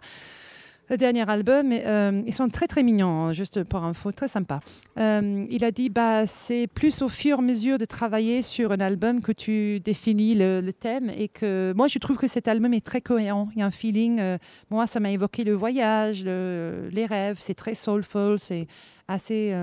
Le 0.89 0.97
dernier 0.97 1.29
album, 1.29 1.71
euh, 1.71 2.23
ils 2.25 2.33
sont 2.33 2.47
très 2.49 2.65
très 2.65 2.81
mignons, 2.81 3.25
hein, 3.25 3.33
juste 3.33 3.63
pour 3.63 3.83
info, 3.83 4.11
très 4.11 4.27
sympa. 4.27 4.59
Euh, 4.99 5.45
il 5.51 5.63
a 5.63 5.69
dit 5.69 5.89
bah 5.89 6.25
c'est 6.25 6.65
plus 6.65 7.03
au 7.03 7.09
fur 7.09 7.37
et 7.37 7.39
à 7.39 7.41
mesure 7.43 7.77
de 7.77 7.85
travailler 7.85 8.41
sur 8.41 8.71
un 8.71 8.79
album 8.79 9.21
que 9.21 9.31
tu 9.31 9.79
définis 9.81 10.33
le, 10.33 10.67
thème 10.71 11.11
et 11.15 11.27
que 11.27 11.73
moi 11.75 11.87
je 11.87 11.99
trouve 11.99 12.17
que 12.17 12.27
cet 12.27 12.47
album 12.47 12.73
est 12.73 12.83
très 12.83 13.01
cohérent. 13.01 13.49
Il 13.53 13.59
y 13.59 13.61
a 13.61 13.67
un 13.67 13.71
feeling. 13.71 14.19
euh, 14.19 14.37
moi 14.71 14.87
ça 14.87 14.99
m'a 14.99 15.11
évoqué 15.11 15.43
le 15.43 15.53
voyage, 15.53 16.25
le- 16.25 16.89
les 16.91 17.05
rêves. 17.05 17.37
C'est 17.39 17.53
très 17.53 17.75
soulful, 17.75 18.39
c'est 18.39 18.65
assez 19.07 19.53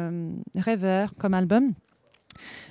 rêveur 0.54 1.10
comme 1.18 1.34
album. 1.34 1.72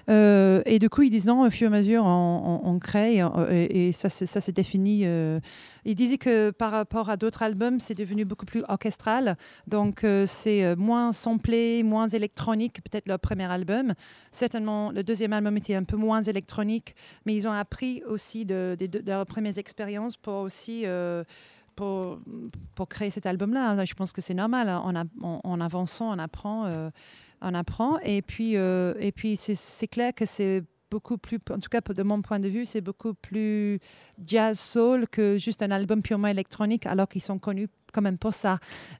Euh, 0.10 0.62
et 0.66 0.80
du 0.80 0.90
coup, 0.90 1.02
ils 1.04 1.10
disent 1.10 1.26
non, 1.26 1.46
au 1.46 1.50
fur 1.50 1.72
et 1.72 1.76
à 1.76 1.78
mesure, 1.78 2.04
on, 2.06 2.80
crée 2.80 3.18
et, 3.52 3.88
et- 3.88 3.92
ça, 3.92 4.10
se- 4.10 4.26
ça 4.26 4.42
se 4.42 4.52
définit. 4.52 5.02
euh. 5.06 5.40
Ils 5.86 5.96
disaient 5.96 6.18
que 6.18 6.52
par 6.52 6.72
rapport 6.72 7.10
à 7.10 7.18
d'autres 7.18 7.44
albums, 7.44 7.80
c'est 7.80 7.94
devenu 7.96 8.26
beaucoup 8.26 8.46
plus 8.46 8.64
orchestral. 8.68 9.38
Donc, 9.68 10.04
euh, 10.04 10.26
c'est 10.28 10.76
moins 10.76 11.12
samplé, 11.14 11.84
moins 11.84 12.08
électronique, 12.08 12.82
peut-être 12.84 13.08
leur 13.08 13.20
premier 13.20 13.46
album. 13.52 13.94
Certainement, 14.32 14.92
le 14.92 15.04
deuxième 15.04 15.34
album 15.34 15.56
était 15.58 15.76
un 15.76 15.84
peu 15.84 15.98
moins 15.98 16.22
électronique, 16.24 16.96
mais 17.26 17.36
ils 17.36 17.48
ont 17.48 17.52
appris 17.52 18.02
aussi 18.08 18.46
de, 18.46 18.76
de- 18.80 18.88
de 18.88 19.02
leurs 19.06 19.26
premières 19.26 19.58
expériences 19.58 20.18
pour 20.18 20.36
aussi. 20.42 20.86
Pour, 21.76 22.20
pour 22.76 22.88
créer 22.88 23.10
cet 23.10 23.26
album-là. 23.26 23.84
Je 23.86 23.94
pense 23.94 24.12
que 24.14 24.22
c'est 24.22 24.34
normal. 24.34 24.70
hein. 24.70 25.08
En, 25.22 25.40
en- 25.44 25.62
avançant, 25.62 26.10
on 26.16 26.20
apprend. 26.20 26.66
euh, 26.66 26.90
on 27.42 27.54
apprend. 27.54 28.00
Et 28.00 28.22
puis, 28.22 28.56
euh, 28.58 28.94
et 29.00 29.12
puis 29.12 29.38
c'est- 29.38 29.56
c'est 29.56 29.88
clair 29.88 30.14
que 30.14 30.26
c'est 30.26 30.64
beaucoup 30.92 31.18
plus, 31.18 31.40
en 31.50 31.60
tout 31.60 31.70
cas 31.70 31.82
de 31.82 32.04
mon 32.04 32.22
point 32.22 32.40
de 32.40 32.48
vue, 32.48 32.66
c'est 32.66 32.80
beaucoup 32.82 33.14
plus 33.14 33.80
jazz 34.26 34.58
soul 34.60 35.08
que 35.10 35.38
juste 35.38 35.62
un 35.62 35.72
album 35.72 36.02
purement 36.02 36.28
électronique, 36.28 36.86
alors 36.86 37.08
qu'ils 37.08 37.24
sont 37.24 37.40
connus 37.40 37.68
quand 37.96 38.02
même 38.02 38.18
pour 38.18 38.34
ça. 38.34 38.58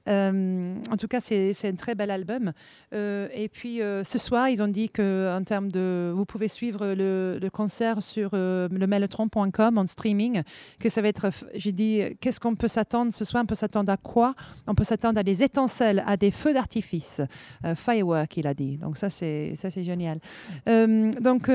Euh, 0.08 0.74
en 0.90 0.96
tout 0.96 1.06
cas, 1.06 1.20
c'est 1.20 1.52
un 1.64 1.74
très 1.74 1.94
bel 1.94 2.10
album. 2.10 2.52
Euh, 2.94 3.28
et 3.34 3.48
puis 3.48 3.82
euh, 3.82 4.02
ce 4.04 4.18
soir, 4.18 4.48
ils 4.48 4.62
ont 4.62 4.68
dit 4.68 4.88
que 4.88 5.36
en 5.36 5.44
termes 5.44 5.70
de, 5.70 6.12
vous 6.14 6.24
pouvez 6.24 6.48
suivre 6.48 6.94
le, 6.94 7.38
le 7.40 7.50
concert 7.50 8.02
sur 8.02 8.30
le 8.32 8.86
mellotron.com 8.86 9.78
en 9.78 9.86
streaming, 9.86 10.42
que 10.80 10.88
ça 10.88 11.02
va 11.02 11.08
être. 11.08 11.28
J'ai 11.54 11.72
dit, 11.72 12.02
qu'est-ce 12.20 12.40
qu'on 12.40 12.54
peut 12.54 12.68
s'attendre 12.68 13.12
ce 13.12 13.24
soir? 13.24 13.42
On 13.42 13.46
peut 13.46 13.54
s'attendre 13.54 13.92
à 13.92 13.96
quoi? 13.96 14.34
On 14.66 14.74
peut 14.74 14.84
s'attendre 14.84 15.18
à 15.18 15.22
des 15.22 15.42
étincelles, 15.42 16.02
à 16.06 16.16
des 16.16 16.30
feux 16.30 16.54
d'artifice. 16.54 17.20
Firework, 17.74 18.36
il 18.38 18.46
a 18.46 18.54
dit. 18.54 18.78
Donc 18.78 18.96
ça, 18.96 19.10
c'est 19.10 19.54
ça, 19.56 19.70
c'est 19.70 19.84
génial. 19.84 20.18
Donc 20.66 21.50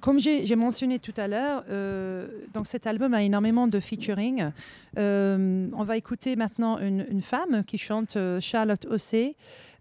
comme 0.00 0.18
j'ai 0.20 0.56
mentionné 0.56 0.98
tout 0.98 1.14
à 1.16 1.28
l'heure, 1.28 1.64
euh, 1.70 2.28
cet 2.64 2.86
album 2.86 3.14
a 3.14 3.22
énormément 3.22 3.68
de 3.68 3.80
featuring. 3.80 4.50
Euh, 4.98 5.68
on 5.72 5.84
va 5.84 5.96
écouter 5.96 6.36
maintenant 6.36 6.78
une, 6.78 7.06
une 7.10 7.22
femme 7.22 7.64
qui 7.64 7.78
chante, 7.78 8.16
euh, 8.16 8.40
Charlotte 8.40 8.86
Ossé, 8.86 9.36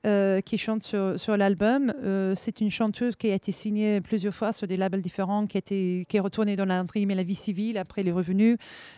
euh, 0.05 0.41
qui 0.41 0.57
chante 0.57 0.83
sur, 0.83 1.37
l'album. 1.37 1.91
Euh, 2.03 2.33
c'est 2.35 2.61
une 2.61 2.69
chanteuse 2.69 3.15
qui 3.15 3.31
a 3.31 3.33
été 3.33 3.51
signée 3.51 3.99
plusieurs 3.99 4.33
fois 4.33 4.53
sur 4.53 4.67
des 4.67 4.77
labels 4.77 5.01
différents, 5.01 5.47
qui, 5.47 5.57
été, 5.57 6.05
qui 6.07 6.17
est 6.17 6.19
retournée 6.19 6.55
dans 6.55 6.65
la 6.65 6.83
vie 7.23 7.35
civile 7.35 7.77
après 7.77 8.03
les 8.03 8.11
revenus. 8.11 8.57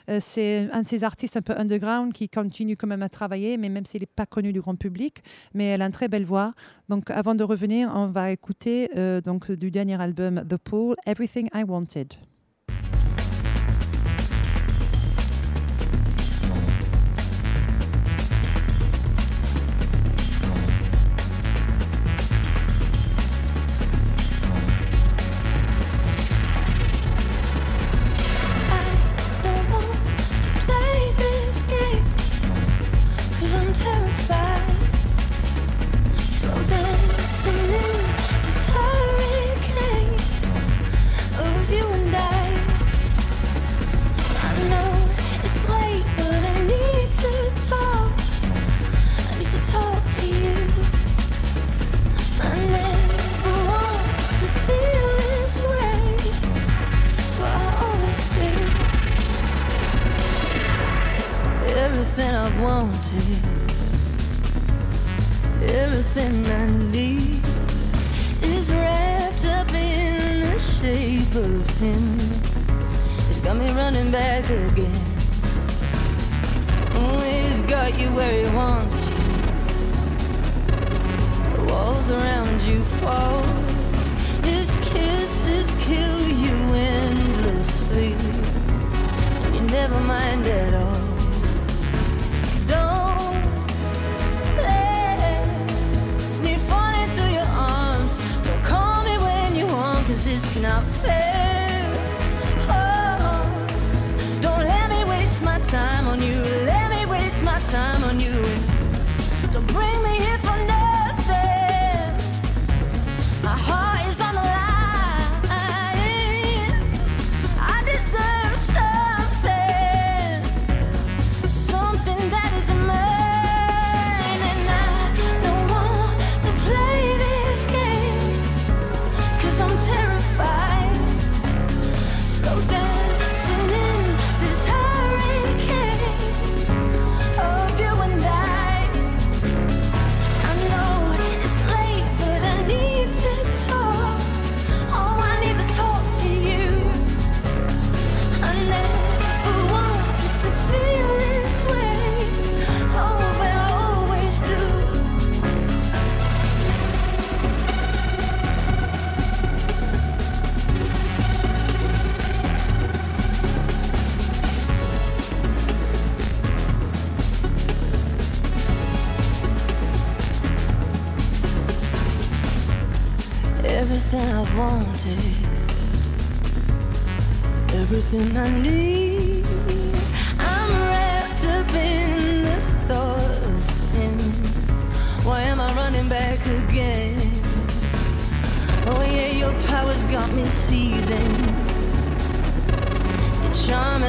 Euh, 0.10 0.18
c'est 0.20 0.68
un 0.72 0.82
de 0.82 0.88
ces 0.88 1.04
artistes 1.04 1.38
un 1.38 1.42
peu 1.42 1.54
underground 1.58 2.12
qui 2.12 2.28
continue 2.28 2.76
quand 2.76 2.88
même 2.88 3.02
à 3.02 3.10
travailler, 3.10 3.58
mais 3.58 3.70
même 3.70 3.86
s'il 3.86 4.02
n'est 4.02 4.08
pas 4.08 4.26
connu 4.26 4.52
du 4.52 4.60
grand 4.60 4.76
public, 4.76 5.24
mais 5.54 5.66
elle 5.66 5.82
a 5.82 5.86
une 5.86 5.92
très 5.92 6.10
belle 6.10 6.26
voix. 6.26 6.54
Donc 6.90 7.10
avant 7.10 7.34
de 7.34 7.44
revenir, 7.44 7.92
on 7.96 8.08
va 8.08 8.32
écouter 8.32 8.90
donc, 9.24 9.52
du 9.52 9.72
dernier 9.72 10.00
album 10.02 10.44
The 10.48 10.58
Pool, 10.58 10.96
Everything 11.06 11.50
I 11.54 11.64
Wanted. 11.64 12.29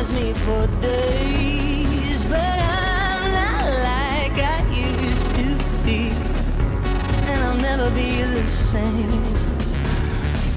Me 0.09 0.33
for 0.33 0.67
days, 0.81 2.25
but 2.25 2.39
I'm 2.39 3.33
not 3.33 3.65
like 3.85 4.37
I 4.41 4.65
used 4.73 5.35
to 5.37 5.49
be, 5.85 6.09
and 7.29 7.45
I'll 7.45 7.57
never 7.57 7.91
be 7.91 8.23
the 8.23 8.47
same. 8.47 9.11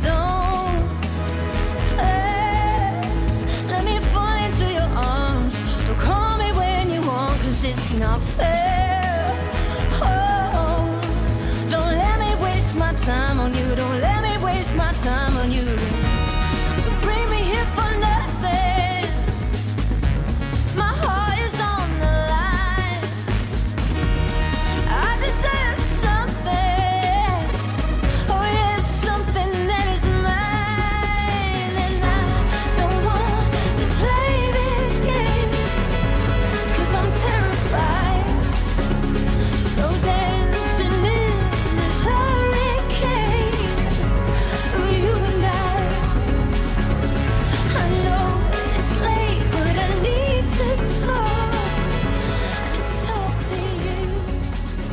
Don't 0.02 0.80
let, 1.98 3.06
let 3.68 3.84
me 3.84 4.00
fall 4.14 4.34
into 4.46 4.72
your 4.72 4.90
arms. 4.96 5.60
Don't 5.88 6.00
call 6.00 6.38
me 6.38 6.54
when 6.54 6.90
you 6.90 7.02
want, 7.02 7.38
cause 7.42 7.66
it's 7.66 7.94
not 7.96 8.22
fair. 8.22 9.28
Oh, 10.02 10.88
don't 11.70 11.92
let 11.98 12.18
me 12.18 12.34
waste 12.42 12.78
my 12.78 12.94
time 12.94 13.42
on 13.42 13.54
you. 13.54 13.73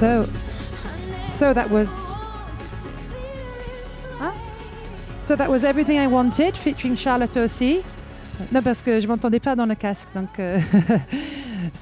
So, 0.00 0.26
so 1.28 1.52
that 1.52 1.68
was 1.70 1.88
Huh? 4.18 4.32
so 5.20 5.36
that 5.36 5.50
was 5.50 5.62
everything 5.62 5.98
I 5.98 6.06
wanted, 6.06 6.56
featuring 6.56 6.96
Charlotte 6.96 7.36
OC. 7.36 7.84
Non, 8.50 8.62
parce 8.62 8.80
que 8.80 8.98
je 8.98 9.06
m'entendais 9.06 9.40
pas 9.40 9.54
dans 9.54 9.66
le 9.66 9.74
casque, 9.74 10.08
donc. 10.14 10.38
euh, 10.38 10.58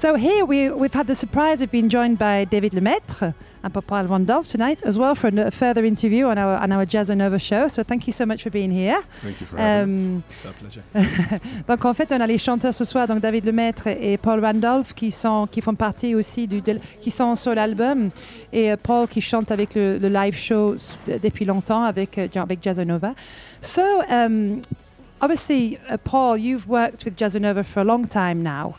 so 0.01 0.15
here 0.15 0.43
we 0.45 0.59
we've 0.81 0.93
had 0.99 1.07
the 1.07 1.15
surprise 1.15 1.59
of 1.63 1.69
being 1.71 1.89
joined 1.89 2.17
by 2.17 2.45
David 2.45 2.73
Lemaitre 2.73 3.33
and 3.63 3.73
Popal 3.73 4.05
Van 4.07 4.23
Dolf 4.25 4.47
tonight 4.47 4.81
as 4.85 4.97
well 4.97 5.13
for 5.13 5.27
a 5.27 5.51
further 5.51 5.83
interview 5.83 6.25
on 6.31 6.37
our 6.37 6.55
on 6.63 6.71
our 6.71 6.85
Jazz 6.85 7.09
Nova 7.09 7.37
show. 7.39 7.67
So 7.67 7.83
thank 7.83 8.07
you 8.07 8.13
so 8.13 8.25
much 8.25 8.41
for 8.43 8.49
being 8.49 8.71
here. 8.71 9.01
Thank 9.21 9.41
you 9.41 9.47
for 9.47 9.57
having 9.57 9.95
Um, 10.15 10.23
us. 10.29 10.45
It's 10.45 10.83
pleasure. 10.93 11.39
Donc 11.67 11.83
en 11.85 11.93
fait, 11.93 12.09
on 12.13 12.21
a 12.21 12.27
les 12.27 12.37
chanteurs 12.37 12.73
ce 12.73 12.85
soir, 12.85 13.07
donc 13.07 13.19
David 13.19 13.43
Lemaitre 13.45 13.87
et 13.87 14.17
Paul 14.17 14.39
Randolph, 14.45 14.93
qui 14.93 15.11
sont 15.11 15.47
qui 15.51 15.59
font 15.61 15.75
partie 15.75 16.15
aussi 16.15 16.47
du 16.47 16.61
de- 16.61 16.79
qui 17.01 17.11
sont 17.11 17.35
sur 17.35 17.53
l'album, 17.53 18.09
et 18.53 18.71
euh, 18.71 18.77
Paul 18.81 19.05
qui 19.07 19.19
chante 19.19 19.51
avec 19.51 19.75
le, 19.75 19.97
le 19.97 20.07
live 20.07 20.35
show 20.37 20.77
depuis 21.21 21.43
longtemps 21.43 21.83
avec 21.83 22.17
euh, 22.17 22.27
avec 22.35 22.59
Jazzanova. 22.63 23.13
So 23.59 23.81
um, 24.09 24.61
obviously, 25.19 25.77
uh, 25.91 25.97
Paul, 26.01 26.37
you've 26.39 26.67
worked 26.69 27.03
with 27.03 27.17
Jazzanova 27.17 27.65
for 27.65 27.81
a 27.81 27.85
long 27.85 28.07
time 28.07 28.41
now. 28.41 28.75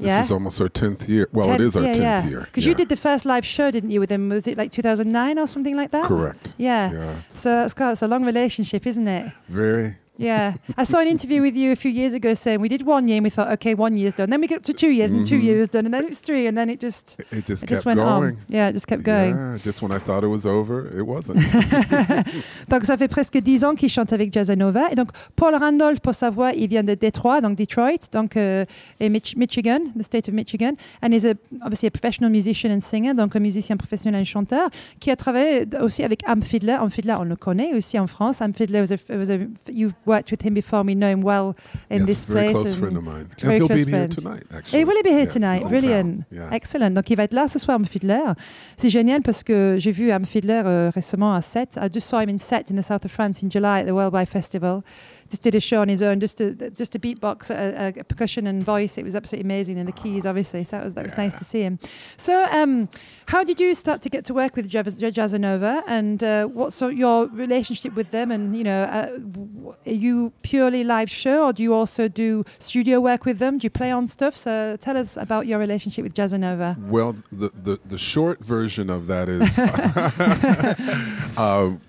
This 0.00 0.08
yeah. 0.08 0.22
is 0.22 0.32
almost 0.32 0.60
our 0.60 0.68
10th 0.68 1.08
year. 1.08 1.28
Well, 1.32 1.50
it 1.52 1.60
is 1.60 1.76
our 1.76 1.82
yeah, 1.82 1.92
10th 1.92 2.00
yeah. 2.00 2.26
year. 2.26 2.40
Because 2.40 2.64
you 2.64 2.74
did 2.74 2.88
the 2.88 2.96
first 2.96 3.26
live 3.26 3.44
show, 3.44 3.70
didn't 3.70 3.90
you, 3.90 4.00
with 4.00 4.10
him? 4.10 4.30
Was 4.30 4.46
it 4.46 4.56
like 4.56 4.72
2009 4.72 5.38
or 5.38 5.46
something 5.46 5.76
like 5.76 5.90
that? 5.90 6.06
Correct. 6.06 6.54
Yeah. 6.56 6.90
Yeah. 6.92 7.16
So 7.34 7.64
it's 7.64 7.74
got 7.74 7.92
it's 7.92 8.02
a 8.02 8.08
long 8.08 8.24
relationship, 8.24 8.86
isn't 8.86 9.06
it? 9.06 9.30
Very. 9.48 9.96
Yeah. 10.20 10.54
I 10.76 10.84
saw 10.84 10.98
an 11.00 11.08
interview 11.08 11.40
with 11.40 11.56
you 11.56 11.72
a 11.72 11.76
few 11.76 11.90
years 11.90 12.12
ago 12.14 12.34
saying 12.34 12.60
we 12.60 12.68
did 12.68 12.82
one 12.86 13.08
year 13.08 13.16
and 13.16 13.24
we 13.24 13.30
thought, 13.30 13.50
okay, 13.54 13.74
one 13.74 13.94
year's 13.96 14.12
done. 14.14 14.28
Then 14.30 14.40
we 14.40 14.46
got 14.46 14.62
to 14.64 14.72
two 14.74 14.90
years 14.90 15.10
and 15.12 15.24
two 15.24 15.38
Mhm. 15.38 15.42
years 15.44 15.68
done. 15.70 15.86
And 15.86 15.94
then 15.94 16.02
it 16.04 16.10
was 16.10 16.18
three 16.20 16.46
and 16.46 16.56
then 16.56 16.68
it 16.68 16.78
just, 16.80 17.16
It 17.32 17.46
just 17.46 17.62
it 17.62 17.66
kept 17.66 17.70
just 17.70 17.86
went 17.86 17.98
going. 17.98 18.34
on. 18.34 18.36
Yeah, 18.50 18.68
it 18.68 18.74
just 18.74 18.86
kept 18.86 19.02
going. 19.02 19.34
Yeah, 19.34 19.56
just 19.64 19.80
when 19.82 19.92
I 19.92 19.98
thought 19.98 20.22
it 20.24 20.28
was 20.30 20.44
over, 20.46 20.86
it 20.94 21.06
wasn't. 21.06 21.38
donc 22.68 22.84
ça 22.84 22.96
fait 22.96 23.08
presque 23.08 23.38
dix 23.38 23.64
ans 23.64 23.74
qu'il 23.74 23.88
chante 23.88 24.12
avec 24.12 24.32
Jazzanova. 24.32 24.90
Et 24.92 24.94
donc 24.94 25.08
Paul 25.36 25.54
Randolph, 25.54 26.00
pour 26.00 26.14
sa 26.14 26.30
voix, 26.30 26.52
il 26.52 26.68
vient 26.68 26.82
de 26.84 26.94
Détroit, 26.94 27.40
donc 27.40 27.56
Detroit, 27.56 28.08
donc 28.12 28.36
euh, 28.36 28.64
et 29.00 29.08
Mich- 29.08 29.36
Michigan, 29.36 29.78
the 29.98 30.02
state 30.02 30.28
of 30.28 30.34
Michigan. 30.34 30.72
And 31.02 31.12
he's 31.12 31.24
a, 31.24 31.34
obviously 31.62 31.88
a 31.88 31.90
professional 31.90 32.30
musician 32.30 32.70
and 32.70 32.80
singer, 32.82 33.14
donc 33.14 33.34
un 33.36 33.40
musicien 33.40 33.76
professionnel 33.76 34.22
et 34.22 34.24
chanteur, 34.24 34.68
qui 34.98 35.10
a 35.10 35.16
travaillé 35.16 35.64
aussi 35.80 36.04
avec 36.04 36.20
Am 36.26 36.42
Fiedler. 36.42 36.72
Am 36.80 36.90
Fiedler, 36.90 37.14
on 37.18 37.24
le 37.24 37.36
connaît 37.36 37.74
aussi 37.74 37.98
en 37.98 38.06
France. 38.06 38.42
Am 38.42 38.52
Fiedler 38.52 38.80
was 38.80 38.92
a, 38.92 39.16
was 39.16 39.30
a 39.30 39.38
you 39.72 39.90
worked 40.14 40.30
with 40.30 40.42
him 40.42 40.54
before. 40.54 40.82
We 40.84 40.94
know 40.94 41.10
him 41.16 41.22
well 41.22 41.54
in 41.88 42.00
yes, 42.00 42.06
this 42.10 42.24
very 42.26 42.48
place. 42.48 42.52
close 42.52 42.70
and- 42.72 42.78
friend 42.80 42.96
of 42.98 43.04
mine. 43.04 43.26
very 43.38 43.42
And 43.42 43.52
he'll 43.62 43.68
close 43.68 43.84
be 43.84 43.90
here 43.92 44.08
tonight, 44.08 44.42
actually. 44.56 44.80
Et 44.80 44.84
will 44.86 44.96
he 44.96 45.02
be 45.02 45.10
here 45.10 45.24
Yes, 45.24 45.32
tonight? 45.34 45.62
Brilliant. 45.68 46.24
Yeah. 46.30 46.50
Excellent. 46.52 46.90
Donc, 46.94 47.08
il 47.10 47.16
va 47.16 47.24
être 47.24 47.34
là 47.34 47.46
ce 47.48 47.58
soir, 47.58 47.76
Amp 47.78 47.86
Fiddler. 47.88 48.34
C'est 48.76 48.90
génial 48.90 49.22
parce 49.22 49.42
que 49.42 49.76
j'ai 49.78 49.92
vu 49.92 50.10
Amp 50.12 50.26
Fiddler 50.26 50.62
euh, 50.64 50.90
récemment 50.94 51.32
à 51.34 51.40
Sète. 51.42 51.78
I 51.80 51.88
just 51.92 52.08
saw 52.08 52.20
him 52.20 52.28
in 52.30 52.38
Sète 52.38 52.70
in 52.72 52.76
the 52.76 52.82
south 52.84 53.04
of 53.04 53.10
France 53.12 53.42
in 53.42 53.48
July 53.50 53.80
at 53.80 53.84
the 53.86 53.92
World 53.92 54.12
Wide 54.12 54.28
Festival. 54.28 54.82
Just 55.30 55.42
did 55.42 55.54
a 55.54 55.60
show 55.60 55.80
on 55.80 55.88
his 55.88 56.02
own, 56.02 56.20
just 56.20 56.40
a, 56.40 56.70
just 56.70 56.94
a 56.94 56.98
beatbox, 56.98 57.50
a, 57.50 57.98
a 58.00 58.04
percussion 58.04 58.46
and 58.46 58.62
voice. 58.62 58.98
It 58.98 59.04
was 59.04 59.14
absolutely 59.14 59.46
amazing. 59.46 59.78
And 59.78 59.88
the 59.88 59.92
keys, 59.92 60.26
obviously. 60.26 60.64
So 60.64 60.76
that 60.76 60.84
was, 60.84 60.94
that 60.94 61.04
was 61.04 61.16
nice 61.16 61.38
to 61.38 61.44
see 61.44 61.62
him. 61.62 61.78
So, 62.16 62.46
um, 62.50 62.88
how 63.26 63.44
did 63.44 63.60
you 63.60 63.74
start 63.74 64.02
to 64.02 64.08
get 64.08 64.24
to 64.26 64.34
work 64.34 64.56
with 64.56 64.68
Jazz- 64.68 65.00
Jazzanova? 65.00 65.82
And 65.86 66.22
uh, 66.22 66.46
what's 66.46 66.76
sort 66.76 66.94
your 66.94 67.26
relationship 67.28 67.94
with 67.94 68.10
them? 68.10 68.30
And, 68.30 68.56
you 68.56 68.64
know, 68.64 68.82
uh, 68.82 69.06
w- 69.18 69.74
are 69.86 69.92
you 69.92 70.32
purely 70.42 70.82
live 70.84 71.10
show 71.10 71.46
or 71.46 71.52
do 71.52 71.62
you 71.62 71.72
also 71.72 72.08
do 72.08 72.44
studio 72.58 72.98
work 73.00 73.24
with 73.24 73.38
them? 73.38 73.58
Do 73.58 73.66
you 73.66 73.70
play 73.70 73.90
on 73.90 74.08
stuff? 74.08 74.36
So 74.36 74.76
tell 74.80 74.96
us 74.96 75.16
about 75.16 75.46
your 75.46 75.58
relationship 75.58 76.02
with 76.02 76.14
Jazzanova. 76.14 76.76
Well, 76.88 77.14
the, 77.30 77.50
the, 77.54 77.78
the 77.84 77.98
short 77.98 78.44
version 78.44 78.90
of 78.90 79.06
that 79.06 79.28
is 79.28 79.58
um, 81.38 81.80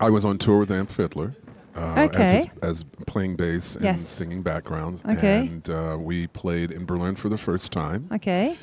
I 0.00 0.10
was 0.10 0.24
on 0.24 0.38
tour 0.38 0.58
with 0.60 0.70
Amp 0.70 0.90
Fiddler. 0.90 1.34
Uh, 1.78 2.02
Okay. 2.12 2.22
as, 2.38 2.44
his, 2.44 2.46
as 2.62 2.84
playing 3.06 3.36
bass 3.36 3.74
and 3.76 3.84
Yes. 3.84 4.06
singing 4.06 4.42
backgrounds. 4.42 5.02
Okay. 5.08 5.46
And 5.46 5.68
uh, 5.70 5.96
we 6.00 6.26
played 6.26 6.70
in 6.70 6.84
Berlin 6.86 7.14
for 7.16 7.28
the 7.28 7.38
first 7.38 7.70
time. 7.72 8.08
Okay. 8.12 8.56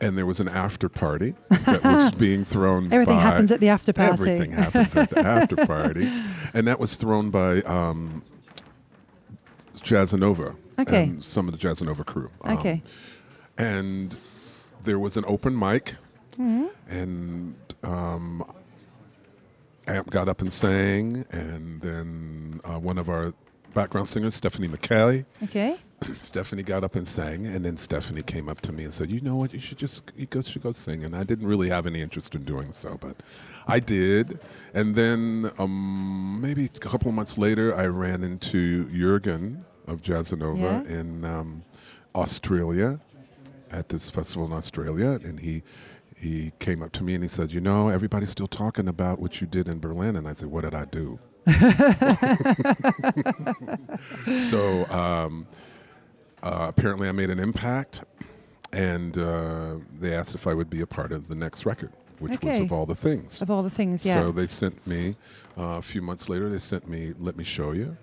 And 0.00 0.16
there 0.16 0.24
was 0.26 0.40
an 0.40 0.48
after 0.48 0.88
party 0.88 1.34
that 1.50 1.82
was 1.84 2.12
being 2.26 2.44
thrown 2.44 2.92
Everything 2.92 3.16
by- 3.16 3.22
happens 3.22 3.52
at 3.52 3.60
the 3.60 3.68
after 3.68 3.92
party. 3.92 4.12
Everything 4.30 4.52
happens 4.52 4.96
at 4.96 5.10
the 5.10 5.18
after 5.20 5.56
party. 5.66 6.10
And 6.54 6.66
that 6.68 6.78
was 6.80 6.96
thrown 6.96 7.30
by 7.30 7.60
um, 7.62 8.22
Jazzanova 9.74 10.56
Okay. 10.78 11.02
and 11.04 11.22
some 11.24 11.48
of 11.48 11.52
the 11.52 11.68
Jazzanova 11.68 12.04
crew. 12.06 12.30
Um, 12.42 12.56
Okay. 12.58 12.82
and 13.58 14.16
there 14.84 14.98
was 14.98 15.16
an 15.18 15.24
open 15.26 15.58
mic, 15.58 15.96
Mhm. 16.38 16.70
and 16.88 17.54
um, 17.82 18.42
Amp 19.90 20.10
got 20.10 20.28
up 20.28 20.40
and 20.40 20.52
sang, 20.52 21.24
and 21.30 21.80
then 21.80 22.60
uh, 22.64 22.78
one 22.78 22.98
of 22.98 23.08
our 23.08 23.34
background 23.74 24.08
singers, 24.08 24.34
Stephanie 24.34 24.68
McKay, 24.68 25.24
Okay. 25.44 25.76
Stephanie 26.20 26.62
got 26.62 26.82
up 26.82 26.96
and 26.96 27.06
sang, 27.06 27.46
and 27.46 27.64
then 27.64 27.76
Stephanie 27.76 28.22
came 28.22 28.48
up 28.48 28.60
to 28.62 28.72
me 28.72 28.84
and 28.84 28.92
said, 28.92 29.10
"You 29.10 29.20
know 29.20 29.36
what? 29.36 29.52
You 29.52 29.60
should 29.60 29.76
just 29.78 30.12
you 30.16 30.24
go 30.26 30.40
should 30.42 30.62
go 30.62 30.72
sing." 30.72 31.04
And 31.04 31.14
I 31.14 31.24
didn't 31.24 31.46
really 31.46 31.68
have 31.68 31.86
any 31.86 32.00
interest 32.00 32.34
in 32.34 32.42
doing 32.44 32.72
so, 32.72 32.96
but 33.00 33.22
I 33.66 33.80
did. 33.80 34.38
And 34.72 34.94
then 34.94 35.50
um, 35.58 36.40
maybe 36.40 36.64
a 36.64 36.78
couple 36.78 37.08
of 37.10 37.14
months 37.14 37.36
later, 37.36 37.74
I 37.76 37.86
ran 37.86 38.24
into 38.24 38.88
Jurgen 38.90 39.64
of 39.86 40.00
Jazzanova 40.02 40.88
Yeah. 40.88 41.00
in 41.00 41.24
um, 41.26 41.64
Australia 42.14 42.98
at 43.70 43.88
this 43.90 44.08
festival 44.10 44.46
in 44.46 44.52
Australia, 44.52 45.18
and 45.24 45.40
he. 45.40 45.62
He 46.20 46.52
came 46.58 46.82
up 46.82 46.92
to 46.92 47.02
me 47.04 47.14
and 47.14 47.24
he 47.24 47.28
said, 47.28 47.52
"You 47.52 47.60
know, 47.62 47.88
everybody's 47.88 48.28
still 48.30 48.46
talking 48.46 48.88
about 48.88 49.18
what 49.18 49.40
you 49.40 49.46
did 49.46 49.68
in 49.68 49.80
Berlin." 49.80 50.16
And 50.16 50.28
I 50.28 50.34
said, 50.34 50.48
"What 50.50 50.64
did 50.64 50.74
I 50.74 50.84
do?" 50.84 51.18
so 54.48 54.86
um, 54.90 55.46
uh, 56.42 56.66
apparently 56.68 57.08
I 57.08 57.12
made 57.12 57.30
an 57.30 57.38
impact, 57.38 58.02
and 58.72 59.16
uh, 59.16 59.76
they 59.98 60.14
asked 60.14 60.34
if 60.34 60.46
I 60.46 60.54
would 60.54 60.70
be 60.70 60.80
a 60.80 60.86
part 60.86 61.12
of 61.12 61.28
the 61.28 61.34
next 61.34 61.66
record, 61.66 61.92
which 62.18 62.40
was 62.42 62.60
of 62.60 62.72
all 62.72 62.86
the 62.86 62.94
things. 62.94 63.40
Of 63.40 63.50
all 63.50 63.62
the 63.62 63.70
things, 63.70 64.04
yeah. 64.04 64.14
So 64.14 64.32
they 64.32 64.46
sent 64.46 64.86
me 64.86 65.16
uh, 65.58 65.78
a 65.78 65.82
few 65.82 66.02
months 66.02 66.28
later. 66.28 66.48
They 66.50 66.58
sent 66.58 66.88
me 66.88 67.14
"Let 67.18 67.36
Me 67.36 67.44
Show 67.44 67.72
You," 67.72 67.96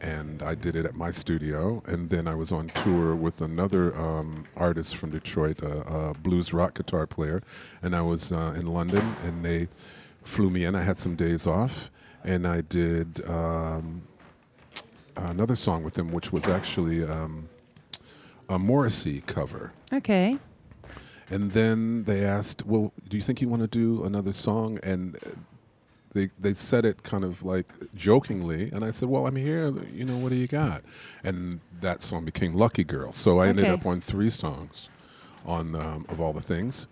and 0.00 0.42
I 0.42 0.54
did 0.54 0.76
it 0.76 0.86
at 0.86 0.94
my 0.94 1.10
studio. 1.10 1.82
And 1.86 2.10
then 2.10 2.26
I 2.26 2.34
was 2.34 2.52
on 2.52 2.68
tour 2.68 3.14
with 3.14 3.40
another 3.40 3.96
um, 3.96 4.44
artist 4.56 4.96
from 4.96 5.10
Detroit, 5.10 5.62
a, 5.62 5.80
a 5.80 6.14
blues 6.14 6.52
rock 6.52 6.74
guitar 6.74 7.06
player, 7.06 7.42
and 7.82 7.94
I 7.94 8.02
was 8.02 8.32
uh, 8.32 8.54
in 8.58 8.66
London, 8.66 9.16
and 9.24 9.44
they 9.44 9.68
flew 10.22 10.50
me 10.50 10.64
in. 10.64 10.74
I 10.74 10.82
had 10.82 10.98
some 10.98 11.16
days 11.16 11.46
off, 11.46 11.90
and 12.24 12.46
I 12.46 12.60
did 12.60 13.26
um, 13.28 14.02
another 15.16 15.56
song 15.56 15.82
with 15.82 15.98
him, 15.98 16.12
which 16.12 16.32
was 16.32 16.48
actually 16.48 17.04
um, 17.04 17.48
a 18.48 18.58
Morrissey 18.58 19.22
cover. 19.26 19.72
Okay. 19.92 20.38
And 21.28 21.52
then 21.52 22.04
they 22.04 22.24
asked, 22.24 22.66
"Well, 22.66 22.92
do 23.08 23.16
you 23.16 23.22
think 23.22 23.40
you 23.40 23.48
want 23.48 23.62
to 23.62 23.68
do 23.68 24.04
another 24.04 24.32
song?" 24.32 24.80
And 24.82 25.16
they 26.12 26.30
they 26.38 26.54
said 26.54 26.84
it 26.84 27.02
kind 27.02 27.24
of 27.24 27.44
like 27.44 27.66
jokingly, 27.94 28.70
and 28.72 28.84
I 28.84 28.90
said, 28.90 29.08
"Well, 29.08 29.26
I'm 29.26 29.36
here. 29.36 29.72
You 29.92 30.04
know, 30.04 30.16
what 30.16 30.30
do 30.30 30.36
you 30.36 30.46
got?" 30.46 30.82
And 31.22 31.60
that 31.80 32.02
song 32.02 32.24
became 32.24 32.54
"Lucky 32.54 32.84
Girl." 32.84 33.12
So 33.12 33.38
I 33.38 33.48
ended 33.48 33.66
up 33.66 33.86
on 33.86 34.00
three 34.00 34.30
songs, 34.30 34.90
on 35.46 35.74
um, 35.74 36.06
of 36.08 36.20
all 36.20 36.32
the 36.32 36.40
things. 36.40 36.86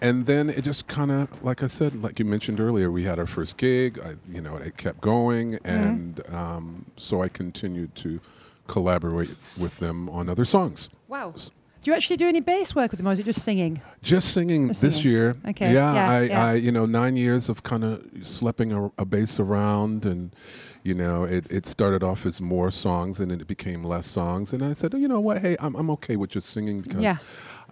And 0.00 0.26
then 0.26 0.50
it 0.50 0.62
just 0.62 0.88
kind 0.88 1.12
of, 1.12 1.44
like 1.44 1.62
I 1.62 1.68
said, 1.68 2.02
like 2.02 2.18
you 2.18 2.24
mentioned 2.24 2.58
earlier, 2.58 2.90
we 2.90 3.04
had 3.04 3.20
our 3.20 3.26
first 3.26 3.56
gig. 3.56 4.00
I, 4.04 4.16
you 4.28 4.40
know, 4.40 4.56
it 4.56 4.76
kept 4.76 5.00
going, 5.00 5.60
and 5.64 6.20
um, 6.28 6.86
so 6.96 7.22
I 7.22 7.28
continued 7.28 7.94
to 7.96 8.20
collaborate 8.66 9.30
with 9.56 9.78
them 9.78 10.08
on 10.08 10.28
other 10.28 10.44
songs. 10.44 10.88
Wow. 11.06 11.34
Do 11.82 11.90
you 11.90 11.96
actually 11.96 12.16
do 12.16 12.28
any 12.28 12.38
bass 12.38 12.76
work 12.76 12.92
with 12.92 12.98
them, 12.98 13.08
or 13.08 13.12
is 13.12 13.18
it 13.18 13.24
just 13.24 13.42
singing? 13.42 13.82
Just 14.02 14.32
singing 14.32 14.68
Just 14.68 14.82
this 14.82 15.04
year. 15.04 15.36
Okay, 15.48 15.74
Yeah, 15.74 15.94
yeah, 15.94 16.10
I, 16.10 16.22
yeah. 16.22 16.46
I, 16.46 16.54
you 16.54 16.70
know, 16.70 16.86
nine 16.86 17.16
years 17.16 17.48
of 17.48 17.64
kind 17.64 17.82
of 17.82 18.00
schlepping 18.20 18.72
a, 18.72 19.02
a 19.02 19.04
bass 19.04 19.40
around, 19.40 20.06
and 20.06 20.32
you 20.84 20.94
know, 20.94 21.24
it, 21.24 21.50
it 21.50 21.66
started 21.66 22.04
off 22.04 22.24
as 22.24 22.40
more 22.40 22.70
songs, 22.70 23.18
and 23.18 23.32
then 23.32 23.40
it 23.40 23.48
became 23.48 23.82
less 23.82 24.06
songs. 24.06 24.52
And 24.52 24.64
I 24.64 24.74
said, 24.74 24.94
oh, 24.94 24.96
you 24.96 25.08
know 25.08 25.18
what? 25.18 25.38
Hey, 25.38 25.56
I'm, 25.58 25.74
I'm 25.74 25.90
okay 25.90 26.14
with 26.14 26.30
just 26.30 26.50
singing 26.50 26.82
because. 26.82 27.02
Yeah. 27.02 27.16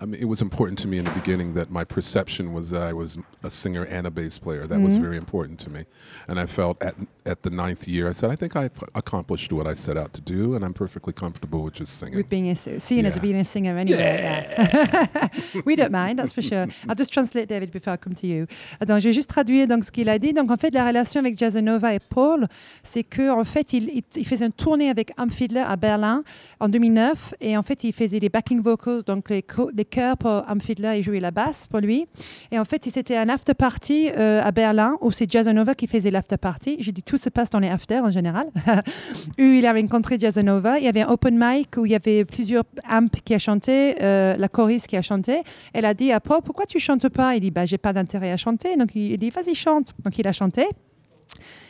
I 0.03 0.07
mean, 0.07 0.20
it 0.20 0.24
was 0.28 0.40
important 0.40 0.78
to 0.80 0.88
me 0.88 0.96
in 0.98 1.05
the 1.05 1.11
beginning 1.11 1.53
that 1.55 1.70
my 1.70 1.84
perception 1.84 2.55
was 2.55 2.70
that 2.70 2.82
I 2.82 2.92
was 2.94 3.18
a 3.44 3.51
singer 3.51 3.84
and 3.84 4.07
a 4.07 4.11
bass 4.11 4.38
player. 4.38 4.66
That 4.66 4.80
was 4.80 4.96
Mhm. 4.96 5.03
very 5.03 5.16
important 5.18 5.59
to 5.64 5.70
me, 5.70 5.84
and 6.28 6.38
I 6.40 6.46
felt 6.46 6.82
at 6.82 6.94
at 7.26 7.42
the 7.42 7.51
ninth 7.51 7.86
year, 7.86 8.09
I 8.09 8.12
said, 8.12 8.30
I 8.32 8.34
think 8.34 8.57
I've 8.57 8.72
accomplished 8.94 9.53
what 9.53 9.66
I 9.66 9.74
set 9.74 9.96
out 9.96 10.12
to 10.14 10.20
do, 10.22 10.55
and 10.55 10.64
I'm 10.64 10.72
perfectly 10.72 11.12
comfortable 11.12 11.61
with 11.62 11.74
just 11.74 11.98
singing. 11.98 12.16
With 12.16 12.28
being 12.30 12.48
a, 12.51 12.57
seen 12.57 13.05
as 13.07 13.18
being 13.20 13.36
a 13.38 13.44
singer 13.44 13.76
anyway. 13.78 13.98
yeah. 14.01 15.28
we 15.66 15.76
don't 15.76 15.92
mind, 15.92 16.18
that's 16.18 16.32
for 16.32 16.42
sure. 16.42 16.66
I'll 16.88 16.96
just 16.96 17.12
translate 17.12 17.46
David 17.48 17.70
before 17.70 17.92
I 17.92 17.98
come 17.98 18.14
to 18.14 18.26
you. 18.26 18.46
Donc, 18.84 19.01
je 19.01 19.09
vais 19.09 19.12
juste 19.12 19.28
traduire 19.28 19.68
donc, 19.68 19.84
ce 19.84 19.92
qu'il 19.92 20.09
a 20.09 20.18
dit. 20.18 20.32
Donc, 20.32 20.51
en 20.51 20.57
fait, 20.57 20.72
la 20.74 20.86
relation 20.88 21.20
avec 21.20 21.38
Jazzanova 21.38 21.94
et 21.94 22.01
Paul, 22.01 22.48
c'est 22.82 23.05
que 23.05 23.30
en 23.30 23.44
fait, 23.44 23.74
il, 23.74 23.90
il, 23.90 24.03
il 24.16 24.26
faisait 24.26 24.46
une 24.46 24.53
tournée 24.53 24.88
avec 24.90 25.12
Amp 25.18 25.30
Fiddler 25.30 25.61
à 25.68 25.76
Berlin 25.76 26.24
en 26.59 26.68
2009. 26.68 27.34
Et 27.40 27.57
en 27.57 27.62
fait, 27.62 27.84
il 27.84 27.92
faisait 27.92 28.18
les 28.18 28.30
backing 28.30 28.61
vocals, 28.61 29.03
donc 29.05 29.28
les, 29.30 29.42
co- 29.42 29.70
les 29.72 29.84
pour 30.18 30.43
Amphidler 30.49 30.99
et 30.99 31.03
jouait 31.03 31.20
la 31.20 31.30
basse 31.30 31.66
pour 31.66 31.80
lui. 31.80 32.07
Et 32.51 32.59
en 32.59 32.64
fait, 32.64 32.84
c'était 32.84 33.16
un 33.16 33.28
after 33.28 33.55
party 33.55 34.11
euh, 34.16 34.41
à 34.43 34.53
Berlin 34.53 34.97
où 35.01 35.11
c'est 35.11 35.30
Jazzanova 35.30 35.74
qui 35.74 35.86
faisait 35.86 36.11
l'after 36.11 36.36
party. 36.36 36.76
J'ai 36.80 36.93
dit 36.93 37.03
tout 37.03 37.16
se 37.16 37.28
passe 37.28 37.51
dans 37.51 37.59
les 37.59 37.68
afters 37.68 38.03
en 38.05 38.11
général. 38.11 38.47
il 39.38 39.66
avait 39.66 39.80
rencontré 39.80 40.18
Jazzanova. 40.18 40.78
Il 40.78 40.84
y 40.84 40.88
avait 40.88 41.03
un 41.03 41.09
open 41.09 41.38
mic 41.38 41.76
où 41.76 41.86
il 41.86 41.93
y 41.93 41.95
avait 41.95 42.24
plusieurs 42.24 42.64
amps 42.88 43.20
qui 43.24 43.34
a 43.34 43.38
chanté, 43.38 43.97
euh, 44.03 44.36
la 44.36 44.49
choriste 44.49 44.86
qui 44.86 44.97
a 44.97 45.03
chanté. 45.03 45.43
Elle 45.72 45.84
a 45.84 45.95
dit 45.95 46.12
à 46.12 46.20
Paul, 46.20 46.41
pourquoi 46.45 46.66
tu 46.66 46.78
chantes 46.78 47.09
pas? 47.09 47.34
Il 47.34 47.41
dit, 47.41 47.51
bah, 47.51 47.66
j'ai 47.66 47.78
pas 47.78 47.93
d'intérêt 47.93 48.32
à 48.32 48.36
chanter. 48.36 48.76
Donc 48.76 48.95
il 48.95 49.16
dit, 49.18 49.30
vas-y, 49.30 49.55
chante. 49.55 49.95
Donc 50.05 50.18
il 50.18 50.26
a 50.26 50.32
chanté. 50.32 50.66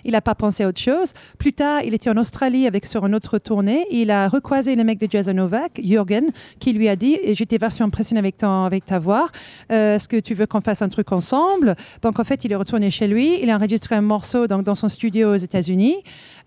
Il 0.05 0.13
n'a 0.13 0.21
pas 0.21 0.35
pensé 0.35 0.65
à 0.65 0.69
autre 0.69 0.81
chose. 0.81 1.13
Plus 1.39 1.53
tard, 1.53 1.83
il 1.83 1.95
était 1.95 2.11
en 2.11 2.17
Australie 2.17 2.67
avec 2.67 2.87
sur 2.87 3.05
une 3.07 3.15
autre 3.15 3.39
tournée. 3.39 3.87
Il 3.91 4.11
a 4.11 4.29
recroisé 4.29 4.77
le 4.77 4.85
mec 4.85 4.99
de 4.99 5.09
Jazzanova, 5.11 5.69
Jürgen, 5.83 6.31
qui 6.59 6.73
lui 6.73 6.89
a 6.89 6.97
dit 6.97 7.19
J'étais 7.33 7.59
vachement 7.59 7.87
impressionné 7.87 8.19
avec, 8.19 8.37
ton, 8.37 8.65
avec 8.65 8.85
ta 8.85 8.99
voix. 8.99 9.29
Euh, 9.73 9.97
Est-ce 9.97 10.09
que 10.09 10.19
tu 10.19 10.35
veux 10.35 10.47
qu'on 10.47 10.61
fasse 10.61 10.83
un 10.83 10.89
truc 10.89 11.13
ensemble? 11.13 11.77
Donc, 12.03 12.19
en 12.19 12.25
fait, 12.25 12.45
il 12.45 12.53
est 12.53 12.57
retourné 12.57 12.91
chez 12.91 13.07
lui. 13.07 13.41
Il 13.43 13.51
a 13.51 13.57
enregistré 13.57 13.95
un 13.95 14.01
morceau 14.01 14.47
donc, 14.47 14.65
dans 14.65 14.75
son 14.75 14.89
studio 14.89 15.33
aux 15.33 15.37
États-Unis. 15.37 15.97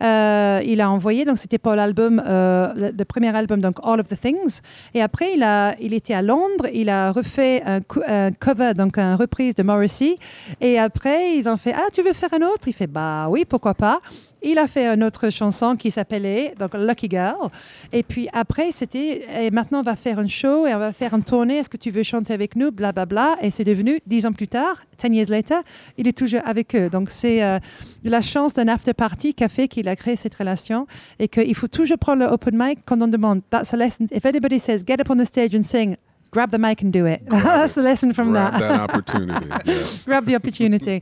Euh, 0.04 0.62
il 0.66 0.82
a 0.82 0.90
envoyé, 0.90 1.26
donc 1.26 1.38
c'était 1.38 1.58
pour 1.58 1.74
l'album, 1.74 2.22
euh, 2.26 2.92
le, 2.98 3.06
premier 3.06 3.36
album, 3.36 3.62
donc 3.62 3.78
All 3.84 4.00
of 4.00 4.08
the 4.08 4.20
Things. 4.20 4.60
Et 4.94 5.02
après, 5.02 5.34
il, 5.36 5.44
a, 5.44 5.76
il 5.80 5.94
était 5.94 6.14
à 6.14 6.22
Londres. 6.22 6.68
Il 6.74 6.90
a 6.90 7.12
refait 7.12 7.62
un, 7.66 7.80
un 8.08 8.32
cover, 8.32 8.74
donc 8.74 8.98
une 8.98 9.16
reprise 9.16 9.56
de 9.56 9.64
Morrissey. 9.64 10.18
Et 10.62 10.80
après, 10.80 11.36
ils 11.36 11.48
ont 11.48 11.58
fait 11.58 11.74
Ah, 11.76 11.88
tu 11.92 12.02
veux 12.02 12.14
faire 12.14 12.34
un 12.34 12.46
autre 12.46 12.68
Il 12.68 12.74
fait 12.74 12.88
Bah 12.88 13.28
oui, 13.30 13.43
pourquoi 13.46 13.74
pas 13.74 14.02
il 14.44 14.58
a 14.60 14.68
fait 14.68 14.86
une 14.88 15.04
autre 15.04 15.30
chanson 15.30 15.76
qui 15.78 15.90
s'appelait 15.90 16.54
donc 16.60 16.72
Lucky 16.74 17.08
Girl. 17.10 17.50
Et 17.94 18.04
puis 18.04 18.28
après, 18.34 18.74
c'était 18.74 19.26
et 19.46 19.52
maintenant 19.52 19.80
on 19.80 19.84
va 19.84 19.96
faire 19.96 20.20
un 20.20 20.28
show 20.28 20.68
et 20.68 20.76
on 20.76 20.80
va 20.80 20.92
faire 20.92 21.14
une 21.14 21.24
tournée. 21.24 21.60
Est-ce 21.60 21.70
que 21.70 21.78
tu 21.78 21.92
veux 21.92 22.04
chanter 22.04 22.34
avec 22.34 22.56
nous? 22.58 22.70
Blablabla. 22.72 23.38
Et 23.42 23.52
c'est 23.52 23.64
devenu 23.64 24.02
dix 24.06 24.26
ans 24.26 24.34
plus 24.34 24.50
tard, 24.50 24.82
10 25.02 25.16
years 25.16 25.30
later, 25.30 25.62
il 25.98 26.08
est 26.10 26.18
toujours 26.18 26.42
avec 26.46 26.76
eux. 26.76 26.90
Donc 26.90 27.10
c'est 27.10 27.42
euh, 27.42 27.58
la 28.04 28.22
chance 28.22 28.54
d'un 28.54 28.68
after 28.68 28.94
party 28.94 29.34
qui 29.34 29.44
a 29.46 29.50
fait 29.50 29.70
qu'il 29.70 29.88
a 29.88 29.96
créé 29.96 30.18
cette 30.18 30.36
relation 30.36 30.88
et 31.20 31.30
qu'il 31.30 31.56
faut 31.56 31.70
toujours 31.70 31.98
prendre 31.98 32.20
le 32.24 32.30
open 32.30 32.54
mic 32.58 32.80
quand 32.86 33.02
on 33.02 33.08
demande. 33.08 33.42
That's 33.50 33.74
a 33.74 33.78
lesson. 33.78 34.08
If 34.12 34.26
anybody 34.26 34.60
says 34.60 34.84
get 34.86 35.00
up 35.00 35.10
on 35.10 35.16
the 35.16 35.26
stage 35.26 35.56
and 35.56 35.64
sing, 35.64 35.96
grab 36.34 36.52
the 36.52 36.60
mic 36.60 36.84
and 36.84 36.90
do 36.92 37.06
it. 37.06 37.22
That's 37.30 37.76
the 37.76 37.82
lesson 37.82 38.14
from 38.14 38.32
Grab 38.32 38.54
that. 38.54 38.60
that 38.60 38.90
opportunity. 38.90 39.48
yes. 39.66 40.04
Grab 40.08 40.26
the 40.26 40.36
opportunity. 40.36 41.02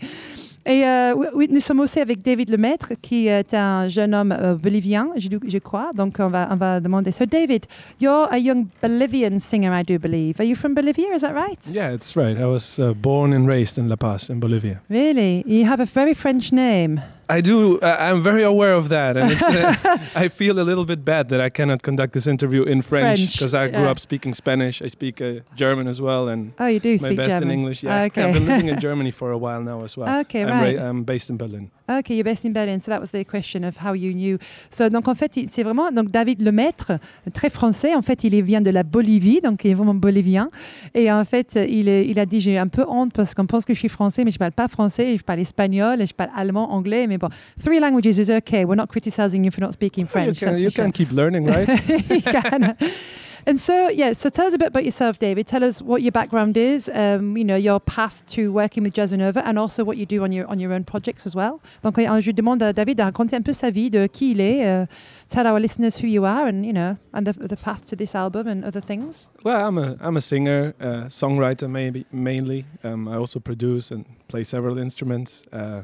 Et 0.66 0.86
euh, 0.86 1.16
oui, 1.34 1.48
nous 1.52 1.60
sommes 1.60 1.80
aussi 1.80 2.00
avec 2.00 2.22
David 2.22 2.50
Lemaître, 2.50 2.94
qui 3.02 3.28
est 3.28 3.54
un 3.54 3.88
jeune 3.88 4.14
homme 4.14 4.32
euh, 4.32 4.56
bolivien, 4.56 5.10
je, 5.18 5.28
je 5.48 5.58
crois. 5.58 5.92
Donc, 5.96 6.18
on 6.20 6.30
va, 6.30 6.50
on 6.52 6.56
va 6.56 6.80
demander. 6.80 7.12
So, 7.12 7.26
David, 7.26 7.66
you're 8.00 8.28
a 8.32 8.38
young 8.38 8.68
Bolivian 8.82 9.40
singer, 9.40 9.74
I 9.74 9.84
do 9.84 9.98
believe. 9.98 10.40
Are 10.40 10.46
you 10.46 10.56
from 10.56 10.76
Bolivia? 10.76 11.14
Is 11.16 11.22
that 11.22 11.34
right? 11.34 11.60
Yeah, 11.74 11.94
it's 11.94 12.16
right. 12.16 12.38
I 12.38 12.46
was 12.46 12.78
uh, 12.78 12.94
born 12.94 13.34
and 13.34 13.48
raised 13.48 13.78
in 13.78 13.90
La 13.90 13.96
Paz, 13.96 14.30
in 14.30 14.40
Bolivia. 14.40 14.82
Really? 14.90 15.44
You 15.48 15.66
have 15.66 15.80
a 15.80 15.86
very 15.86 16.14
French 16.14 16.52
name. 16.52 17.02
I 17.32 17.42
do. 17.42 17.80
Uh, 17.80 17.96
I'm 18.00 18.22
very 18.22 18.44
aware 18.44 18.74
of 18.74 18.90
that, 18.90 19.16
and 19.18 19.32
it's, 19.32 19.42
uh, 19.42 19.98
I 20.24 20.28
feel 20.28 20.60
a 20.60 20.66
little 20.70 20.86
bit 20.86 21.06
bad 21.06 21.30
that 21.30 21.40
I 21.40 21.50
cannot 21.50 21.82
conduct 21.82 22.14
this 22.14 22.28
interview 22.28 22.64
in 22.64 22.82
French 22.82 23.20
French, 23.20 23.34
because 23.34 23.54
I 23.56 23.70
grew 23.70 23.84
yeah. 23.84 23.92
up 23.92 24.00
speaking 24.00 24.34
Spanish. 24.34 24.82
I 24.82 24.88
speak 24.88 25.22
uh, 25.22 25.40
German 25.56 25.88
as 25.88 26.02
well, 26.02 26.28
and 26.28 26.54
Oh, 26.60 26.68
you 26.68 26.80
do 26.80 26.92
my 26.92 26.98
speak 26.98 27.18
best 27.18 27.30
German. 27.30 27.50
in 27.50 27.60
English. 27.60 27.84
Yeah, 27.84 28.04
Okay. 28.04 28.24
I've 28.24 28.34
been 28.34 28.48
living 28.48 28.68
in 28.68 28.80
Germany 28.88 29.12
for 29.12 29.32
a 29.32 29.38
while 29.38 29.62
now 29.62 29.84
as 29.84 29.96
well. 29.96 30.20
Okay, 30.22 30.44
I'm, 30.44 30.50
right. 30.50 30.78
I'm 30.78 31.04
based 31.04 31.30
in 31.30 31.38
Berlin. 31.38 31.72
Okay, 32.00 32.16
you're 32.16 32.24
based 32.24 32.46
in 32.46 32.54
Berlin, 32.54 32.80
so 32.80 32.92
that 32.92 33.00
was 33.00 33.12
the 33.12 33.24
question 33.26 33.64
of 33.64 33.76
how 33.78 33.94
you 33.94 34.14
knew. 34.14 34.38
So, 34.70 34.90
donc 34.90 35.08
en 35.08 35.16
fait, 35.16 35.38
c'est 35.50 35.64
vraiment 35.64 35.92
donc 35.92 36.12
David 36.12 36.42
Lemaître, 36.42 36.94
très 37.34 37.50
français. 37.50 37.96
En 37.96 38.02
fait, 38.02 38.24
il 38.24 38.42
vient 38.44 38.62
de 38.62 38.70
la 38.70 38.84
Bolivie, 38.84 39.42
donc 39.42 39.64
il 39.66 39.72
est 39.72 39.74
vraiment 39.74 39.94
bolivien. 39.94 40.50
Et 40.94 41.12
en 41.12 41.26
fait, 41.26 41.60
il, 41.68 42.20
a 42.20 42.26
dit 42.26 42.40
j'ai 42.40 42.58
un 42.58 42.68
peu 42.68 42.86
honte 42.88 43.14
parce 43.14 43.34
qu'on 43.34 43.46
pense 43.46 43.66
que 43.66 43.74
je 43.74 43.80
suis 43.80 43.90
français, 43.90 44.24
mais 44.24 44.32
je 44.32 44.40
parle 44.40 44.52
pas 44.52 44.68
français, 44.68 45.18
je 45.18 45.24
parle 45.24 45.40
espagnol, 45.40 46.02
et 46.02 46.06
je 46.06 46.14
parle 46.14 46.32
allemand, 46.36 46.72
anglais. 46.74 47.08
Mais 47.08 47.18
bon, 47.18 47.30
three 47.64 47.80
languages 47.80 48.18
is 48.18 48.32
okay. 48.32 48.64
We're 48.64 48.78
not 48.78 48.88
criticizing 48.88 49.44
you 49.44 49.52
for 49.52 49.62
not 49.62 49.74
speaking 49.74 50.06
you 50.06 50.10
French. 50.10 50.40
can, 50.40 50.48
that's 50.48 50.60
you 50.60 50.70
for 50.70 50.76
sure. 50.76 50.86
can 50.86 50.92
keep 50.92 51.12
learning, 51.12 51.46
right? 51.48 51.68
You 52.10 52.22
can. 52.22 52.76
And 53.46 53.60
so, 53.60 53.90
yeah, 53.90 54.14
so 54.14 54.30
tell 54.30 54.46
us 54.48 54.54
a 54.54 54.58
bit 54.58 54.68
about 54.68 54.86
yourself, 54.86 55.18
David. 55.20 55.48
Tell 55.48 55.64
us 55.64 55.82
what 55.82 56.02
your 56.02 56.12
background 56.12 56.58
is, 56.58 56.90
um, 56.94 57.36
you 57.36 57.44
know, 57.44 57.56
your 57.56 57.80
path 57.80 58.24
to 58.36 58.52
working 58.52 58.84
with 58.84 58.94
Jazzanova, 58.94 59.42
and 59.46 59.58
also 59.58 59.84
what 59.84 59.98
you 59.98 60.06
do 60.06 60.24
on 60.24 60.32
your 60.32 60.48
on 60.48 60.60
your 60.60 60.74
own 60.74 60.84
projects 60.84 61.26
as 61.26 61.36
well. 61.36 61.60
Donc, 61.84 61.98
euh, 61.98 62.22
je 62.22 62.32
demande 62.32 62.62
à 62.62 62.74
David 62.74 62.98
de 62.98 63.04
raconter 63.04 63.36
un 63.36 63.42
peu 63.42 63.54
sa 63.54 63.72
vie, 63.72 63.90
de 63.90 64.08
qui 64.08 64.32
il 64.32 64.40
est. 64.40 64.66
euh, 64.66 64.86
tell 65.28 65.48
our 65.48 65.60
listeners 65.60 65.98
who 65.98 66.08
you 66.08 66.26
are, 66.26 66.48
and 66.48 66.66
you 66.66 66.74
know, 66.74 66.98
and 67.14 67.26
the, 67.26 67.34
the 67.34 67.56
path 67.56 67.88
to 67.90 67.96
this 67.96 68.16
album 68.16 68.48
and 68.48 68.64
other 68.64 68.82
things. 68.82 69.28
Well, 69.44 69.68
I'm 69.68 69.78
a 69.78 69.96
I'm 70.02 70.18
a 70.18 70.22
singer, 70.22 70.74
uh, 70.80 71.08
songwriter, 71.10 71.70
maybe 71.70 72.06
mainly. 72.12 72.66
Um, 72.84 73.08
I 73.08 73.16
also 73.16 73.40
produce 73.40 73.92
and 73.92 74.06
play 74.28 74.44
several 74.44 74.78
instruments. 74.78 75.44
Uh, 75.52 75.84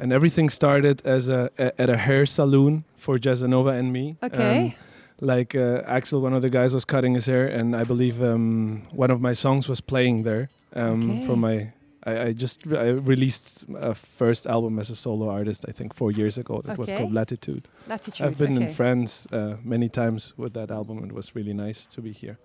and 0.00 0.12
everything 0.12 0.48
started 0.48 1.02
as 1.04 1.28
a, 1.28 1.50
a 1.58 1.72
at 1.80 1.90
a 1.90 1.96
hair 1.96 2.24
salon 2.26 2.84
for 2.96 3.18
Jazzanova 3.18 3.72
and 3.78 3.92
me. 3.92 4.16
Okay. 4.22 4.66
Um, 4.66 4.87
like 5.20 5.54
uh, 5.54 5.82
Axel, 5.86 6.20
one 6.20 6.32
of 6.32 6.42
the 6.42 6.50
guys 6.50 6.72
was 6.72 6.84
cutting 6.84 7.14
his 7.14 7.26
hair, 7.26 7.46
and 7.46 7.74
I 7.74 7.84
believe 7.84 8.22
um, 8.22 8.82
one 8.90 9.10
of 9.10 9.20
my 9.20 9.32
songs 9.32 9.68
was 9.68 9.80
playing 9.80 10.22
there. 10.22 10.48
Um, 10.74 11.10
Okay. 11.10 11.26
From 11.26 11.40
my, 11.40 11.72
I, 12.04 12.20
I 12.26 12.32
just 12.32 12.66
I 12.68 12.88
released 12.90 13.64
a 13.74 13.94
first 13.94 14.46
album 14.46 14.78
as 14.78 14.90
a 14.90 14.96
solo 14.96 15.28
artist. 15.28 15.64
I 15.68 15.72
think 15.72 15.94
four 15.94 16.12
years 16.12 16.38
ago. 16.38 16.60
That 16.64 16.78
was 16.78 16.92
called 16.92 17.12
Latitude. 17.12 17.68
Latitude. 17.86 18.26
I've 18.26 18.38
been 18.38 18.56
okay. 18.56 18.66
in 18.66 18.72
France 18.72 19.26
uh, 19.32 19.56
many 19.64 19.88
times 19.88 20.34
with 20.36 20.52
that 20.54 20.70
album. 20.70 21.04
It 21.04 21.12
was 21.12 21.34
really 21.34 21.54
nice 21.54 21.86
to 21.86 22.00
be 22.00 22.12
here. 22.12 22.38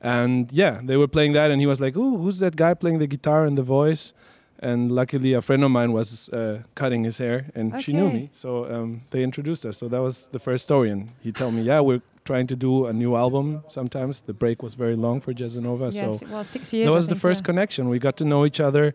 And 0.00 0.50
yeah, 0.50 0.80
they 0.82 0.96
were 0.96 1.06
playing 1.06 1.34
that, 1.34 1.50
and 1.50 1.60
he 1.60 1.66
was 1.66 1.80
like, 1.80 1.96
"Ooh, 1.96 2.16
who's 2.18 2.40
that 2.40 2.56
guy 2.56 2.74
playing 2.74 2.98
the 2.98 3.06
guitar 3.06 3.44
and 3.44 3.56
the 3.56 3.62
voice?" 3.62 4.12
And 4.62 4.92
luckily, 4.92 5.32
a 5.32 5.42
friend 5.42 5.64
of 5.64 5.70
mine 5.72 5.92
was 5.92 6.28
uh, 6.28 6.62
cutting 6.76 7.02
his 7.04 7.18
hair, 7.18 7.46
and 7.54 7.82
she 7.82 7.92
knew 7.92 8.10
me, 8.10 8.30
so 8.32 8.72
um, 8.72 9.00
they 9.10 9.22
introduced 9.24 9.66
us. 9.66 9.76
So 9.78 9.88
that 9.88 10.00
was 10.00 10.28
the 10.30 10.38
first 10.38 10.62
story, 10.64 10.88
and 10.90 11.08
he 11.20 11.32
told 11.32 11.54
me, 11.54 11.62
"Yeah, 11.62 11.80
we're 11.80 12.02
trying 12.24 12.46
to 12.46 12.54
do 12.56 12.86
a 12.86 12.92
new 12.92 13.16
album. 13.16 13.64
Sometimes 13.68 14.22
the 14.22 14.32
break 14.32 14.62
was 14.62 14.74
very 14.74 14.94
long 14.94 15.20
for 15.20 15.32
Jazzanova, 15.34 15.92
Yes, 15.92 16.20
so 16.20 16.26
was 16.28 16.46
six 16.46 16.72
years. 16.72 16.86
that 16.86 16.92
was 16.92 17.08
the 17.08 17.16
first 17.16 17.40
yeah. 17.40 17.46
connection. 17.46 17.88
We 17.88 17.98
got 17.98 18.16
to 18.18 18.24
know 18.24 18.46
each 18.46 18.60
other 18.60 18.94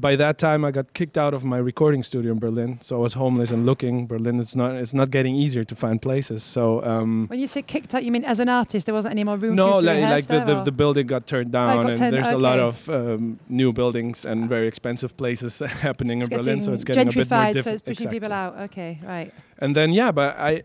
by 0.00 0.16
that 0.16 0.38
time 0.38 0.64
I 0.64 0.70
got 0.70 0.94
kicked 0.94 1.18
out 1.18 1.34
of 1.34 1.44
my 1.44 1.58
recording 1.58 2.02
studio 2.02 2.32
in 2.32 2.38
Berlin, 2.38 2.78
so 2.80 2.96
I 2.96 2.98
was 3.00 3.14
homeless 3.14 3.50
and 3.50 3.66
looking. 3.66 4.06
Berlin, 4.06 4.40
it's 4.40 4.56
not 4.56 4.74
it's 4.74 4.94
not 4.94 5.10
getting 5.10 5.36
easier 5.36 5.64
to 5.64 5.74
find 5.74 6.00
places. 6.00 6.42
So 6.42 6.82
um, 6.84 7.26
When 7.28 7.38
you 7.38 7.46
say 7.46 7.62
kicked 7.62 7.94
out, 7.94 8.04
you 8.04 8.12
mean 8.12 8.24
as 8.24 8.40
an 8.40 8.48
artist, 8.48 8.86
there 8.86 8.94
wasn't 8.94 9.12
any 9.12 9.24
more 9.24 9.36
room 9.36 9.54
no, 9.54 9.78
for 9.78 9.82
you 9.82 9.88
to 9.88 10.00
like, 10.00 10.10
like 10.10 10.26
the, 10.26 10.54
the, 10.54 10.62
the 10.64 10.72
building 10.72 11.06
got 11.06 11.26
turned 11.26 11.52
down, 11.52 11.76
got 11.76 11.90
and 11.90 11.98
turned- 11.98 12.14
there's 12.14 12.30
a 12.30 12.38
lot 12.38 12.58
of 12.58 12.88
um, 12.88 13.38
new 13.48 13.72
buildings 13.72 14.24
and 14.24 14.48
very 14.48 14.66
expensive 14.66 15.16
places 15.16 15.58
happening 15.88 16.22
It's 16.22 16.30
in 16.30 16.36
Berlin, 16.38 16.60
so 16.62 16.72
it's 16.72 16.84
getting 16.84 17.08
a 17.08 17.12
bit 17.12 17.16
more 17.16 17.38
gentrified, 17.38 17.64
so 17.64 17.70
it's 17.72 17.82
pushing 17.82 18.10
people 18.10 18.32
out. 18.32 18.58
Okay, 18.70 18.98
right. 19.04 19.32
And 19.58 19.76
then 19.76 19.92
yeah, 19.92 20.10
but 20.10 20.38
I, 20.38 20.62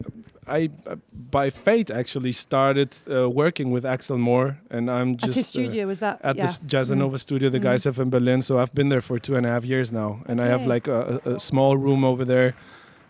I 0.48 0.70
uh, 0.88 0.96
by 1.32 1.50
fate 1.50 1.90
actually 1.92 2.32
started 2.32 2.96
uh, 3.10 3.30
working 3.30 3.72
with 3.74 3.86
Axel 3.86 4.18
Moore, 4.18 4.58
and 4.70 4.90
I'm 4.90 5.16
just 5.18 5.30
At 5.32 5.36
his 5.36 5.46
uh, 5.46 5.50
studio, 5.50 5.88
was 5.88 6.00
that? 6.00 6.20
at 6.24 6.36
yeah. 6.36 6.46
this 6.46 6.60
Jazzanova 6.60 7.18
studio 7.20 7.50
the 7.50 7.60
Mhm. 7.60 7.64
guys 7.64 7.84
have 7.86 8.00
in 8.00 8.10
Berlin. 8.10 8.42
So 8.42 8.58
I've 8.60 8.74
been 8.74 8.90
there 8.90 9.02
for 9.02 9.20
two 9.20 9.36
and 9.36 9.46
a 9.46 9.50
half 9.50 9.66
years 9.66 9.92
now, 9.92 10.20
and 10.28 10.40
I 10.40 10.48
have 10.48 10.66
like 10.68 10.88
a, 10.88 11.20
a 11.26 11.30
a 11.36 11.40
small 11.40 11.78
room 11.78 12.04
over 12.04 12.24
there, 12.26 12.54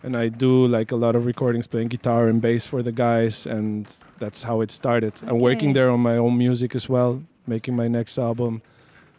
and 0.02 0.16
I 0.16 0.28
do 0.30 0.66
like 0.78 0.94
a 0.94 0.96
lot 0.96 1.14
of 1.16 1.26
recordings, 1.26 1.66
playing 1.66 1.88
guitar 1.88 2.28
and 2.28 2.40
bass 2.40 2.66
for 2.66 2.82
the 2.82 2.92
guys, 2.92 3.46
and 3.46 3.86
that's 4.18 4.44
how 4.44 4.62
it 4.62 4.70
started. 4.70 5.12
I'm 5.28 5.38
working 5.40 5.74
there 5.74 5.90
on 5.90 6.00
my 6.00 6.16
own 6.18 6.36
music 6.38 6.74
as 6.74 6.88
well, 6.88 7.22
making 7.46 7.76
my 7.76 7.88
next 7.88 8.18
album, 8.18 8.62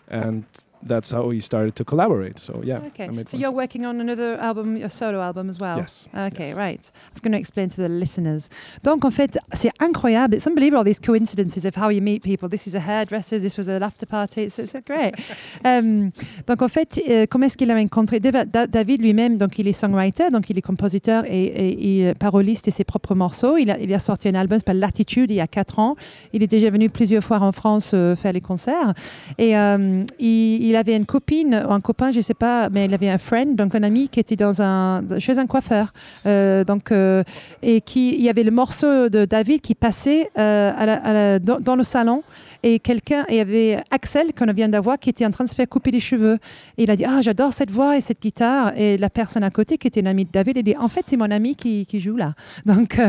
and 0.09 0.43
that's 0.85 1.11
how 1.11 1.27
we 1.27 1.39
started 1.41 1.73
to 1.75 1.83
collaborate. 1.83 2.39
So 2.39 2.61
yeah, 2.63 2.79
Okay. 2.87 3.09
So 3.27 3.37
you're 3.37 3.51
working 3.53 3.85
on 3.85 3.99
another 4.01 4.37
album, 4.39 4.77
a 4.77 4.89
solo 4.89 5.19
album 5.21 5.49
as 5.49 5.57
well? 5.59 5.77
Yes, 5.77 6.07
Okay, 6.15 6.53
right. 6.53 6.79
I 6.93 7.13
was 7.13 7.21
going 7.21 7.31
to 7.33 7.37
explain 7.39 7.69
to 7.69 7.77
the 7.81 7.89
listeners. 7.89 8.49
Donc, 8.83 9.05
en 9.05 9.11
fait, 9.11 9.37
c'est 9.53 9.71
incroyable. 9.79 10.35
It's 10.35 10.47
unbelievable 10.47 10.77
all 10.79 10.85
these 10.85 10.99
coincidences 10.99 11.65
of 11.65 11.75
how 11.75 11.89
you 11.89 12.01
meet 12.01 12.21
people. 12.23 12.49
This 12.49 12.67
is 12.67 12.75
a 12.75 12.79
hairdresser, 12.79 13.39
this 13.39 13.57
was 13.57 13.67
an 13.69 13.81
after 13.83 14.05
party. 14.05 14.43
It's, 14.43 14.59
it's 14.59 14.75
great. 14.85 15.15
Um, 15.65 16.11
donc, 16.47 16.61
en 16.61 16.67
fait, 16.67 16.99
euh, 17.09 17.25
comment 17.29 17.45
est-ce 17.47 17.57
qu'il 17.57 17.71
a 17.71 17.75
rencontré 17.75 18.19
David 18.19 19.01
lui-même, 19.01 19.37
donc 19.37 19.57
il 19.59 19.67
est 19.67 19.73
songwriter, 19.73 20.29
donc 20.31 20.49
il 20.49 20.57
est 20.57 20.61
compositeur 20.61 21.23
et, 21.25 21.43
et- 21.45 22.07
et 22.09 22.13
paroliste 22.13 22.65
de 22.67 22.71
ses 22.71 22.83
propres 22.83 23.15
morceaux. 23.15 23.57
Il 23.57 23.71
a, 23.71 23.79
il 23.79 23.93
a 23.93 23.99
sorti 23.99 24.27
un 24.29 24.35
album 24.35 24.57
s'appelle 24.59 24.79
Latitude 24.79 25.31
il 25.31 25.35
y 25.37 25.41
a 25.41 25.47
4 25.47 25.79
ans. 25.79 25.95
Il 26.33 26.43
est 26.43 26.47
déjà 26.47 26.69
venu 26.69 26.89
plusieurs 26.89 27.23
fois 27.23 27.39
en 27.39 27.51
France 27.51 27.91
euh, 27.93 28.15
faire 28.15 28.33
les 28.33 28.41
concerts. 28.41 28.93
Et 29.37 29.57
euh, 29.57 30.03
il, 30.19 30.66
il 30.69 30.75
avait 30.75 30.95
une 30.95 31.05
copine, 31.05 31.63
ou 31.67 31.71
un 31.71 31.81
copain, 31.81 32.11
je 32.11 32.17
ne 32.17 32.21
sais 32.21 32.33
pas, 32.33 32.69
mais 32.69 32.85
il 32.85 32.93
avait 32.93 33.09
un 33.09 33.17
friend, 33.17 33.55
donc 33.55 33.75
un 33.75 33.83
ami 33.83 34.09
qui 34.09 34.19
était 34.19 34.35
dans 34.35 34.61
un, 34.61 35.03
chez 35.19 35.37
un 35.37 35.45
coiffeur. 35.45 35.93
Euh, 36.25 36.63
donc, 36.63 36.91
euh, 36.91 37.23
et 37.61 37.81
qui, 37.81 38.15
il 38.15 38.21
y 38.21 38.29
avait 38.29 38.43
le 38.43 38.51
morceau 38.51 39.09
de 39.09 39.25
David 39.25 39.61
qui 39.61 39.75
passait 39.75 40.29
euh, 40.37 41.39
dans, 41.39 41.75
le 41.75 41.83
salon. 41.83 42.23
Et 42.63 42.79
quelqu'un, 42.79 43.25
il 43.29 43.35
y 43.35 43.39
avait 43.39 43.79
Axel, 43.91 44.33
qu'on 44.33 44.51
vient 44.51 44.69
d'avoir, 44.69 44.99
qui 44.99 45.09
était 45.09 45.25
en 45.25 45.31
train 45.31 45.43
de 45.43 45.49
se 45.49 45.55
faire 45.55 45.69
couper 45.69 45.91
les 45.91 45.99
cheveux. 45.99 46.37
Et 46.77 46.83
il 46.83 46.91
a 46.91 46.95
dit 46.95 47.05
Ah, 47.05 47.21
j'adore 47.21 47.53
cette 47.53 47.71
voix 47.71 47.97
et 47.97 48.01
cette 48.01 48.21
guitare. 48.21 48.73
Et 48.77 48.97
la 48.97 49.09
personne 49.09 49.43
à 49.43 49.49
côté, 49.49 49.77
qui 49.77 49.87
était 49.87 49.99
une 49.99 50.07
amie 50.07 50.25
de 50.25 50.31
David, 50.31 50.57
elle 50.57 50.63
dit 50.63 50.75
En 50.77 50.89
fait, 50.89 51.03
c'est 51.05 51.17
mon 51.17 51.31
ami 51.31 51.55
qui, 51.55 51.85
joue 51.99 52.17
là. 52.17 52.33
Donc, 52.65 52.99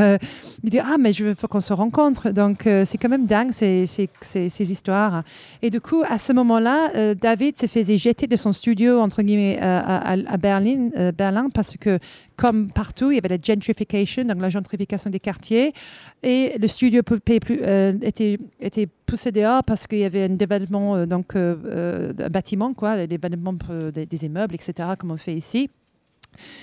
il 0.62 0.70
dit 0.70 0.78
Ah, 0.78 0.96
mais 0.98 1.12
je 1.12 1.24
veux 1.24 1.34
qu'on 1.34 1.60
se 1.60 1.72
rencontre. 1.72 2.30
Donc, 2.30 2.60
c'est 2.64 2.98
quand 2.98 3.08
même 3.08 3.26
dingue 3.26 3.50
ces, 3.52 3.86
ces, 3.86 4.72
histoires. 4.72 5.22
Et 5.62 5.70
du 5.70 5.80
coup, 5.80 6.02
à 6.08 6.18
ce 6.18 6.32
moment-là, 6.32 6.90
euh, 6.94 7.14
David 7.48 7.60
se 7.60 7.66
faisait 7.66 7.96
jeter 7.96 8.26
de 8.26 8.36
son 8.36 8.52
studio, 8.52 9.00
entre 9.00 9.22
guillemets, 9.22 9.58
euh, 9.62 9.80
à, 9.82 10.36
Berlin, 10.36 10.90
euh, 10.98 11.12
Berlin, 11.12 11.48
parce 11.48 11.78
que, 11.78 11.98
comme 12.36 12.70
partout, 12.70 13.10
il 13.10 13.14
y 13.14 13.18
avait 13.18 13.28
la 13.28 13.38
gentrification, 13.42 14.24
donc 14.24 14.42
la 14.42 14.50
gentrification 14.50 15.08
des 15.08 15.18
quartiers. 15.18 15.72
Et 16.22 16.52
le 16.60 16.68
studio 16.68 17.00
euh, 17.10 17.92
était, 18.02 18.88
poussé 19.06 19.32
dehors 19.32 19.64
parce 19.64 19.86
qu'il 19.86 20.00
y 20.00 20.04
avait 20.04 20.24
un 20.24 20.36
développement 20.36 21.06
donc, 21.06 21.34
d'un 21.34 22.28
bâtiment, 22.28 22.74
quoi, 22.74 23.06
des, 23.06 23.16
des 23.16 24.24
immeubles, 24.26 24.54
etc., 24.54 24.90
comme 24.98 25.12
on 25.12 25.16
fait 25.16 25.34
ici 25.34 25.70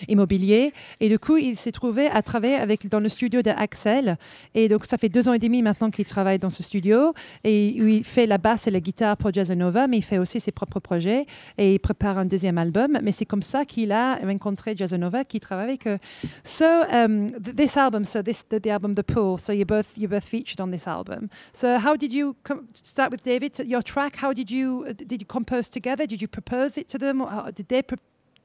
immobilier. 0.07 0.73
Et 0.99 1.09
du 1.09 1.19
coup, 1.19 1.37
il 1.37 1.55
s'est 1.55 1.71
trouvé 1.71 2.07
à 2.07 2.21
travailler 2.21 2.55
avec, 2.55 2.87
dans 2.89 2.99
le 2.99 3.09
studio 3.09 3.41
d'Axel. 3.41 4.17
Et 4.53 4.67
donc, 4.69 4.85
ça 4.85 4.97
fait 4.97 5.09
deux 5.09 5.27
ans 5.29 5.33
et 5.33 5.39
demi 5.39 5.61
maintenant 5.61 5.89
qu'il 5.91 6.05
travaille 6.05 6.39
dans 6.39 6.49
ce 6.49 6.63
studio. 6.63 7.13
Et 7.43 7.67
il 7.67 8.03
fait 8.03 8.25
la 8.25 8.37
basse 8.37 8.67
et 8.67 8.71
la 8.71 8.79
guitare 8.79 9.17
pour 9.17 9.33
Jazzanova, 9.33 9.87
mais 9.87 9.97
il 9.97 10.03
fait 10.03 10.17
aussi 10.17 10.39
ses 10.39 10.51
propres 10.51 10.79
projets. 10.79 11.25
Et 11.57 11.75
il 11.75 11.79
prépare 11.79 12.17
un 12.17 12.25
deuxième 12.25 12.57
album. 12.57 12.99
Mais 13.01 13.11
c'est 13.11 13.25
comme 13.25 13.43
ça 13.43 13.65
qu'il 13.65 13.91
a 13.91 14.15
rencontré 14.15 14.75
Jazzanova, 14.75 15.23
qui 15.23 15.39
travaille 15.39 15.65
avec 15.65 15.87
eux. 15.87 15.97
So, 16.43 16.65
um, 16.65 17.29
th- 17.31 17.55
this 17.55 17.77
album, 17.77 18.05
so 18.05 18.21
this 18.21 18.43
the, 18.49 18.67
album 18.67 18.95
The 18.95 19.03
Pool, 19.03 19.39
so 19.39 19.51
you 19.53 19.65
both 19.65 19.97
you 19.97 20.07
both 20.07 20.25
featured 20.25 20.61
on 20.61 20.71
this 20.71 20.87
album. 20.87 21.29
So 21.53 21.77
how 21.79 21.95
did 21.95 22.13
you 22.13 22.35
com- 22.43 22.67
start 22.73 23.11
with 23.11 23.23
David? 23.23 23.57
Your 23.65 23.83
track, 23.83 24.17
how 24.21 24.33
did 24.33 24.49
you 24.49 24.85
uh, 24.87 24.93
did 24.93 25.21
you 25.21 25.27
compose 25.27 25.69
together? 25.69 26.05
Did 26.05 26.21
you 26.21 26.27
propose 26.27 26.77
it 26.77 26.87
to 26.89 26.97
them? 26.97 27.21
Or 27.21 27.29
how, 27.29 27.51
did 27.51 27.67
they 27.67 27.81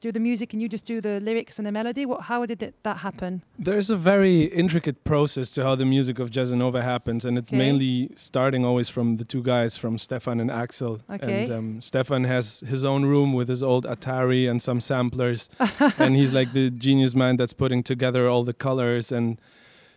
do 0.01 0.11
the 0.11 0.19
music 0.19 0.51
and 0.53 0.61
you 0.61 0.67
just 0.67 0.85
do 0.85 0.99
the 0.99 1.19
lyrics 1.21 1.59
and 1.59 1.65
the 1.67 1.71
melody? 1.71 2.05
What, 2.05 2.21
how 2.23 2.45
did 2.45 2.61
it, 2.63 2.73
that 2.83 2.97
happen? 2.97 3.43
There's 3.57 3.89
a 3.89 3.95
very 3.95 4.43
intricate 4.45 5.03
process 5.03 5.51
to 5.51 5.63
how 5.63 5.75
the 5.75 5.85
music 5.85 6.19
of 6.19 6.29
Jazzanova 6.31 6.81
happens, 6.81 7.23
and 7.23 7.37
it's 7.37 7.49
Okay. 7.51 7.57
mainly 7.57 8.09
starting 8.15 8.65
always 8.65 8.89
from 8.89 9.17
the 9.17 9.23
two 9.25 9.43
guys, 9.43 9.77
from 9.77 9.97
Stefan 9.97 10.39
and 10.39 10.49
Axel. 10.51 11.01
Okay. 11.09 11.43
And 11.43 11.51
um, 11.53 11.81
Stefan 11.81 12.23
has 12.25 12.61
his 12.67 12.83
own 12.83 13.05
room 13.05 13.31
with 13.33 13.47
his 13.47 13.61
old 13.63 13.85
Atari 13.85 14.49
and 14.49 14.61
some 14.61 14.81
samplers, 14.81 15.49
and 15.97 16.15
he's 16.15 16.33
like 16.33 16.51
the 16.53 16.69
genius 16.71 17.13
man 17.15 17.37
that's 17.37 17.53
putting 17.53 17.83
together 17.83 18.27
all 18.27 18.43
the 18.43 18.53
colors 18.53 19.11
and. 19.11 19.39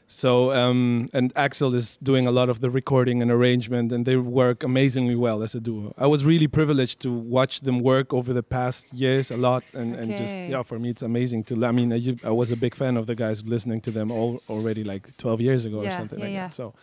So 0.06 0.52
um, 0.52 1.08
and 1.12 1.32
Axel 1.34 1.74
is 1.74 1.96
doing 1.96 2.26
a 2.26 2.30
lot 2.30 2.48
of 2.48 2.60
the 2.60 2.70
recording 2.70 3.22
and 3.22 3.30
arrangement, 3.30 3.90
and 3.90 4.04
they 4.04 4.16
work 4.16 4.62
amazingly 4.62 5.14
well 5.16 5.42
as 5.42 5.54
a 5.54 5.60
duo. 5.60 5.94
I 5.96 6.06
was 6.06 6.24
really 6.24 6.46
privileged 6.46 7.00
to 7.00 7.12
watch 7.12 7.62
them 7.62 7.80
work 7.80 8.12
over 8.12 8.32
the 8.32 8.42
past 8.42 8.92
years 8.92 9.30
a 9.30 9.36
lot, 9.36 9.64
and, 9.72 9.94
and 9.96 10.10
just 10.16 10.38
yeah, 10.38 10.62
for 10.62 10.78
me 10.78 10.90
it's 10.90 11.02
amazing 11.02 11.44
to. 11.44 11.64
I 11.64 11.72
mean, 11.72 12.18
I 12.22 12.30
was 12.30 12.50
a 12.50 12.56
big 12.56 12.74
fan 12.74 12.96
of 12.96 13.06
the 13.06 13.14
guys 13.14 13.44
listening 13.44 13.80
to 13.82 13.90
them 13.90 14.10
all 14.10 14.42
already 14.48 14.84
like 14.84 15.16
12 15.16 15.40
years 15.40 15.64
ago 15.64 15.84
or 15.84 15.90
something 15.90 16.18
yeah, 16.18 16.24
like 16.24 16.34
yeah. 16.34 16.46
that. 16.48 16.54
So 16.54 16.74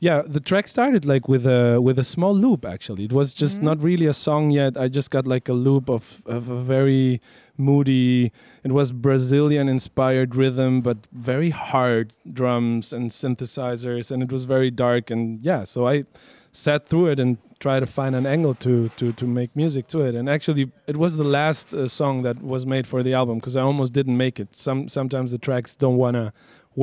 yeah, 0.00 0.22
the 0.26 0.40
track 0.40 0.66
started 0.66 1.04
like 1.04 1.28
with 1.28 1.44
a 1.46 1.78
with 1.80 1.98
a 1.98 2.04
small 2.04 2.34
loop. 2.34 2.64
Actually, 2.64 3.04
it 3.04 3.12
was 3.12 3.34
just 3.34 3.60
Mhm. 3.60 3.64
not 3.64 3.82
really 3.82 4.06
a 4.06 4.14
song 4.14 4.50
yet. 4.50 4.76
I 4.76 4.88
just 4.88 5.10
got 5.10 5.26
like 5.26 5.48
a 5.48 5.52
loop 5.52 5.88
of 5.90 6.22
of 6.26 6.48
a 6.48 6.60
very 6.62 7.20
moody. 7.58 8.32
It 8.64 8.72
was 8.72 8.92
Brazilian 8.92 9.68
inspired 9.68 10.34
rhythm, 10.34 10.80
but 10.80 10.96
very 11.12 11.50
hard 11.50 12.12
drums 12.32 12.92
and 12.92 13.10
synthesizers, 13.10 14.10
and 14.10 14.22
it 14.22 14.32
was 14.32 14.44
very 14.44 14.70
dark. 14.70 15.10
And 15.10 15.40
yeah, 15.42 15.64
so 15.64 15.86
I 15.86 16.04
sat 16.52 16.88
through 16.88 17.06
it 17.12 17.20
and 17.20 17.36
tried 17.60 17.80
to 17.80 17.86
find 17.86 18.16
an 18.16 18.26
angle 18.26 18.54
to 18.54 18.88
to 18.96 19.12
to 19.12 19.26
make 19.26 19.50
music 19.54 19.86
to 19.88 20.00
it. 20.00 20.14
And 20.14 20.28
actually, 20.28 20.70
it 20.86 20.96
was 20.96 21.16
the 21.16 21.24
last 21.40 21.74
uh, 21.74 21.86
song 21.88 22.22
that 22.22 22.42
was 22.42 22.64
made 22.64 22.86
for 22.86 23.02
the 23.02 23.12
album 23.14 23.38
because 23.38 23.54
I 23.54 23.60
almost 23.60 23.92
didn't 23.92 24.16
make 24.16 24.40
it. 24.40 24.48
Some 24.56 24.88
sometimes 24.88 25.30
the 25.30 25.38
tracks 25.38 25.76
don't 25.76 25.98
wanna 25.98 26.32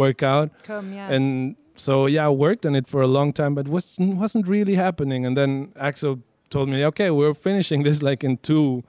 work 0.04 0.20
out 0.34 0.50
Come, 0.72 0.94
yeah. 0.94 1.16
and 1.16 1.56
so 1.76 1.94
yeah, 2.16 2.26
I 2.30 2.34
worked 2.48 2.66
on 2.70 2.74
it 2.80 2.88
for 2.88 3.02
a 3.02 3.08
long 3.18 3.30
time, 3.34 3.54
but 3.58 3.66
was 3.76 3.86
wasn't 4.24 4.46
really 4.56 4.76
happening. 4.76 5.26
And 5.28 5.36
then 5.38 5.52
Axel 5.90 6.14
told 6.50 6.68
me, 6.70 6.86
"Okay, 6.92 7.10
we're 7.20 7.36
finishing 7.50 7.84
this 7.88 8.02
like 8.10 8.22
in 8.28 8.38
two 8.50 8.84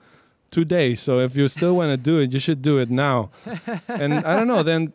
two 0.55 0.65
days. 0.65 0.97
So 1.07 1.19
if 1.27 1.35
you 1.39 1.47
still 1.47 1.75
want 1.79 1.89
to 1.91 1.97
do 2.11 2.15
it, 2.23 2.33
you 2.33 2.39
should 2.39 2.61
do 2.71 2.79
it 2.83 2.89
now." 2.89 3.17
and 4.03 4.11
I 4.29 4.31
don't 4.37 4.47
know. 4.53 4.63
Then 4.63 4.93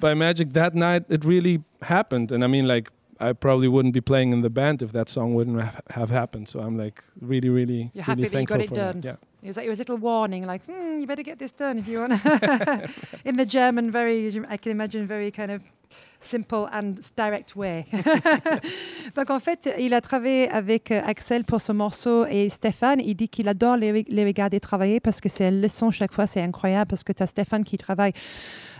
by 0.00 0.14
magic 0.14 0.52
that 0.60 0.72
night, 0.74 1.02
it 1.08 1.24
really 1.24 1.56
happened. 1.82 2.32
And 2.32 2.42
I 2.44 2.48
mean, 2.48 2.66
like 2.74 2.86
I 3.20 3.32
probably 3.34 3.68
wouldn't 3.68 3.94
be 3.94 4.00
playing 4.00 4.32
in 4.32 4.40
the 4.42 4.50
band 4.50 4.82
if 4.82 4.90
that 4.92 5.08
song 5.08 5.34
wouldn't 5.36 5.60
have 5.98 6.10
happened. 6.10 6.48
So 6.48 6.60
I'm 6.60 6.76
like 6.84 6.98
really, 7.20 7.50
really, 7.58 7.90
You're 7.94 8.04
happy 8.04 8.22
really 8.22 8.28
that 8.32 8.40
you 8.40 8.46
got 8.46 8.58
thankful 8.58 8.60
it 8.60 8.68
for 8.68 8.74
done. 8.74 9.00
that. 9.00 9.08
Yeah. 9.08 9.16
It 9.42 9.48
was 9.48 9.56
like 9.56 9.66
it 9.66 9.70
was 9.70 9.80
a 9.80 9.82
little 9.82 9.96
warning, 9.96 10.46
like 10.46 10.62
hmm, 10.66 11.00
you 11.00 11.06
better 11.06 11.24
get 11.24 11.38
this 11.38 11.50
done 11.50 11.78
if 11.78 11.88
you 11.88 11.98
want. 11.98 12.12
In 13.24 13.36
the 13.36 13.44
German, 13.44 13.90
very 13.90 14.28
I 14.48 14.56
can 14.56 14.70
imagine 14.70 15.04
very 15.04 15.32
kind 15.32 15.50
of 15.50 15.62
simple 16.20 16.68
and 16.72 17.00
direct 17.16 17.56
way. 17.56 17.86
Donc 19.16 19.30
en 19.30 19.40
fait, 19.40 19.68
il 19.80 19.94
a 19.94 20.00
travaillé 20.00 20.48
avec 20.48 20.92
euh, 20.92 21.00
Axel 21.04 21.44
pour 21.44 21.60
ce 21.60 21.72
morceau 21.72 22.24
et 22.26 22.48
Stéphane, 22.50 23.00
il 23.00 23.16
dit 23.16 23.28
qu'il 23.28 23.48
adore 23.48 23.76
les, 23.76 24.04
les 24.08 24.24
regarder 24.24 24.60
travailler 24.60 25.00
parce 25.00 25.20
que 25.20 25.28
c'est 25.28 25.48
une 25.48 25.60
leçon 25.60 25.90
chaque 25.90 26.12
fois, 26.12 26.28
c'est 26.28 26.40
incroyable 26.40 26.88
parce 26.88 27.02
que 27.02 27.12
tu 27.12 27.24
as 27.24 27.26
Stéphane 27.26 27.64
qui 27.64 27.78
travaille 27.78 28.12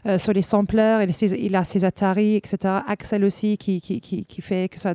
euh, 0.07 0.19
sur 0.19 0.33
les 0.33 0.43
samplers, 0.43 1.07
il 1.39 1.55
a 1.55 1.65
ses, 1.65 1.85
Atari, 1.85 2.37
etc. 2.37 2.57
Axel 2.87 3.25
aussi 3.25 3.57
qui, 3.57 3.81
qui, 3.81 4.01
qui, 4.01 4.43
fait 4.43 4.69
que 4.69 4.81
ça, 4.81 4.95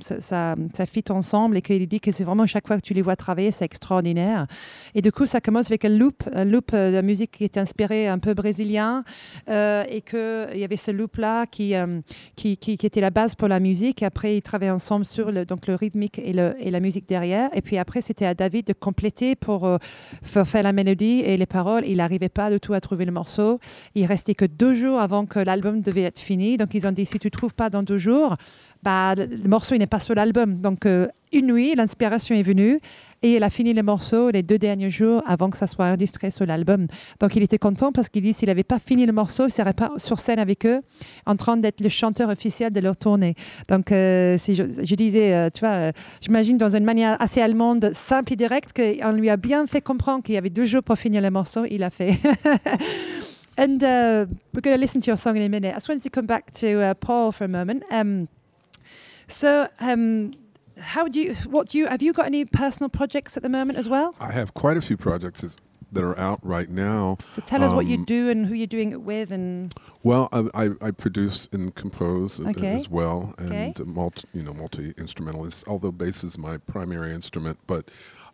ça, 0.00 0.56
ça, 0.72 0.86
fit 0.86 1.04
ensemble 1.10 1.56
et 1.56 1.62
qu'il 1.62 1.86
dit 1.86 2.00
que 2.00 2.10
c'est 2.10 2.24
vraiment 2.24 2.46
chaque 2.46 2.66
fois 2.66 2.76
que 2.76 2.82
tu 2.82 2.94
les 2.94 3.02
vois 3.02 3.16
travailler, 3.16 3.50
c'est 3.50 3.64
extraordinaire. 3.64 4.46
Et 4.94 5.02
du 5.02 5.10
coup, 5.12 5.26
ça 5.26 5.40
commence 5.40 5.70
avec 5.70 5.84
un 5.84 5.88
loop, 5.88 6.22
un 6.32 6.44
loop 6.44 6.70
euh, 6.74 7.00
de 7.00 7.06
musique 7.06 7.32
qui 7.32 7.44
est 7.44 7.56
inspiré 7.56 8.08
un 8.08 8.18
peu 8.18 8.34
brésilien 8.34 9.04
euh, 9.48 9.84
et 9.88 10.02
qu'il 10.02 10.58
y 10.58 10.64
avait 10.64 10.76
ce 10.76 10.90
loop-là 10.90 11.46
qui, 11.46 11.74
euh, 11.74 12.00
qui, 12.36 12.56
qui, 12.56 12.76
qui 12.76 12.86
était 12.86 13.00
la 13.00 13.10
base 13.10 13.34
pour 13.34 13.48
la 13.48 13.60
musique. 13.60 14.02
Après, 14.02 14.36
ils 14.36 14.42
travaillaient 14.42 14.70
ensemble 14.70 15.04
sur 15.04 15.32
le, 15.32 15.44
donc 15.44 15.66
le 15.66 15.74
rythmique 15.74 16.18
et, 16.18 16.32
le, 16.32 16.54
et 16.60 16.70
la 16.70 16.80
musique 16.80 17.08
derrière. 17.08 17.48
Et 17.54 17.62
puis 17.62 17.78
après, 17.78 18.00
c'était 18.00 18.26
à 18.26 18.34
David 18.34 18.66
de 18.66 18.72
compléter 18.72 19.34
pour 19.34 19.78
faire, 20.22 20.46
faire 20.46 20.62
la 20.62 20.72
mélodie 20.72 21.20
et 21.20 21.36
les 21.36 21.46
paroles. 21.46 21.84
Il 21.86 21.98
n'arrivait 21.98 22.28
pas 22.28 22.50
du 22.50 22.60
tout 22.60 22.74
à 22.74 22.80
trouver 22.80 23.04
le 23.04 23.12
morceau. 23.12 23.58
Il 23.94 24.06
restait 24.06 24.34
deux 24.46 24.74
jours 24.74 25.00
avant 25.00 25.26
que 25.26 25.38
l'album 25.38 25.80
devait 25.80 26.02
être 26.02 26.18
fini. 26.18 26.56
Donc, 26.56 26.74
ils 26.74 26.86
ont 26.86 26.92
dit, 26.92 27.06
si 27.06 27.18
tu 27.18 27.26
ne 27.28 27.30
trouves 27.30 27.54
pas 27.54 27.70
dans 27.70 27.82
deux 27.82 27.98
jours, 27.98 28.36
bah, 28.82 29.14
le, 29.14 29.26
le 29.26 29.48
morceau 29.48 29.76
n'est 29.76 29.86
pas 29.86 30.00
sur 30.00 30.14
l'album. 30.14 30.58
Donc, 30.58 30.86
euh, 30.86 31.06
une 31.32 31.52
nuit, 31.52 31.74
l'inspiration 31.74 32.34
est 32.34 32.42
venue. 32.42 32.80
et 33.22 33.36
il 33.36 33.42
a 33.42 33.50
fini 33.50 33.72
les 33.72 33.82
morceaux 33.82 34.30
les 34.30 34.42
deux 34.42 34.58
derniers 34.58 34.90
jours 34.90 35.22
avant 35.26 35.48
que 35.48 35.56
ça 35.56 35.66
soit 35.66 35.86
enregistré 35.86 36.30
sur 36.30 36.44
l'album. 36.44 36.88
Donc 37.20 37.36
il 37.36 37.42
était 37.42 37.58
content 37.58 37.92
parce 37.92 38.08
qu'il 38.08 38.22
dit 38.22 38.34
s'il 38.34 38.48
n'avait 38.48 38.64
pas 38.64 38.78
fini 38.78 39.06
le 39.06 39.12
morceau, 39.12 39.44
il 39.44 39.46
ne 39.46 39.52
serait 39.52 39.72
pas 39.72 39.92
sur 39.96 40.18
scène 40.18 40.38
avec 40.38 40.66
eux 40.66 40.80
en 41.24 41.36
train 41.36 41.56
d'être 41.56 41.80
le 41.80 41.88
chanteur 41.88 42.28
officiel 42.28 42.72
de 42.72 42.80
leur 42.80 42.96
tournée. 42.96 43.34
Donc 43.68 43.92
euh, 43.92 44.36
je, 44.38 44.94
disais, 44.94 45.34
euh, 45.34 45.50
tu 45.50 45.60
vois, 45.60 45.92
j'imagine 46.20 46.58
dans 46.58 46.76
une 46.76 46.84
manière 46.84 47.16
assez 47.20 47.40
allemande, 47.40 47.90
simple 47.92 48.32
et 48.32 48.36
directe, 48.36 48.72
qu'on 48.76 49.12
lui 49.12 49.30
a 49.30 49.36
bien 49.36 49.66
fait 49.66 49.80
comprendre 49.80 50.22
qu'il 50.22 50.34
y 50.34 50.38
avait 50.38 50.50
deux 50.50 50.66
jours 50.66 50.82
pour 50.82 50.98
finir 50.98 51.22
le 51.22 51.30
morceau, 51.30 51.64
il 51.70 51.82
a 51.82 51.90
fait. 51.90 52.18
And 53.62 53.84
uh, 53.84 54.26
we're 54.52 54.60
going 54.60 54.76
to 54.76 54.80
listen 54.80 55.00
to 55.02 55.06
your 55.06 55.16
song 55.16 55.36
in 55.36 55.42
a 55.42 55.48
minute. 55.48 55.70
I 55.70 55.74
just 55.76 55.88
wanted 55.88 56.02
to 56.02 56.10
come 56.10 56.26
back 56.26 56.50
to 56.54 56.80
uh, 56.80 56.94
Paul 56.94 57.30
for 57.30 57.44
a 57.44 57.48
moment. 57.48 57.84
Um, 57.92 58.28
so, 59.28 59.68
um, 59.78 60.34
how 60.80 61.06
do 61.06 61.20
you? 61.20 61.34
What 61.48 61.68
do 61.68 61.78
you? 61.78 61.86
Have 61.86 62.02
you 62.02 62.12
got 62.12 62.26
any 62.26 62.44
personal 62.44 62.88
projects 62.88 63.36
at 63.36 63.44
the 63.44 63.48
moment 63.48 63.78
as 63.78 63.88
well? 63.88 64.16
I 64.18 64.32
have 64.32 64.52
quite 64.52 64.76
a 64.76 64.80
few 64.80 64.96
projects 64.96 65.44
as- 65.44 65.56
that 65.92 66.02
are 66.02 66.18
out 66.18 66.40
right 66.42 66.70
now. 66.70 67.18
So 67.34 67.42
tell 67.42 67.62
us 67.62 67.70
what 67.70 67.84
you 67.86 67.98
Um, 67.98 68.04
do 68.06 68.30
and 68.30 68.46
who 68.46 68.54
you're 68.54 68.66
doing 68.66 68.92
it 68.92 69.02
with, 69.02 69.30
and 69.30 69.74
Well, 70.02 70.28
I, 70.32 70.64
I, 70.64 70.70
I 70.80 70.90
produce 70.90 71.48
and 71.52 71.72
compose 71.74 72.40
Okay. 72.40 72.74
as 72.74 72.88
well, 72.88 73.34
and 73.36 73.48
Okay. 73.52 73.74
uh, 73.78 73.84
multi, 73.84 74.26
you 74.32 74.42
know, 74.42 74.54
multi 74.54 74.94
instrumentalist. 74.96 75.68
Although 75.68 75.92
bass 75.92 76.24
is 76.24 76.38
my 76.38 76.56
primary 76.56 77.12
instrument, 77.12 77.58
but 77.66 77.90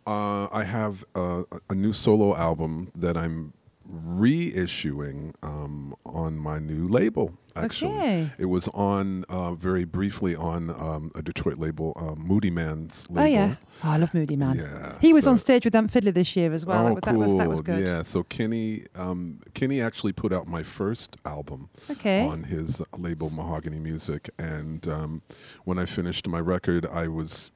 uh, 0.07 0.47
I 0.53 0.63
have 0.63 1.03
uh, 1.15 1.43
a- 1.51 1.59
a 1.71 1.75
new 1.75 1.91
solo 1.91 2.33
album 2.35 2.91
that 2.97 3.17
I'm 3.17 3.51
reissuing 3.91 5.33
um, 5.43 5.95
on 6.05 6.37
my 6.37 6.59
new 6.59 6.87
label. 6.87 7.33
Actually, 7.55 7.91
Okay. 7.95 8.31
it 8.37 8.45
was 8.45 8.67
on 8.69 9.25
uh, 9.27 9.53
very 9.53 9.83
briefly 9.83 10.35
on 10.35 10.69
um, 10.69 11.11
a 11.15 11.21
Detroit 11.21 11.57
label, 11.57 11.91
um, 11.99 12.25
Moodymann's 12.29 13.09
label. 13.09 13.23
oh 13.23 13.25
yeah, 13.25 13.55
oh, 13.83 13.89
I 13.91 13.97
love 13.97 14.11
Moodymann. 14.11 14.55
Yeah, 14.57 14.93
He 15.01 15.11
was 15.13 15.23
so- 15.25 15.31
on 15.31 15.37
stage 15.37 15.65
with 15.65 15.75
Amp 15.75 15.91
Fiddler 15.91 16.11
this 16.11 16.35
year 16.35 16.53
as 16.53 16.65
well. 16.65 16.87
oh, 16.87 16.95
that, 16.95 17.03
cool. 17.03 17.19
was 17.19 17.35
that 17.35 17.49
was 17.49 17.61
good. 17.61 17.83
Yeah, 17.83 18.03
so 18.03 18.23
Kenny, 18.23 18.83
um, 18.95 19.41
Kenny 19.55 19.81
actually 19.81 20.13
put 20.13 20.31
out 20.31 20.47
my 20.47 20.63
first 20.63 21.17
album 21.25 21.69
Okay. 21.89 22.25
on 22.25 22.43
his 22.43 22.81
label 22.97 23.29
Mahogany 23.29 23.79
Music, 23.79 24.29
and 24.37 24.87
um, 24.87 25.21
when 25.65 25.77
I 25.79 25.85
finished 25.85 26.27
my 26.27 26.39
record, 26.39 26.85
I 26.85 27.07
was 27.07 27.51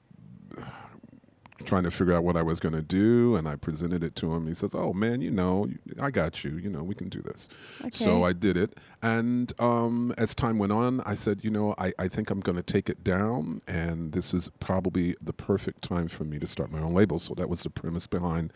trying 1.65 1.83
to 1.83 1.91
figure 1.91 2.13
out 2.13 2.23
what 2.23 2.37
I 2.37 2.41
was 2.41 2.59
going 2.59 2.75
to 2.75 2.81
do, 2.81 3.35
and 3.35 3.47
I 3.47 3.55
presented 3.55 4.03
it 4.03 4.15
to 4.17 4.33
him. 4.33 4.47
He 4.47 4.53
says, 4.53 4.73
"Oh 4.75 4.93
man, 4.93 5.21
you 5.21 5.31
know, 5.31 5.67
I 6.01 6.11
got 6.11 6.43
you. 6.43 6.57
You 6.57 6.69
know, 6.69 6.83
we 6.83 6.95
can 6.95 7.09
do 7.09 7.21
this." 7.21 7.49
So 7.91 8.23
I 8.23 8.33
did 8.33 8.57
it, 8.57 8.77
and 9.01 9.51
um, 9.59 10.13
as 10.17 10.35
time 10.35 10.57
went 10.59 10.71
on, 10.71 11.01
I 11.01 11.15
said, 11.15 11.43
"You 11.43 11.49
know, 11.51 11.75
I, 11.77 11.93
I 11.97 12.07
think 12.07 12.29
I'm 12.29 12.39
going 12.39 12.57
to 12.57 12.63
take 12.63 12.89
it 12.89 13.03
down, 13.03 13.61
and 13.67 14.11
this 14.11 14.33
is 14.33 14.49
probably 14.59 15.15
the 15.21 15.33
perfect 15.33 15.81
time 15.81 16.07
for 16.07 16.23
me 16.23 16.39
to 16.39 16.47
start 16.47 16.71
my 16.71 16.79
own 16.79 16.93
label." 16.93 17.19
So 17.19 17.33
that 17.35 17.49
was 17.49 17.63
the 17.63 17.69
premise 17.69 18.07
behind 18.07 18.51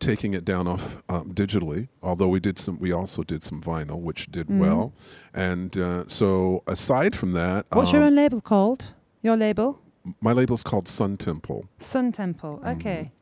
taking 0.00 0.34
it 0.34 0.44
down 0.44 0.66
off 0.66 1.02
um, 1.08 1.32
digitally. 1.32 1.88
Although 2.02 2.26
we 2.28 2.40
did 2.40 2.58
some, 2.58 2.78
we 2.80 2.90
also 2.92 3.22
did 3.22 3.42
some 3.44 3.60
vinyl, 3.62 4.00
which 4.00 4.26
did 4.30 4.48
Mhm. 4.48 4.58
well. 4.58 4.92
And 5.32 5.76
uh, 5.76 6.04
so, 6.08 6.62
aside 6.66 7.14
from 7.14 7.32
that, 7.32 7.66
What's 7.72 7.92
your 7.92 8.02
um, 8.02 8.08
own 8.08 8.16
label 8.16 8.40
called? 8.40 8.84
Your 9.22 9.36
label? 9.36 9.80
My 10.20 10.32
label's 10.32 10.62
called 10.62 10.88
Sun 10.88 11.16
Temple, 11.18 11.66
Sun 11.78 12.12
Temple. 12.12 12.58
Mm-hmm. 12.58 12.80
Okay, 12.80 13.12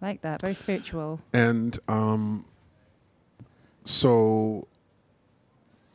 like 0.00 0.22
that. 0.22 0.40
Very 0.40 0.54
spiritual. 0.54 1.20
and 1.32 1.78
um, 1.88 2.44
so 3.84 4.66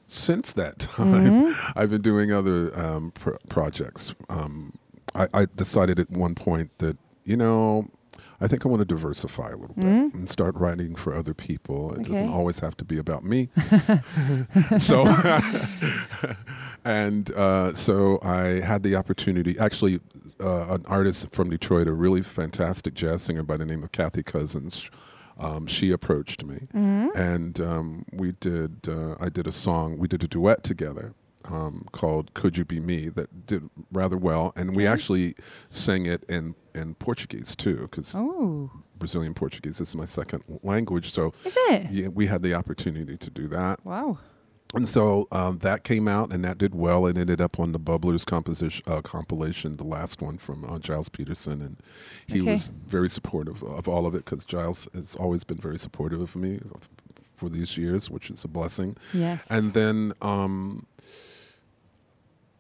since 0.08 0.54
that 0.54 0.80
time, 0.98 1.56
I've 1.76 1.90
been 1.90 2.02
doing 2.02 2.32
other 2.32 2.78
um, 2.80 3.12
pr- 3.12 3.36
projects. 3.50 4.14
Um, 4.30 4.78
I, 5.14 5.28
I 5.34 5.46
decided 5.56 6.00
at 6.00 6.10
one 6.10 6.36
point 6.36 6.78
that 6.80 6.98
you 7.24 7.38
know. 7.38 7.88
I 8.42 8.48
think 8.48 8.66
I 8.66 8.70
want 8.70 8.82
to 8.82 8.86
diversify 8.86 9.50
a 9.52 9.56
little 9.56 9.76
bit 9.76 9.86
and 9.86 10.30
start 10.30 10.56
writing 10.56 10.94
for 10.96 11.16
other 11.16 11.34
people. 11.34 11.94
It 11.94 12.04
doesn't 12.04 12.30
always 12.30 12.60
have 12.60 12.76
to 12.78 12.86
be 12.86 12.98
about 12.98 13.24
me. 13.24 13.48
so, 14.78 15.06
and 16.86 17.30
uh, 17.32 17.74
so 17.74 18.20
I 18.22 18.62
had 18.62 18.84
the 18.84 18.96
opportunity. 18.96 19.58
Actually, 19.60 20.00
uh, 20.40 20.74
an 20.76 20.86
artist 20.88 21.32
from 21.32 21.50
Detroit, 21.50 21.88
a 21.88 21.92
really 21.94 22.22
fantastic 22.22 22.94
jazz 22.94 23.24
singer 23.24 23.44
by 23.44 23.58
the 23.58 23.66
name 23.66 23.84
of 23.84 23.92
Kathy 23.92 24.24
Kosins, 24.24 24.90
um, 25.38 25.68
she 25.68 25.92
approached 25.92 26.46
me, 26.46 26.68
and 26.74 27.60
um, 27.60 28.06
we 28.14 28.32
did. 28.34 28.88
Uh, 28.88 29.16
I 29.20 29.30
did 29.30 29.48
a 29.48 29.52
song. 29.52 29.98
We 29.98 30.08
did 30.08 30.24
a 30.24 30.28
duet 30.28 30.64
together. 30.64 31.14
Um, 31.46 31.86
called 31.92 32.34
"Could 32.34 32.58
You 32.58 32.66
Be 32.66 32.80
Me" 32.80 33.08
that 33.10 33.46
did 33.46 33.70
rather 33.92 34.18
well, 34.18 34.52
and 34.56 34.76
we 34.76 34.88
actually 34.88 35.36
sang 35.70 36.06
it 36.08 36.24
in 36.28 36.56
in 36.74 36.96
Portuguese 36.96 37.56
too, 37.56 37.82
because 37.92 38.16
Oh, 38.18 38.72
Brazilian 38.98 39.34
Portuguese 39.36 39.80
is 39.80 39.96
my 39.96 40.06
second 40.06 40.44
language. 40.64 41.12
So 41.12 41.34
is 41.46 41.56
it? 41.70 41.92
yeah, 41.92 42.08
we 42.08 42.26
had 42.26 42.42
the 42.42 42.56
opportunity 42.56 43.16
to 43.18 43.30
do 43.30 43.48
that. 43.50 43.86
Wow. 43.86 44.18
And 44.76 44.88
so 44.90 45.28
um, 45.32 45.60
that 45.60 45.84
came 45.84 46.08
out 46.08 46.34
and 46.34 46.44
that 46.44 46.58
did 46.58 46.76
well 46.76 47.06
and 47.06 47.18
ended 47.18 47.40
up 47.42 47.60
on 47.60 47.72
the 47.72 47.80
Bubblers 47.80 48.26
composition 48.26 48.84
uh, 48.88 49.02
compilation, 49.02 49.78
the 49.78 49.84
last 49.86 50.22
one 50.22 50.38
from 50.38 50.66
uh, 50.66 50.80
Gilles 50.84 51.10
Peterson, 51.10 51.62
and 51.62 51.78
he 52.28 52.42
Okay. 52.42 52.52
was 52.52 52.70
very 52.88 53.10
supportive 53.10 53.64
of 53.64 53.88
all 53.88 54.06
of 54.06 54.14
it 54.16 54.26
because 54.26 54.46
Gilles 54.50 54.88
has 54.94 55.16
always 55.16 55.44
been 55.44 55.58
very 55.58 55.80
supportive 55.80 56.20
of 56.22 56.36
me 56.36 56.60
for 57.34 57.50
these 57.50 57.78
years, 57.78 58.10
which 58.10 58.30
is 58.30 58.44
a 58.44 58.48
blessing. 58.48 58.96
Yes. 59.14 59.50
And 59.50 59.74
then 59.74 60.14
um, 60.22 60.86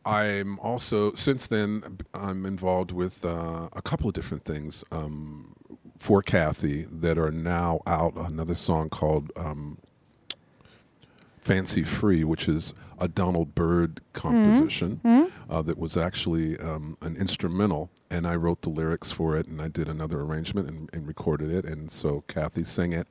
I'm 0.06 0.60
also 0.60 1.14
since 1.14 1.48
then 1.48 1.98
I'm 2.14 2.46
involved 2.46 2.92
with 2.92 3.26
uh, 3.26 3.70
a 3.74 3.82
couple 3.82 4.08
of 4.08 4.14
different 4.14 4.46
things 4.46 4.84
um, 4.92 5.56
for 5.98 6.22
Kathy 6.22 6.84
that 6.92 7.18
are 7.18 7.32
now 7.32 7.80
out. 7.88 8.16
Another 8.16 8.54
song 8.56 8.90
called 8.90 9.32
um, 9.36 9.80
"Fancy 11.46 11.84
Free," 11.84 12.24
which 12.24 12.48
is 12.50 12.74
a 12.98 13.08
Donald 13.08 13.54
Byrd 13.54 14.02
composition 14.14 15.00
uh, 15.50 15.62
that 15.62 15.78
was 15.78 15.96
actually 15.98 16.58
um, 16.60 16.98
an 17.02 17.16
instrumental, 17.18 17.90
and 18.10 18.26
I 18.26 18.36
wrote 18.36 18.62
the 18.62 18.70
lyrics 18.70 19.12
for 19.12 19.38
it, 19.38 19.46
and 19.48 19.62
I 19.62 19.68
did 19.68 19.88
another 19.90 20.22
arrangement 20.22 20.68
and, 20.70 20.90
and 20.94 21.08
recorded 21.08 21.52
it, 21.52 21.66
and 21.66 21.92
so 21.92 22.24
Kathy 22.28 22.64
sang 22.64 22.94
it. 22.94 23.08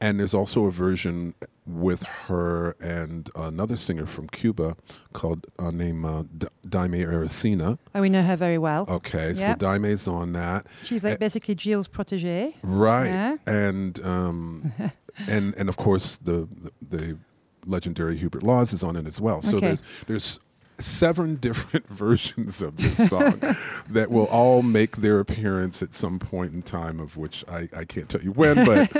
And 0.00 0.18
there's 0.18 0.34
also 0.34 0.66
a 0.66 0.70
version 0.72 1.34
with 1.64 2.02
her 2.26 2.76
and 2.80 3.30
another 3.36 3.76
singer 3.76 4.04
from 4.04 4.26
Cuba 4.28 4.76
called 5.12 5.46
uh, 5.58 5.70
named 5.70 6.04
uh, 6.04 6.24
D- 6.36 6.48
Daymé 6.68 7.04
Arocena. 7.06 7.78
oh, 7.94 8.00
we 8.02 8.10
know 8.10 8.22
her 8.22 8.36
very 8.36 8.58
well. 8.58 8.84
Okay, 8.88 9.28
Yep. 9.32 9.36
so 9.60 9.66
Daymé's 9.66 10.06
on 10.08 10.32
that. 10.32 10.66
She's 10.82 11.04
like 11.04 11.18
basically 11.20 11.56
Gilles' 11.58 11.88
protege. 11.88 12.54
Right. 12.62 13.06
Yeah. 13.06 13.36
And 13.46 14.04
um, 14.04 14.72
and 15.28 15.54
and 15.56 15.68
of 15.70 15.76
course 15.76 16.18
the, 16.18 16.48
the 16.60 16.72
the 16.98 17.18
legendary 17.66 18.16
Hubert 18.16 18.42
Laws 18.42 18.72
is 18.72 18.82
on 18.84 18.96
it 18.96 19.06
as 19.06 19.20
well. 19.20 19.42
So 19.42 19.56
Okay. 19.58 19.66
there's 19.68 19.82
there's 20.06 20.40
seven 20.78 21.36
different 21.40 21.88
versions 21.88 22.60
of 22.60 22.76
this 22.76 23.08
song 23.08 23.40
that 23.88 24.10
will 24.10 24.26
all 24.26 24.60
make 24.62 24.96
their 24.96 25.20
appearance 25.20 25.82
at 25.82 25.94
some 25.94 26.18
point 26.18 26.52
in 26.52 26.62
time 26.62 26.98
of 26.98 27.16
which 27.16 27.44
I, 27.48 27.68
I 27.76 27.84
can't 27.84 28.08
tell 28.08 28.20
you 28.22 28.32
when, 28.32 28.64
but 28.66 28.90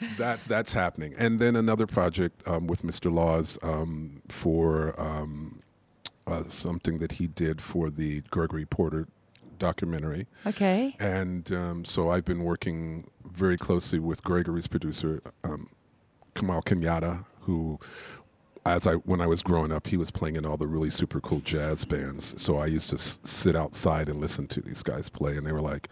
that's 0.18 0.44
that's 0.44 0.72
happening. 0.72 1.14
And 1.16 1.38
then 1.38 1.54
another 1.56 1.86
project 1.86 2.42
um, 2.48 2.66
with 2.66 2.82
Mr. 2.82 3.12
Laws 3.12 3.58
um, 3.62 4.22
for 4.28 5.00
um, 5.00 5.60
uh, 6.26 6.42
something 6.48 6.98
that 6.98 7.12
he 7.12 7.28
did 7.28 7.60
for 7.60 7.90
the 7.90 8.22
Gregory 8.30 8.66
Porter 8.66 9.06
documentary. 9.58 10.26
Okay. 10.46 10.96
And 10.98 11.52
um, 11.52 11.84
so 11.84 12.10
I've 12.10 12.24
been 12.24 12.42
working 12.44 13.08
very 13.30 13.56
closely 13.58 13.98
with 13.98 14.24
Gregory's 14.24 14.66
producer, 14.66 15.22
um, 15.44 15.68
Kamau 16.34 16.64
Kenyatta, 16.64 17.24
who, 17.50 17.78
as 18.64 18.86
I 18.86 18.94
when 18.94 19.20
I 19.20 19.26
was 19.26 19.42
growing 19.42 19.72
up, 19.72 19.86
he 19.88 19.96
was 19.96 20.10
playing 20.10 20.36
in 20.36 20.44
all 20.46 20.56
the 20.56 20.66
really 20.66 20.90
super 20.90 21.20
cool 21.20 21.40
jazz 21.40 21.84
bands. 21.84 22.40
So 22.40 22.58
I 22.58 22.66
used 22.66 22.90
to 22.90 22.96
s- 22.96 23.18
sit 23.22 23.56
outside 23.56 24.08
and 24.08 24.20
listen 24.20 24.46
to 24.48 24.60
these 24.60 24.82
guys 24.82 25.08
play, 25.08 25.36
and 25.36 25.46
they 25.46 25.52
were 25.52 25.60
like. 25.62 25.88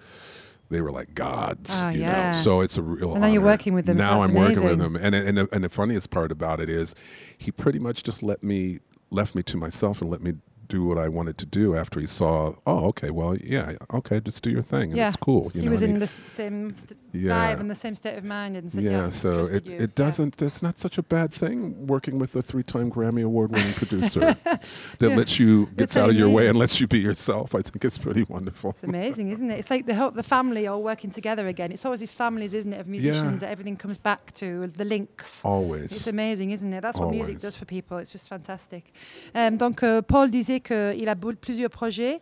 They 0.70 0.82
were 0.82 0.92
like 0.92 1.14
gods, 1.14 1.80
Oh, 1.82 1.88
you 1.88 2.02
yeah. 2.02 2.26
know. 2.26 2.32
So 2.32 2.60
it's 2.60 2.76
a 2.76 2.82
real. 2.82 3.12
And 3.12 3.22
now 3.22 3.26
you're 3.28 3.40
working 3.40 3.72
with 3.72 3.86
them, 3.86 3.96
Now 3.96 4.18
that's 4.18 4.28
I'm 4.28 4.34
working 4.34 4.62
with 4.62 4.74
amazing. 4.74 4.92
them, 4.92 4.96
and 5.02 5.14
and 5.14 5.38
the, 5.38 5.48
and 5.50 5.64
the 5.64 5.70
funniest 5.70 6.10
part 6.10 6.30
about 6.30 6.60
it 6.60 6.68
is, 6.68 6.94
he 7.38 7.50
pretty 7.50 7.78
much 7.78 8.02
just 8.02 8.22
let 8.22 8.42
me 8.44 8.80
left 9.10 9.34
me 9.34 9.42
to 9.44 9.56
myself 9.56 10.02
and 10.02 10.10
let 10.10 10.20
me 10.20 10.34
do 10.68 10.84
what 10.84 10.98
I 10.98 11.08
wanted 11.08 11.36
to 11.38 11.46
do 11.46 11.74
after 11.74 11.98
he 12.00 12.06
saw. 12.06 12.52
Oh, 12.66 12.86
okay, 12.88 13.10
well, 13.10 13.36
yeah, 13.36 13.72
okay, 13.94 14.20
just 14.20 14.42
do 14.42 14.50
your 14.50 14.62
thing, 14.62 14.90
and 14.90 14.96
Yeah. 14.96 15.08
it's 15.08 15.16
cool. 15.16 15.50
You 15.54 15.60
he 15.60 15.66
know, 15.66 15.72
was 15.72 15.82
in 15.82 15.98
the 15.98 16.06
same 16.06 16.74
st- 16.76 16.98
Yeah. 17.12 17.32
vibe 17.54 17.60
and 17.60 17.70
the 17.70 17.74
same 17.74 17.94
state 17.94 18.16
of 18.18 18.24
mind, 18.24 18.56
and 18.56 18.70
said, 18.70 18.84
yeah, 18.84 18.90
yeah, 18.90 19.08
so 19.10 19.30
it, 19.46 19.64
you. 19.66 19.76
it 19.78 19.94
doesn't 19.94 20.40
it's 20.42 20.62
not 20.62 20.78
such 20.78 20.98
a 20.98 21.02
bad 21.02 21.32
thing 21.32 21.86
working 21.86 22.18
with 22.18 22.36
a 22.36 22.42
three-time 22.42 22.90
grammy 22.90 23.22
award-winning 23.24 23.72
producer 23.82 24.36
that 24.44 24.62
Yeah. 25.00 25.16
lets 25.16 25.38
you 25.40 25.66
gets 25.76 25.96
out 25.96 26.10
of 26.10 26.16
your 26.16 26.28
way 26.28 26.48
and 26.48 26.58
lets 26.58 26.80
you 26.80 26.86
be 26.86 26.98
yourself 26.98 27.54
i 27.54 27.62
think 27.62 27.84
it's 27.84 27.98
pretty 27.98 28.24
wonderful 28.28 28.70
It's 28.70 28.82
amazing, 28.84 29.30
isn't 29.30 29.50
it? 29.50 29.58
It's 29.58 29.70
like 29.70 29.86
the 29.86 29.94
whole, 29.94 30.10
the 30.10 30.22
family 30.22 30.66
all 30.66 30.82
working 30.82 31.10
together 31.10 31.48
again. 31.48 31.72
It's 31.72 31.84
always 31.86 32.00
these 32.00 32.12
families, 32.12 32.52
isn't 32.54 32.72
it, 32.72 32.80
of 32.80 32.86
musicians 32.86 33.40
that 33.40 33.50
everything 33.50 33.76
comes 33.76 33.98
back 33.98 34.32
to, 34.34 34.66
the 34.76 34.84
links. 34.84 35.42
always 35.44 35.92
It's 35.92 36.06
amazing, 36.06 36.50
isn't 36.50 36.72
it? 36.72 36.80
That's 36.82 36.98
what 36.98 37.10
music 37.10 37.38
does 37.38 37.56
for 37.56 37.64
people. 37.64 37.98
It's 37.98 38.12
just 38.12 38.28
fantastic. 38.28 38.92
Euh, 39.34 39.50
donc, 39.50 39.82
euh, 39.82 40.02
Paul 40.02 40.28
disait 40.30 40.57
qu'il 40.60 41.08
a 41.08 41.14
plusieurs 41.36 41.70
projets. 41.70 42.20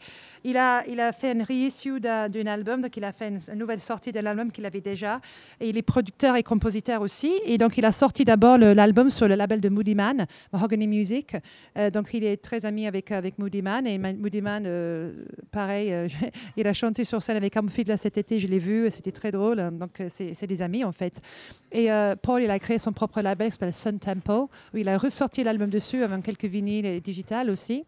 Il 0.49 0.57
a, 0.59 1.11
fait 1.11 1.33
une 1.33 1.43
reissue 1.43 1.99
d'un 1.99 2.47
album, 2.47 2.81
donc 2.81 2.97
il 2.97 3.03
a 3.03 3.11
fait 3.11 3.29
une, 3.31 3.59
nouvelle 3.59 3.81
sortie 3.81 4.13
de 4.13 4.21
l'album 4.21 4.53
qu'il 4.53 4.65
avait 4.65 4.81
déjà. 4.81 5.21
Et 5.59 5.71
il 5.71 5.77
est 5.77 5.83
producteur 5.83 6.37
et 6.37 6.45
compositeur 6.45 7.03
aussi. 7.03 7.33
Et 7.47 7.59
donc 7.59 7.77
il 7.79 7.85
a 7.85 7.91
sorti 7.91 8.25
d'abord 8.25 8.57
l'album 8.57 9.11
sur 9.11 9.27
le 9.27 9.35
label 9.35 9.61
de 9.61 9.69
Moody 9.69 9.97
Man, 9.97 10.25
Mahogany 10.53 10.87
Music. 10.87 11.37
Euh, 11.77 11.91
donc 11.91 12.11
il 12.15 12.23
est 12.23 12.37
très 12.37 12.65
ami 12.65 12.87
avec, 12.87 13.11
avec 13.11 13.41
Moody 13.41 13.61
Man. 13.61 13.89
Et 13.89 13.99
Moody 13.99 14.41
Man, 14.41 14.63
euh, 14.67 15.25
pareil, 15.51 15.93
euh, 15.93 16.07
il 16.57 16.69
a 16.69 16.73
chanté 16.73 17.03
sur 17.03 17.21
scène 17.21 17.37
avec 17.37 17.57
Armfield 17.57 17.89
là, 17.89 17.97
cet 17.97 18.17
été, 18.17 18.39
je 18.39 18.47
l'ai 18.47 18.61
vu, 18.61 18.89
c'était 18.93 19.11
très 19.11 19.33
drôle. 19.33 19.57
Donc 19.77 20.01
c'est 20.07 20.47
des 20.47 20.63
amis 20.63 20.85
en 20.85 20.93
fait. 20.93 21.21
Et 21.73 21.89
Paul, 22.23 22.41
il 22.41 22.51
a 22.51 22.59
créé 22.61 22.79
son 22.79 22.93
propre 22.93 23.21
label 23.21 23.49
qui 23.49 23.55
s'appelle 23.55 23.75
Sun 23.75 23.99
Temple, 23.99 24.47
il 24.75 24.89
a 24.89 24.97
ressorti 24.97 25.43
l'album 25.43 25.71
dessus 25.71 26.05
avec 26.05 26.23
quelques 26.23 26.45
vinyles 26.45 26.87
et 26.87 27.01
digital 27.01 27.51
aussi. 27.51 27.85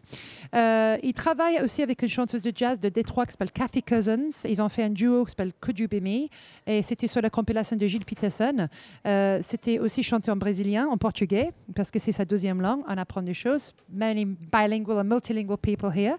Il 0.53 1.13
travaille 1.15 1.61
aussi 1.63 1.83
avec 1.85 2.03
une 2.03 2.09
chanteuse 2.09 2.43
de 2.43 2.48
jazz 2.55 2.81
de 2.81 2.89
Détroit 2.89 3.27
qui 3.27 3.33
s'appelle 3.33 3.53
Kathy 3.53 3.83
Cousins. 3.83 4.31
Ils 4.45 4.61
ont 4.63 4.69
fait 4.69 4.83
un 4.83 4.91
duo 4.91 5.25
qui 5.25 5.31
s'appelle 5.31 5.53
Could 5.61 5.79
You 5.79 5.89
Be 5.89 6.03
Me? 6.03 6.29
Et 6.67 6.83
c'était 6.83 7.07
sur 7.07 7.21
la 7.21 7.31
compilation 7.31 7.77
de 7.77 7.87
Gilles 7.87 8.05
Peterson. 8.05 8.69
Euh, 9.07 9.39
c'était 9.43 9.79
aussi 9.79 10.03
chanté 10.03 10.31
en 10.31 10.37
brésilien, 10.37 10.87
en 10.87 10.97
portugais, 10.97 11.51
parce 11.75 11.91
que 11.91 11.99
c'est 11.99 12.13
sa 12.13 12.25
deuxième 12.25 12.61
langue. 12.61 12.83
On 12.89 12.97
apprend 12.97 13.23
des 13.23 13.35
choses. 13.35 13.75
Many 13.93 14.25
bilingual 14.25 14.99
and 14.99 15.05
multilingual 15.05 15.59
people 15.59 15.91
here. 15.95 16.17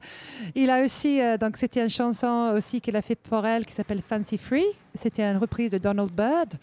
Il 0.55 0.69
a 0.69 0.83
aussi, 0.83 1.21
euh, 1.21 1.37
donc 1.37 1.57
c'était 1.57 1.81
une 1.81 1.89
chanson 1.89 2.53
aussi 2.55 2.81
qu'il 2.81 2.95
a 2.95 3.01
fait 3.01 3.15
pour 3.15 3.45
elle 3.45 3.65
qui 3.65 3.73
s'appelle 3.73 4.01
Fancy 4.01 4.37
Free. 4.37 4.65
C'était 4.93 5.23
une 5.23 5.37
reprise 5.37 5.71
de 5.71 5.77
Donald 5.77 6.11
Byrd. 6.11 6.55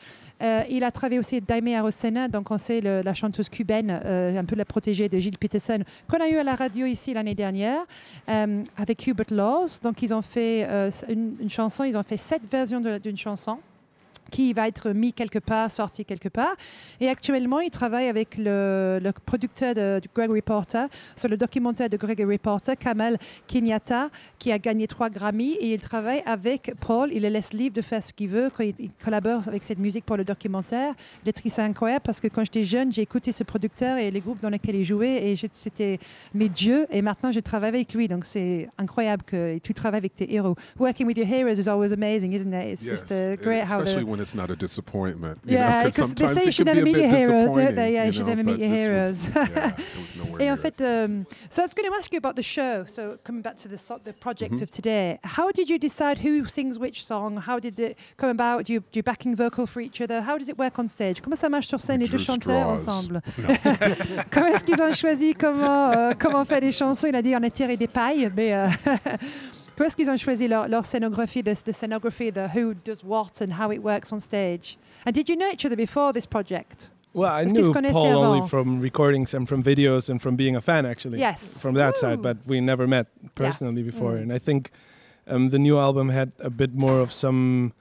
Euh, 0.42 0.62
il 0.68 0.84
a 0.84 0.90
travaillé 0.90 1.18
aussi 1.18 1.36
avec 1.36 1.46
Daimé 1.46 1.76
Arosena, 1.76 2.28
donc 2.28 2.50
on 2.50 2.58
sait 2.58 2.80
la 2.80 3.14
chanteuse 3.14 3.48
cubaine, 3.48 4.00
euh, 4.04 4.38
un 4.38 4.44
peu 4.44 4.56
la 4.56 4.64
protégée 4.64 5.08
de 5.08 5.18
Gilles 5.18 5.38
Peterson, 5.38 5.82
qu'on 6.10 6.20
a 6.20 6.28
eu 6.28 6.36
à 6.36 6.44
la 6.44 6.54
radio 6.54 6.86
ici 6.86 7.14
l'année 7.14 7.34
dernière, 7.34 7.82
euh, 8.28 8.62
avec 8.76 9.06
Hubert 9.06 9.26
Laws. 9.30 9.78
Donc 9.82 10.02
ils 10.02 10.12
ont 10.12 10.22
fait 10.22 10.66
une, 11.08 11.36
chanson, 11.48 11.84
ils 11.84 11.96
ont 11.96 12.02
fait 12.02 12.16
sept 12.16 12.50
versions 12.50 12.80
d'une 12.80 13.16
chanson 13.16 13.58
qui 14.30 14.52
va 14.52 14.68
être 14.68 14.90
mis 14.90 15.12
quelque 15.12 15.38
part, 15.38 15.70
sorti 15.70 16.04
quelque 16.04 16.28
part. 16.28 16.54
Et 17.00 17.08
actuellement, 17.08 17.60
il 17.60 17.70
travaille 17.70 18.08
avec 18.08 18.36
le, 18.36 19.00
le 19.02 19.12
producteur 19.12 19.74
de, 19.74 20.00
de 20.00 20.08
Gregory 20.14 20.42
Porter 20.42 20.86
sur 21.16 21.28
le 21.28 21.36
documentaire 21.36 21.88
de 21.88 21.96
Gregory 21.96 22.38
Porter, 22.38 22.76
Kamal 22.76 23.18
Kenyatta, 23.46 24.10
qui 24.38 24.52
a 24.52 24.58
gagné 24.58 24.86
trois 24.86 25.10
Grammy. 25.10 25.54
Et 25.54 25.72
il 25.74 25.80
travaille 25.80 26.22
avec 26.26 26.72
Paul. 26.80 27.10
Il 27.12 27.22
le 27.22 27.28
laisse 27.28 27.52
libre 27.52 27.76
de 27.76 27.82
faire 27.82 28.02
ce 28.02 28.12
qu'il 28.12 28.28
veut. 28.28 28.50
Quand 28.56 28.64
il, 28.64 28.74
il 28.78 28.90
collabore 29.04 29.48
avec 29.48 29.64
cette 29.64 29.78
musique 29.78 30.04
pour 30.04 30.16
le 30.16 30.24
documentaire, 30.24 30.92
il 31.24 31.28
est 31.28 31.58
incroyable 31.58 32.02
parce 32.04 32.20
que 32.20 32.28
quand 32.28 32.44
j'étais 32.44 32.64
jeune, 32.64 32.92
j'ai 32.92 33.02
écouté 33.02 33.32
ce 33.32 33.44
producteur 33.44 33.98
et 33.98 34.10
les 34.10 34.20
groupes 34.20 34.40
dans 34.40 34.50
lesquels 34.50 34.76
il 34.76 34.84
jouait 34.84 35.30
et 35.30 35.36
c'était 35.52 35.98
mes 36.34 36.48
dieux. 36.48 36.86
Et 36.90 37.02
maintenant, 37.02 37.30
je 37.30 37.40
travaille 37.40 37.68
avec 37.68 37.94
lui. 37.94 38.08
Donc, 38.08 38.24
c'est 38.24 38.68
incroyable 38.78 39.22
que 39.22 39.58
tu 39.58 39.72
travailles 39.74 39.98
avec 39.98 40.14
tes 40.14 40.34
héros. 40.34 40.56
Working 40.78 41.06
with 41.06 41.16
your 41.16 41.26
heroes 41.26 41.58
is 41.58 41.68
always 41.68 41.92
amazing, 41.92 42.32
isn't 42.32 42.52
it? 42.52 42.72
It's 42.72 42.84
just 42.88 43.10
uh, 43.10 43.36
great 43.36 43.64
how 43.64 43.82
the 43.82 44.15
when 44.16 44.22
it's 44.22 44.34
not 44.34 44.50
a 44.50 44.56
disappointment. 44.56 45.38
yeah, 45.44 45.82
'cause 45.82 45.92
because 45.92 46.14
they 46.14 46.26
say 46.34 46.44
you 46.46 46.52
should 46.52 46.66
never 46.66 46.82
meet 46.82 46.96
your 46.96 47.08
heroes, 47.08 47.50
don't 47.50 47.74
they? 47.74 47.92
Yeah, 47.92 48.02
you 48.02 48.06
you 48.06 48.12
should 48.12 48.26
know, 48.26 48.34
never 48.34 48.44
meet 48.44 48.58
your 48.58 48.68
heroes. 48.70 49.28
was- 49.34 50.16
yeah, 50.38 50.46
Et 50.46 50.50
en 50.50 50.56
fait, 50.56 50.80
um, 50.80 51.24
so 51.50 51.62
I 51.62 51.64
was 51.64 51.74
going 51.74 51.88
to 51.90 51.94
ask 51.98 52.12
you 52.12 52.18
about 52.18 52.36
the 52.36 52.42
show. 52.42 52.84
So 52.88 53.16
coming 53.24 53.42
back 53.42 53.56
to 53.62 53.68
the 53.68 53.76
so- 53.78 54.00
the 54.04 54.12
project 54.12 54.54
Mhm. 54.54 54.62
of 54.62 54.70
today, 54.70 55.18
how 55.22 55.50
did 55.52 55.68
you 55.68 55.78
decide 55.78 56.18
who 56.18 56.46
sings 56.46 56.78
which 56.78 57.04
song? 57.04 57.38
How 57.46 57.58
did 57.60 57.78
it 57.78 57.96
come 58.16 58.30
about? 58.30 58.64
Do 58.66 58.72
you 58.72 58.82
do 58.92 59.02
backing 59.02 59.34
vocal 59.36 59.66
for 59.66 59.80
each 59.82 60.00
other? 60.00 60.20
How 60.22 60.38
does 60.38 60.48
it 60.48 60.58
work 60.58 60.78
on 60.78 60.88
stage? 60.88 61.20
Comment 61.20 61.36
ça 61.36 61.48
marche 61.48 61.66
sur 61.68 61.80
scène 61.80 62.00
les 62.00 62.08
deux 62.08 62.18
chanteurs 62.18 62.68
ensemble 62.68 63.20
No. 63.38 63.48
Comment 64.30 64.46
est-ce 64.54 64.64
qu'ils 64.64 64.80
ont 64.82 64.92
choisi? 64.92 65.34
Comment 65.34 65.90
euh, 65.92 66.12
comment 66.18 66.44
faire 66.44 66.60
les 66.60 66.72
chansons? 66.72 67.06
Il 67.08 67.14
a 67.16 67.22
dit 67.22 67.34
on 67.36 67.42
a 67.42 67.50
tiré 67.50 67.76
des 67.76 67.88
pailles, 67.88 68.30
mais 68.36 68.54
euh, 68.54 68.66
comment 69.76 69.86
est-ce 69.86 69.96
qu'ils 69.96 70.10
ont 70.10 70.16
choisi 70.16 70.48
leur, 70.48 70.68
leur 70.68 70.84
scénographie, 70.84 71.42
the, 71.42 71.54
the 71.64 71.72
scenography, 71.72 72.32
the 72.32 72.48
who 72.54 72.74
does 72.74 73.02
what 73.04 73.40
and 73.40 73.52
how 73.60 73.70
it 73.70 73.82
works 73.82 74.12
on 74.12 74.20
stage? 74.20 74.76
And 75.04 75.12
did 75.14 75.28
you 75.28 75.36
know 75.36 75.50
each 75.52 75.64
other 75.64 75.76
before 75.76 76.12
this 76.12 76.26
project? 76.26 76.90
Well, 77.14 77.30
I 77.30 77.44
Est-ce 77.44 77.54
qu'ils 77.54 77.64
se 77.64 77.72
knew 77.80 77.92
Paul 77.92 78.24
only 78.24 78.46
from 78.48 78.80
recordings 78.80 79.32
and 79.32 79.48
from 79.48 79.62
videos 79.62 80.10
and 80.10 80.20
from 80.20 80.36
being 80.36 80.54
a 80.54 80.60
fan, 80.60 80.84
actually. 80.84 81.18
Yes. 81.18 81.60
From 81.62 81.74
that 81.74 81.96
side, 81.96 82.20
but 82.20 82.36
we 82.46 82.60
never 82.60 82.86
met 82.86 83.06
personally 83.34 83.82
before. 83.82 84.12
Mm. 84.16 84.22
And 84.22 84.32
I 84.34 84.38
think 84.38 84.70
um, 85.26 85.48
the 85.48 85.58
new 85.58 85.78
album 85.78 86.10
had 86.10 86.32
a 86.38 86.50
bit 86.50 86.74
more 86.74 87.00
of 87.00 87.10
some 87.12 87.72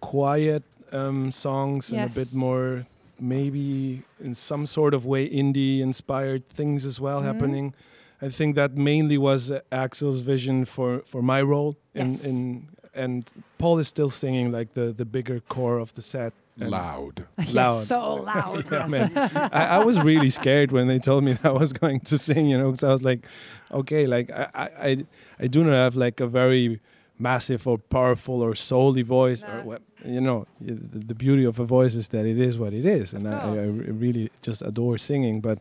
quiet 0.00 0.62
um, 0.92 1.30
songs 1.32 1.92
and 1.92 2.10
a 2.10 2.14
bit 2.14 2.34
more, 2.34 2.86
maybe 3.18 4.02
in 4.22 4.34
some 4.34 4.66
sort 4.66 4.92
of 4.92 5.06
way, 5.06 5.26
indie 5.28 5.80
inspired 5.80 6.46
things 6.50 6.84
as 6.84 7.00
well 7.00 7.20
Mhm. 7.22 7.24
happening. 7.24 7.74
I 8.22 8.28
think 8.30 8.54
that 8.56 8.74
mainly 8.76 9.18
was 9.18 9.50
uh, 9.50 9.60
Axel's 9.70 10.20
vision 10.22 10.64
for, 10.64 11.02
for 11.06 11.22
my 11.22 11.42
role. 11.42 11.76
Yes. 11.94 12.24
in, 12.24 12.68
and 12.94 13.28
Paul 13.58 13.78
is 13.78 13.88
still 13.88 14.08
singing 14.08 14.50
like 14.50 14.72
the, 14.72 14.90
the 14.92 15.04
bigger 15.04 15.40
core 15.40 15.78
of 15.78 15.92
the 15.94 16.02
set. 16.02 16.32
and- 16.58 16.70
Loud. 16.70 17.26
Loud. 17.52 17.84
so 17.84 18.14
loud. 18.14 18.64
Yeah, 18.72 18.86
man. 18.86 19.12
I, 19.52 19.76
I 19.76 19.84
was 19.84 20.00
really 20.00 20.30
scared 20.30 20.72
when 20.72 20.86
they 20.88 20.98
told 20.98 21.22
me 21.24 21.32
that 21.34 21.44
I 21.44 21.52
was 21.52 21.72
going 21.74 22.00
to 22.00 22.16
sing, 22.16 22.46
you 22.46 22.56
know, 22.56 22.70
because 22.70 22.84
I 22.84 22.92
was 22.92 23.02
like, 23.02 23.26
okay, 23.70 24.06
like 24.06 24.30
I, 24.30 24.48
I, 24.54 24.64
I, 24.88 25.04
I 25.40 25.46
do 25.46 25.62
not 25.64 25.72
have 25.72 25.94
like 25.96 26.20
a 26.20 26.26
very 26.26 26.80
massive 27.18 27.66
or 27.66 27.76
powerful 27.78 28.40
or 28.42 28.54
soully 28.54 29.02
voice, 29.02 29.44
or 29.44 29.60
what, 29.62 29.82
you 30.04 30.20
know, 30.20 30.46
the, 30.60 30.74
the 31.10 31.14
beauty 31.14 31.44
of 31.44 31.58
a 31.60 31.64
voice 31.64 31.94
is 31.94 32.08
that 32.08 32.24
it 32.26 32.38
is 32.38 32.58
what 32.58 32.72
it 32.72 32.86
is, 32.86 33.12
and 33.12 33.28
I, 33.28 33.32
I, 33.32 33.48
I 33.48 33.64
really 34.04 34.30
just 34.42 34.62
adore 34.62 34.96
singing. 34.98 35.40
But 35.42 35.58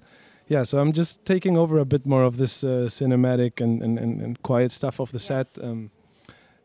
yeah, 0.47 0.63
so 0.63 0.77
I'm 0.79 0.91
just 0.93 1.25
taking 1.25 1.57
over 1.57 1.77
a 1.79 1.85
bit 1.85 2.05
more 2.05 2.23
of 2.23 2.37
this 2.37 2.63
uh, 2.63 2.87
cinematic 2.89 3.61
and, 3.61 3.81
and, 3.83 3.99
and, 3.99 4.21
and 4.21 4.41
quiet 4.41 4.71
stuff 4.71 4.99
of 4.99 5.11
the 5.11 5.19
set, 5.19 5.47
um, 5.63 5.89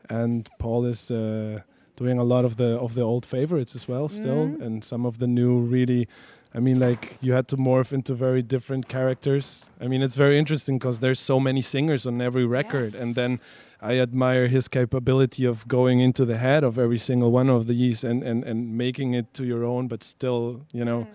and 0.09 0.49
Paul 0.59 0.85
is. 0.87 1.11
Uh, 1.11 1.61
doing 1.97 2.19
a 2.19 2.25
lot 2.25 2.47
of 2.47 2.57
the 2.57 2.79
of 2.81 2.95
the 2.95 3.03
old 3.03 3.27
favorites 3.27 3.77
as 3.77 3.87
well 3.87 4.09
still 4.09 4.47
Mhm. 4.47 4.63
and 4.63 4.83
some 4.85 5.05
of 5.05 5.19
the 5.19 5.27
new 5.27 5.59
really 5.59 6.09
I 6.55 6.59
mean, 6.61 6.81
like 6.81 7.19
you 7.21 7.35
had 7.35 7.47
to 7.49 7.57
morph 7.57 7.93
into 7.93 8.15
very 8.15 8.43
different 8.43 8.89
characters. 8.89 9.71
I 9.81 9.87
mean, 9.87 10.03
it's 10.03 10.17
very 10.17 10.37
interesting 10.39 10.79
because 10.79 10.99
there's 11.01 11.21
so 11.21 11.39
many 11.39 11.63
singers 11.63 12.07
on 12.07 12.21
every 12.23 12.45
record, 12.47 12.95
and 12.95 13.15
then 13.15 13.39
I 13.81 14.01
admire 14.01 14.49
his 14.49 14.67
capability 14.69 15.45
of 15.45 15.69
going 15.69 16.01
into 16.01 16.25
the 16.25 16.39
head 16.39 16.65
of 16.65 16.77
every 16.79 16.99
single 16.99 17.31
one 17.31 17.51
of 17.53 17.67
these 17.67 18.03
and 18.09 18.25
and 18.25 18.45
and 18.45 18.77
making 18.77 19.15
it 19.15 19.27
to 19.35 19.45
your 19.45 19.65
own, 19.65 19.87
but 19.89 20.03
still, 20.03 20.63
you 20.73 20.85
know, 20.85 21.07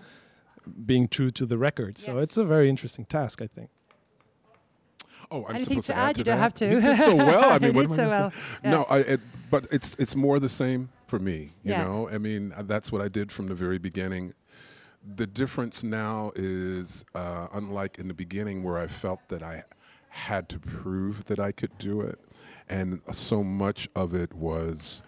being 0.84 1.08
true 1.08 1.30
to 1.32 1.46
the 1.46 1.58
record. 1.58 1.98
So 1.98 2.18
it's 2.18 2.36
a 2.36 2.44
very 2.44 2.68
interesting 2.68 3.04
task, 3.04 3.40
I 3.42 3.46
think. 3.46 3.70
Oh, 5.30 5.44
I'm 5.46 5.56
Anything 5.56 5.82
supposed 5.82 5.86
to 5.88 5.92
to, 5.92 5.98
add? 5.98 6.08
add 6.10 6.14
to 6.14 6.20
You 6.20 6.24
don't 6.24 6.38
have 6.38 6.54
to. 6.54 6.68
He 6.68 6.80
did 6.80 6.98
so 6.98 7.16
well. 7.16 7.50
I 7.50 7.58
mean, 7.60 7.72
He 7.72 7.76
what 7.76 7.88
did 7.88 7.90
am 7.90 7.92
I 7.92 7.96
so 7.96 8.02
gonna 8.02 8.08
well. 8.10 8.32
Yeah. 8.62 8.70
No, 8.70 8.82
I, 8.84 8.98
it, 8.98 9.20
but 9.50 9.66
it's 9.72 9.96
it's 9.98 10.14
more 10.14 10.38
the 10.38 10.48
same 10.48 10.90
for 11.06 11.18
me. 11.18 11.52
You 11.64 11.72
Yeah. 11.72 11.84
know, 11.84 12.08
I 12.08 12.18
mean, 12.18 12.52
uh, 12.52 12.62
that's 12.62 12.92
what 12.92 13.02
I 13.02 13.08
did 13.08 13.32
from 13.32 13.48
the 13.48 13.54
very 13.54 13.78
beginning. 13.78 14.34
The 15.16 15.26
difference 15.26 15.82
now 15.82 16.32
is 16.36 17.04
uh, 17.14 17.48
unlike 17.52 17.98
in 17.98 18.08
the 18.08 18.14
beginning 18.14 18.62
where 18.62 18.78
I 18.78 18.86
felt 18.88 19.20
that 19.28 19.42
I 19.42 19.62
had 20.08 20.48
to 20.50 20.58
prove 20.58 21.24
that 21.26 21.38
I 21.38 21.52
could 21.52 21.76
do 21.78 22.00
it, 22.00 22.18
and 22.68 23.00
so 23.12 23.42
much 23.44 23.88
of 23.94 24.14
it 24.14 24.32
was 24.34 25.02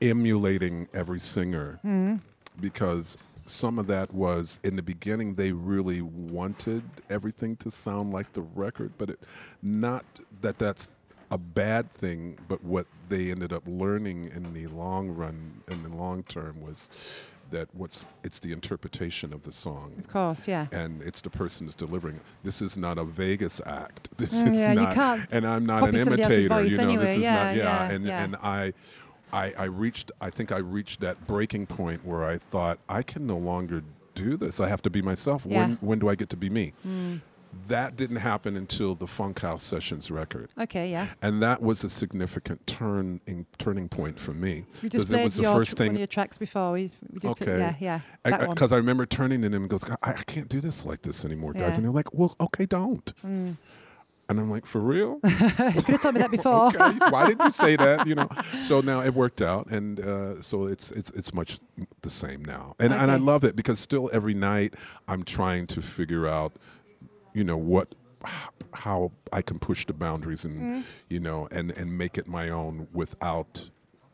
emulating 0.00 0.88
every 0.92 1.20
singer 1.20 1.78
Mm-hmm. 1.84 2.16
because 2.60 3.16
some 3.52 3.78
of 3.78 3.86
that 3.86 4.12
was 4.14 4.58
in 4.64 4.76
the 4.76 4.82
beginning 4.82 5.34
they 5.34 5.52
really 5.52 6.00
wanted 6.02 6.82
everything 7.10 7.54
to 7.56 7.70
sound 7.70 8.12
like 8.12 8.32
the 8.32 8.40
record 8.42 8.92
but 8.98 9.10
it 9.10 9.20
not 9.62 10.04
that 10.40 10.58
that's 10.58 10.88
a 11.30 11.38
bad 11.38 11.92
thing 11.94 12.38
but 12.48 12.62
what 12.64 12.86
they 13.08 13.30
ended 13.30 13.52
up 13.52 13.62
learning 13.66 14.30
in 14.34 14.52
the 14.54 14.66
long 14.68 15.10
run 15.10 15.62
in 15.68 15.82
the 15.82 15.88
long 15.88 16.22
term 16.24 16.60
was 16.60 16.88
that 17.50 17.68
what's 17.74 18.04
it's 18.24 18.40
the 18.40 18.50
interpretation 18.52 19.32
of 19.34 19.42
the 19.44 19.52
song 19.52 19.92
Of 19.98 20.08
course, 20.08 20.48
yeah. 20.48 20.68
and 20.72 21.02
it's 21.02 21.20
the 21.20 21.28
person 21.28 21.66
who's 21.66 21.74
delivering 21.74 22.16
it. 22.16 22.22
This 22.42 22.62
is 22.62 22.78
not 22.78 22.96
a 22.96 23.04
Vegas 23.04 23.60
act. 23.66 24.08
This 24.16 24.32
Mm, 24.42 24.48
is 24.48 24.56
yeah, 24.56 24.72
not, 24.72 25.18
and 25.30 25.46
I'm 25.46 25.66
not 25.66 25.86
an 25.86 25.94
imitator. 25.96 26.62
You 26.64 26.78
know, 26.78 26.84
anyway. 26.88 27.04
this 27.04 27.16
is 27.16 27.22
Yeah, 27.22 27.44
not. 27.44 27.56
Yeah, 27.56 27.62
yeah, 27.64 27.90
and 27.90 28.06
yeah. 28.06 28.24
and 28.24 28.36
I, 28.36 28.72
I, 29.32 29.52
I 29.56 29.64
reached. 29.64 30.12
I 30.20 30.30
think 30.30 30.52
I 30.52 30.58
reached 30.58 31.00
that 31.00 31.26
breaking 31.26 31.66
point 31.66 32.04
where 32.04 32.24
I 32.24 32.38
thought 32.38 32.78
I 32.88 33.02
can 33.02 33.26
no 33.26 33.36
longer 33.38 33.82
do 34.14 34.36
this. 34.36 34.60
I 34.60 34.68
have 34.68 34.82
to 34.82 34.90
be 34.90 35.02
myself. 35.02 35.44
Yeah. 35.46 35.60
When 35.60 35.78
when 35.80 35.98
do 35.98 36.08
I 36.08 36.14
get 36.14 36.28
to 36.30 36.36
be 36.36 36.50
me? 36.50 36.72
Mm. 36.86 37.22
That 37.68 37.96
didn't 37.96 38.16
happen 38.16 38.56
until 38.56 38.94
the 38.94 39.04
Funkhaus 39.04 39.60
Sessions 39.60 40.10
record. 40.10 40.50
Okay, 40.58 40.90
yeah. 40.90 41.08
And 41.20 41.42
that 41.42 41.60
was 41.60 41.84
a 41.84 41.90
significant 41.90 42.66
turn 42.66 43.20
in, 43.26 43.44
turning 43.58 43.90
point 43.90 44.18
for 44.18 44.32
me 44.32 44.64
because 44.80 45.10
it 45.10 45.22
was 45.22 45.36
the 45.36 45.42
your 45.42 45.54
first 45.54 45.76
tr- 45.76 45.82
one 45.82 45.88
thing 45.88 45.92
of 45.96 45.98
your 45.98 46.06
tracks 46.06 46.38
before. 46.38 46.72
We, 46.72 46.90
we 47.10 47.18
did 47.18 47.30
Okay. 47.32 47.58
yeah, 47.58 47.74
yeah. 47.78 48.00
that 48.24 48.40
one. 48.40 48.50
because 48.50 48.72
I, 48.72 48.76
remember 48.76 49.04
turning 49.04 49.42
to 49.42 49.48
him 49.48 49.54
and 49.54 49.68
goes, 49.68 49.84
I, 49.90 49.96
I 50.02 50.22
can't 50.22 50.48
do 50.48 50.62
this 50.62 50.86
like 50.86 51.02
this 51.02 51.26
anymore, 51.26 51.52
guys. 51.52 51.60
Yeah. 51.60 51.74
And 51.76 51.84
they're 51.84 51.92
like, 51.92 52.14
well, 52.14 52.34
okay, 52.40 52.64
don't. 52.64 53.12
Mm. 53.22 53.58
And 54.32 54.40
I'm 54.40 54.50
like, 54.50 54.64
for 54.66 54.80
real? 54.80 55.20
you 55.24 55.30
could 55.30 55.84
have 55.94 56.00
told 56.02 56.14
me 56.14 56.20
that 56.22 56.30
before. 56.38 56.68
okay, 56.68 56.98
why 57.10 57.26
didn't 57.26 57.44
you 57.46 57.52
say 57.52 57.76
that? 57.76 58.06
You 58.06 58.14
know. 58.14 58.28
So 58.62 58.80
now 58.80 59.02
it 59.02 59.12
worked 59.14 59.42
out, 59.42 59.66
and 59.70 60.00
uh, 60.00 60.40
so 60.40 60.66
it's 60.66 60.90
it's 60.92 61.10
it's 61.10 61.34
much 61.34 61.58
the 62.00 62.10
same 62.10 62.42
now, 62.44 62.74
and 62.78 62.92
and 62.94 63.10
I 63.10 63.16
love 63.16 63.44
it 63.44 63.54
because 63.56 63.78
still 63.78 64.08
every 64.12 64.34
night 64.34 64.74
I'm 65.08 65.22
trying 65.24 65.66
to 65.68 65.82
figure 65.82 66.26
out, 66.26 66.52
you 67.34 67.44
know, 67.44 67.56
what 67.58 67.94
how 68.72 69.12
I 69.32 69.42
can 69.42 69.58
push 69.58 69.84
the 69.84 69.92
boundaries 69.92 70.44
and 70.46 70.60
Mm. 70.60 70.82
you 71.10 71.20
know 71.20 71.48
and 71.50 71.70
and 71.72 71.98
make 71.98 72.16
it 72.16 72.26
my 72.26 72.48
own 72.48 72.88
without 72.92 73.70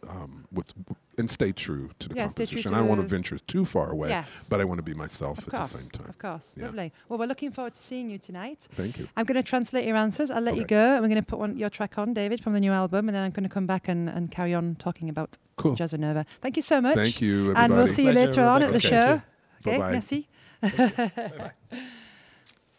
um, 0.08 0.46
with 0.52 0.72
and 1.18 1.28
stay 1.28 1.50
true 1.50 1.90
to 1.98 2.08
the 2.08 2.14
Yeah, 2.14 2.28
stay 2.28 2.44
true 2.44 2.56
composition. 2.62 2.70
to 2.72 2.76
I 2.76 2.80
don't 2.80 2.88
want 2.88 3.00
to 3.00 3.06
venture 3.08 3.38
too 3.38 3.64
far 3.64 3.90
away, 3.90 4.10
Yes. 4.10 4.46
but 4.48 4.60
I 4.60 4.64
want 4.64 4.78
to 4.78 4.82
be 4.84 4.94
myself 4.94 5.38
Of 5.38 5.48
at 5.48 5.54
course, 5.54 5.72
the 5.72 5.78
same 5.78 5.90
time. 5.90 6.08
of 6.10 6.18
course. 6.18 6.52
Yeah. 6.56 6.66
Lovely. 6.66 6.92
Well, 7.08 7.18
we're 7.18 7.26
looking 7.26 7.50
forward 7.50 7.74
to 7.74 7.80
seeing 7.82 8.08
you 8.08 8.18
tonight. 8.18 8.68
Thank 8.72 8.98
you. 8.98 9.08
I'm 9.16 9.24
going 9.26 9.34
to 9.42 9.42
translate 9.42 9.84
your 9.84 9.96
answers. 9.96 10.30
I'll 10.30 10.40
let 10.42 10.56
you 10.56 10.64
go. 10.64 10.94
and 10.94 11.02
We're 11.02 11.08
going 11.08 11.16
to 11.24 11.26
put 11.26 11.40
one, 11.40 11.56
your 11.56 11.70
track 11.70 11.98
on, 11.98 12.14
David, 12.14 12.40
from 12.40 12.52
the 12.52 12.60
new 12.60 12.70
album, 12.72 13.08
and 13.08 13.16
then 13.16 13.24
I'm 13.24 13.32
going 13.32 13.42
to 13.42 13.48
come 13.52 13.66
back 13.66 13.88
and, 13.88 14.08
and 14.08 14.30
carry 14.30 14.54
on 14.54 14.76
talking 14.76 15.08
about 15.08 15.38
Cool. 15.56 15.74
Jazzanova. 15.74 16.24
Thank 16.40 16.54
you 16.56 16.62
so 16.62 16.80
much. 16.80 16.94
Thank 16.96 17.20
you, 17.20 17.40
everybody. 17.50 17.64
And 17.64 17.74
we'll 17.76 17.86
see 17.88 18.04
you 18.06 18.12
Pleasure, 18.12 18.28
later 18.30 18.42
on 18.44 18.62
at 18.62 18.72
the 18.72 18.78
Rebecca. 18.78 18.88
show. 18.88 19.22
Thank 19.64 19.66
you. 19.66 19.70
Okay, 19.72 19.78
Bye-bye. 19.78 19.92
merci. 19.92 20.28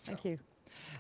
Thank 0.06 0.24
you. 0.26 0.40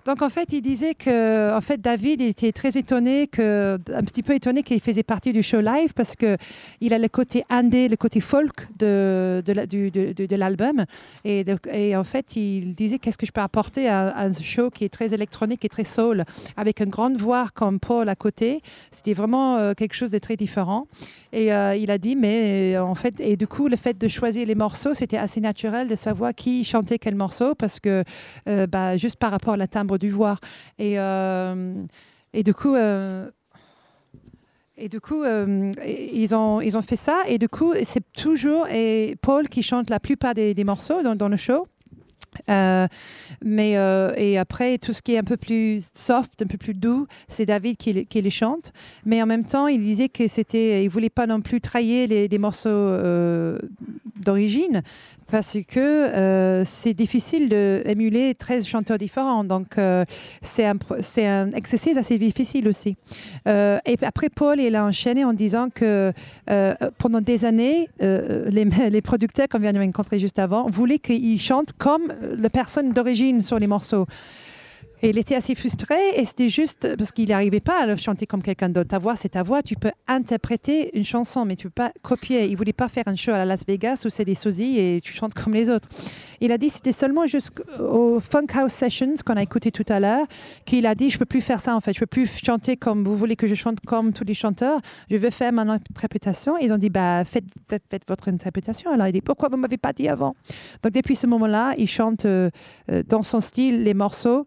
Donc 0.09 0.23
en 0.23 0.29
fait, 0.29 0.53
il 0.53 0.61
disait 0.61 0.95
que 0.95 1.55
en 1.55 1.61
fait 1.61 1.79
David 1.79 2.19
était 2.21 2.51
très 2.51 2.79
étonné 2.79 3.27
que 3.27 3.77
un 3.93 4.01
petit 4.01 4.23
peu 4.23 4.33
étonné 4.33 4.63
qu'il 4.63 4.81
faisait 4.81 5.03
partie 5.03 5.33
du 5.33 5.43
show 5.43 5.61
live 5.61 5.93
parce 5.93 6.15
que 6.15 6.35
il 6.81 6.95
a 6.95 6.97
le 6.97 7.07
côté 7.09 7.43
indé, 7.51 7.87
le 7.87 7.95
côté 7.95 8.19
folk 8.19 8.67
de 8.79 10.35
l'album 10.35 10.85
et, 11.25 11.95
en 11.95 12.03
fait 12.03 12.35
il 12.35 12.73
disait 12.73 12.97
qu'est-ce 12.97 13.19
que 13.19 13.27
je 13.27 13.31
peux 13.31 13.41
apporter 13.41 13.87
à, 13.87 14.17
un 14.17 14.33
show 14.33 14.71
qui 14.71 14.83
est 14.83 14.89
très 14.89 15.13
électronique 15.13 15.63
et 15.63 15.69
très 15.69 15.83
soul 15.83 16.25
avec 16.57 16.79
une 16.79 16.89
grande 16.89 17.17
voix 17.17 17.45
comme 17.53 17.79
Paul 17.79 18.09
à 18.09 18.15
côté. 18.15 18.63
C'était 18.89 19.13
vraiment 19.13 19.57
euh, 19.57 19.73
quelque 19.75 19.93
chose 19.93 20.09
de 20.09 20.17
très 20.17 20.37
différent. 20.37 20.87
Et 21.31 21.53
euh, 21.53 21.75
il 21.75 21.91
a 21.91 21.97
dit, 21.97 22.15
mais 22.15 22.77
en 22.77 22.95
fait, 22.95 23.19
et 23.19 23.37
du 23.37 23.47
coup, 23.47 23.67
le 23.67 23.75
fait 23.75 23.97
de 23.97 24.07
choisir 24.07 24.47
les 24.47 24.55
morceaux, 24.55 24.93
c'était 24.93 25.17
assez 25.17 25.39
naturel 25.39 25.87
de 25.87 25.95
savoir 25.95 26.33
qui 26.33 26.63
chantait 26.63 26.97
quel 26.97 27.15
morceau 27.15 27.53
parce 27.53 27.79
que, 27.79 28.03
euh, 28.47 28.65
bah, 28.65 28.97
juste 28.97 29.17
par 29.17 29.29
rapport 29.29 29.53
à 29.53 29.57
la 29.57 29.67
timbre 29.67 29.98
du 29.99 30.09
voix. 30.09 30.37
Et, 30.77 30.99
euh, 30.99 31.73
et 32.33 32.43
du 32.43 32.53
coup, 32.53 32.75
euh, 32.75 33.29
et 34.77 34.87
du 34.87 35.01
coup, 35.01 35.23
euh, 35.23 35.71
ils, 35.85 36.33
ont, 36.33 36.61
ils 36.61 36.77
ont 36.77 36.81
fait 36.81 36.95
ça. 36.95 37.23
Et 37.27 37.37
du 37.37 37.49
coup, 37.49 37.73
c'est 37.83 38.03
toujours 38.13 38.67
et 38.67 39.15
Paul 39.21 39.49
qui 39.49 39.61
chante 39.61 39.89
la 39.89 39.99
plupart 39.99 40.33
des, 40.33 40.53
des 40.53 40.63
morceaux 40.63 41.03
dans, 41.03 41.15
dans 41.15 41.27
le 41.27 41.37
show. 41.37 41.67
Euh, 42.49 42.87
mais 43.43 43.77
euh, 43.77 44.13
et 44.17 44.37
après 44.37 44.77
tout 44.77 44.93
ce 44.93 45.01
qui 45.01 45.13
est 45.13 45.17
un 45.17 45.23
peu 45.23 45.37
plus 45.37 45.89
soft, 45.93 46.41
un 46.41 46.47
peu 46.47 46.57
plus 46.57 46.73
doux, 46.73 47.07
c'est 47.27 47.45
David 47.45 47.77
qui, 47.77 48.05
qui 48.05 48.21
les 48.21 48.29
chante. 48.29 48.71
Mais 49.05 49.21
en 49.21 49.25
même 49.25 49.45
temps, 49.45 49.67
il 49.67 49.81
disait 49.81 50.09
que 50.09 50.27
c'était, 50.27 50.83
il 50.83 50.89
voulait 50.89 51.09
pas 51.09 51.27
non 51.27 51.41
plus 51.41 51.61
trahir 51.61 52.07
les, 52.07 52.27
des 52.27 52.37
morceaux 52.37 52.69
euh, 52.69 53.59
d'origine 54.15 54.81
parce 55.31 55.57
que 55.67 56.63
c'est 56.65 56.95
difficile 56.95 57.49
d'émuler 57.49 58.33
13 58.33 58.65
chanteurs 58.65 58.97
différents. 58.97 59.43
Donc 59.43 59.75
c'est 60.41 60.65
un, 60.65 61.51
exercice 61.51 61.97
assez 61.97 62.17
difficile 62.17 62.67
aussi. 62.67 62.95
Et 63.45 63.95
après 64.01 64.29
Paul, 64.29 64.59
il 64.59 64.75
a 64.75 64.83
enchaîné 64.83 65.23
en 65.23 65.33
disant 65.33 65.69
que 65.69 66.11
pendant 66.97 67.21
des 67.21 67.45
années, 67.45 67.89
les, 67.99 68.65
les 68.89 69.01
producteurs 69.03 69.47
qu'on 69.47 69.59
vient 69.59 69.71
de 69.71 69.77
rencontrer 69.77 70.17
juste 70.17 70.39
avant 70.39 70.67
voulaient 70.67 70.97
qu'il 70.97 71.39
chante 71.39 71.73
comme 71.77 72.11
la 72.21 72.49
personne 72.49 72.91
d'origine 72.91 73.41
sur 73.41 73.59
les 73.59 73.67
morceaux. 73.67 74.05
Et 75.01 75.09
il 75.09 75.17
était 75.17 75.35
assez 75.35 75.55
frustré 75.55 75.95
et 76.15 76.25
c'était 76.25 76.49
juste 76.49 76.95
parce 76.97 77.13
qu'il 77.13 77.29
n'arrivait 77.29 77.61
pas 77.61 77.83
à 77.83 77.95
chanter 77.95 78.25
comme 78.25 78.43
quelqu'un 78.43 78.67
d'autre. 78.67 78.89
Ta 78.89 78.97
voix, 78.97 79.15
c'est 79.15 79.29
ta 79.29 79.43
voix. 79.43 79.63
Tu 79.63 79.75
peux 79.75 79.91
interpréter 80.07 80.97
une 80.97 81.05
chanson, 81.05 81.45
mais 81.45 81.55
tu 81.55 81.67
peux 81.67 81.73
pas 81.83 81.91
copier. 82.01 82.45
Il 82.45 82.57
voulait 82.57 82.73
pas 82.73 82.89
faire 82.89 83.05
un 83.07 83.15
show 83.15 83.31
à 83.31 83.37
la 83.37 83.45
Las 83.45 83.65
Vegas 83.65 84.03
où 84.05 84.09
c'est 84.09 84.25
des 84.25 84.35
sosies 84.35 84.77
et 84.77 84.99
tu 85.01 85.13
chantes 85.13 85.33
comme 85.33 85.53
les 85.53 85.69
autres. 85.69 85.87
Il 86.41 86.51
a 86.51 86.57
dit 86.57 86.69
c'était 86.69 86.91
seulement 86.91 87.27
jusqu'au 87.27 88.19
Funk 88.19 88.47
House 88.53 88.73
Sessions 88.73 89.13
qu'on 89.25 89.35
a 89.35 89.43
écouté 89.43 89.71
tout 89.71 89.85
à 89.87 89.99
l'heure 89.99 90.25
qu'il 90.65 90.85
a 90.85 90.95
dit 90.95 91.09
je 91.09 91.17
peux 91.17 91.25
plus 91.25 91.41
faire 91.41 91.61
ça 91.61 91.75
en 91.75 91.79
fait. 91.79 91.93
Je 91.93 91.99
peux 91.99 92.05
plus 92.05 92.27
chanter 92.43 92.75
comme 92.75 93.05
vous 93.05 93.15
voulez 93.15 93.37
que 93.37 93.47
je 93.47 93.55
chante 93.55 93.79
comme 93.85 94.11
tous 94.11 94.25
les 94.25 94.33
chanteurs. 94.33 94.81
Je 95.09 95.15
veux 95.15 95.29
faire 95.29 95.53
mon 95.53 95.69
interprétation. 95.69 96.57
Ils 96.57 96.73
ont 96.73 96.77
dit 96.77 96.89
bah 96.89 97.23
faites, 97.23 97.45
votre 98.07 98.27
interprétation. 98.27 98.91
Alors 98.91 99.07
il 99.07 99.13
dit 99.13 99.21
pourquoi 99.21 99.47
vous 99.49 99.57
m'avez 99.57 99.77
pas 99.77 99.93
dit 99.93 100.09
avant? 100.09 100.35
Donc 100.83 100.91
depuis 100.91 101.15
ce 101.15 101.27
moment-là, 101.27 101.73
il 101.77 101.87
chante 101.87 102.25
euh, 102.25 102.49
euh, 102.91 103.01
dans 103.07 103.23
son 103.23 103.39
style 103.39 103.83
les 103.83 103.93
morceaux 103.93 104.45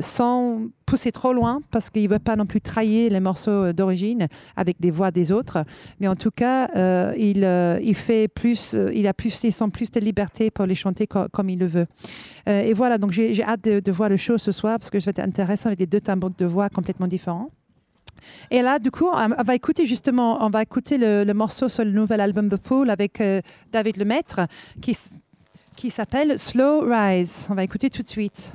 sans 0.00 0.68
pousser 0.86 1.10
trop 1.10 1.32
loin 1.32 1.60
parce 1.72 1.90
qu'il 1.90 2.04
ne 2.04 2.08
veut 2.08 2.20
pas 2.20 2.36
non 2.36 2.46
plus 2.46 2.60
trahir 2.60 3.10
les 3.10 3.20
morceaux 3.20 3.50
euh, 3.50 3.72
d'origine 3.72 4.28
avec 4.54 4.80
des 4.80 4.92
voix 4.92 5.10
des 5.10 5.32
autres. 5.32 5.64
Mais 6.00 6.06
en 6.06 6.14
tout 6.14 6.30
cas, 6.30 6.70
euh, 6.76 7.12
il, 7.18 7.44
euh, 7.44 7.80
fait 7.92 8.28
plus, 8.28 8.74
euh, 8.74 8.90
il 8.94 9.06
a 9.08 9.12
plus, 9.12 9.42
il 9.42 9.52
sent 9.52 9.68
plus 9.72 9.90
de 9.90 10.00
liberté 10.00 10.50
pour 10.50 10.64
les 10.64 10.76
chanter 10.76 11.06
co- 11.06 11.28
comme 11.32 11.50
il 11.50 11.58
le 11.58 11.66
veut. 11.66 11.86
Euh, 12.48 12.62
et 12.62 12.72
voilà, 12.72 12.98
donc 12.98 13.10
j'ai 13.10 13.42
hâte 13.42 13.64
de, 13.64 13.92
voir 13.92 14.08
le 14.08 14.16
show 14.16 14.38
ce 14.38 14.52
soir 14.52 14.78
parce 14.78 14.90
que 14.90 15.00
ça 15.00 15.06
va 15.06 15.10
être 15.10 15.28
intéressant 15.28 15.68
avec 15.68 15.78
des 15.78 15.86
deux 15.86 16.00
timbres 16.00 16.30
de 16.36 16.46
voix 16.46 16.68
complètement 16.68 17.08
différents. 17.08 17.50
Et 18.50 18.62
là, 18.62 18.78
du 18.78 18.90
coup, 18.90 19.08
on 19.12 19.42
va 19.42 19.54
écouter 19.54 19.86
justement, 19.86 20.44
on 20.44 20.50
va 20.50 20.62
écouter 20.62 20.98
le, 20.98 21.32
morceau 21.32 21.68
sur 21.68 21.84
le 21.84 21.90
nouvel 21.90 22.20
album 22.20 22.48
The 22.48 22.56
Pool 22.56 22.90
avec 22.90 23.20
euh, 23.20 23.40
David 23.72 23.96
Lemaître 23.96 24.40
qui, 24.80 24.96
qui 25.74 25.90
s'appelle 25.90 26.38
Slow 26.38 26.80
Rise. 26.80 27.48
On 27.50 27.54
va 27.54 27.64
écouter 27.64 27.90
tout 27.90 28.02
de 28.02 28.08
suite. 28.08 28.52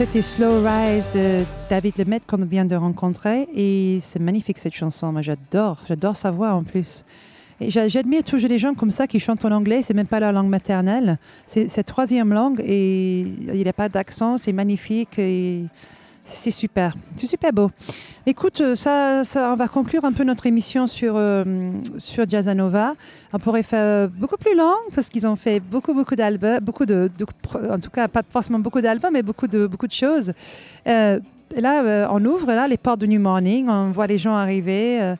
C'était 0.00 0.22
Slow 0.22 0.62
Rise 0.64 1.10
de 1.10 1.44
David 1.68 1.98
Lemaitre 1.98 2.24
qu'on 2.26 2.42
vient 2.46 2.64
de 2.64 2.74
rencontrer. 2.74 3.46
Et 3.54 3.98
c'est 4.00 4.18
magnifique 4.18 4.58
cette 4.58 4.72
chanson. 4.74 5.12
Moi, 5.12 5.20
j'adore. 5.20 5.76
J'adore 5.86 6.16
sa 6.16 6.30
voix 6.30 6.52
en 6.54 6.62
plus. 6.62 7.04
Et 7.60 7.70
j'a- 7.70 7.86
j'admire 7.86 8.22
toujours 8.24 8.48
les 8.48 8.56
gens 8.56 8.72
comme 8.72 8.90
ça 8.90 9.06
qui 9.06 9.20
chantent 9.20 9.44
en 9.44 9.50
anglais. 9.52 9.82
C'est 9.82 9.92
même 9.92 10.06
pas 10.06 10.18
leur 10.18 10.32
langue 10.32 10.48
maternelle. 10.48 11.18
C'est 11.46 11.68
c'est 11.68 11.82
troisième 11.82 12.32
langue 12.32 12.62
et 12.64 13.20
il 13.20 13.52
n'y 13.52 13.68
a 13.68 13.74
pas 13.74 13.90
d'accent. 13.90 14.38
C'est 14.38 14.54
magnifique. 14.54 15.18
Et 15.18 15.64
c'est 16.24 16.50
super. 16.50 16.94
C'est 17.16 17.26
super 17.26 17.52
beau. 17.52 17.70
Écoute, 18.26 18.60
euh, 18.60 18.74
ça, 18.74 19.24
ça, 19.24 19.50
on 19.52 19.56
va 19.56 19.66
conclure 19.66 20.04
un 20.04 20.12
peu 20.12 20.24
notre 20.24 20.46
émission 20.46 20.86
sur, 20.86 21.14
euh, 21.16 21.44
sur 21.96 22.28
Jazzanova. 22.28 22.94
On 23.32 23.38
pourrait 23.38 23.62
faire 23.62 24.08
beaucoup 24.08 24.36
plus 24.36 24.54
long 24.54 24.74
parce 24.94 25.08
qu'ils 25.08 25.26
ont 25.26 25.36
fait 25.36 25.58
beaucoup, 25.58 25.94
beaucoup 25.94 26.14
d'albums, 26.14 26.60
beaucoup 26.60 26.84
de, 26.84 27.10
en 27.70 27.78
tout 27.78 27.90
cas, 27.90 28.08
pas 28.08 28.22
forcément 28.28 28.58
beaucoup 28.58 28.80
d'albums, 28.82 29.12
mais 29.12 29.22
beaucoup 29.22 29.46
de, 29.46 29.66
beaucoup 29.66 29.86
de 29.86 29.92
choses. 29.92 30.32
Euh, 30.86 31.18
là, 31.56 31.82
euh, 31.82 32.06
on 32.10 32.22
ouvre 32.24 32.48
là, 32.48 32.68
les 32.68 32.76
portes 32.76 33.00
de 33.00 33.06
New 33.06 33.20
Morning, 33.20 33.68
on 33.68 33.90
voit 33.90 34.06
les 34.06 34.18
gens 34.18 34.34
arriver. 34.34 35.00
euh, 35.00 35.16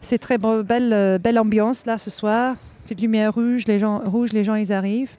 c'est 0.00 0.18
très 0.18 0.38
belle, 0.38 0.92
euh, 0.92 1.18
belle 1.18 1.38
ambiance 1.38 1.84
là 1.84 1.98
ce 1.98 2.10
soir. 2.10 2.56
Petite 2.84 3.00
lumière 3.02 3.34
rouge, 3.34 3.64
les 3.66 3.78
gens, 3.78 3.98
rouge, 3.98 4.32
les 4.32 4.44
gens 4.44 4.54
ils 4.54 4.72
arrivent. 4.72 5.16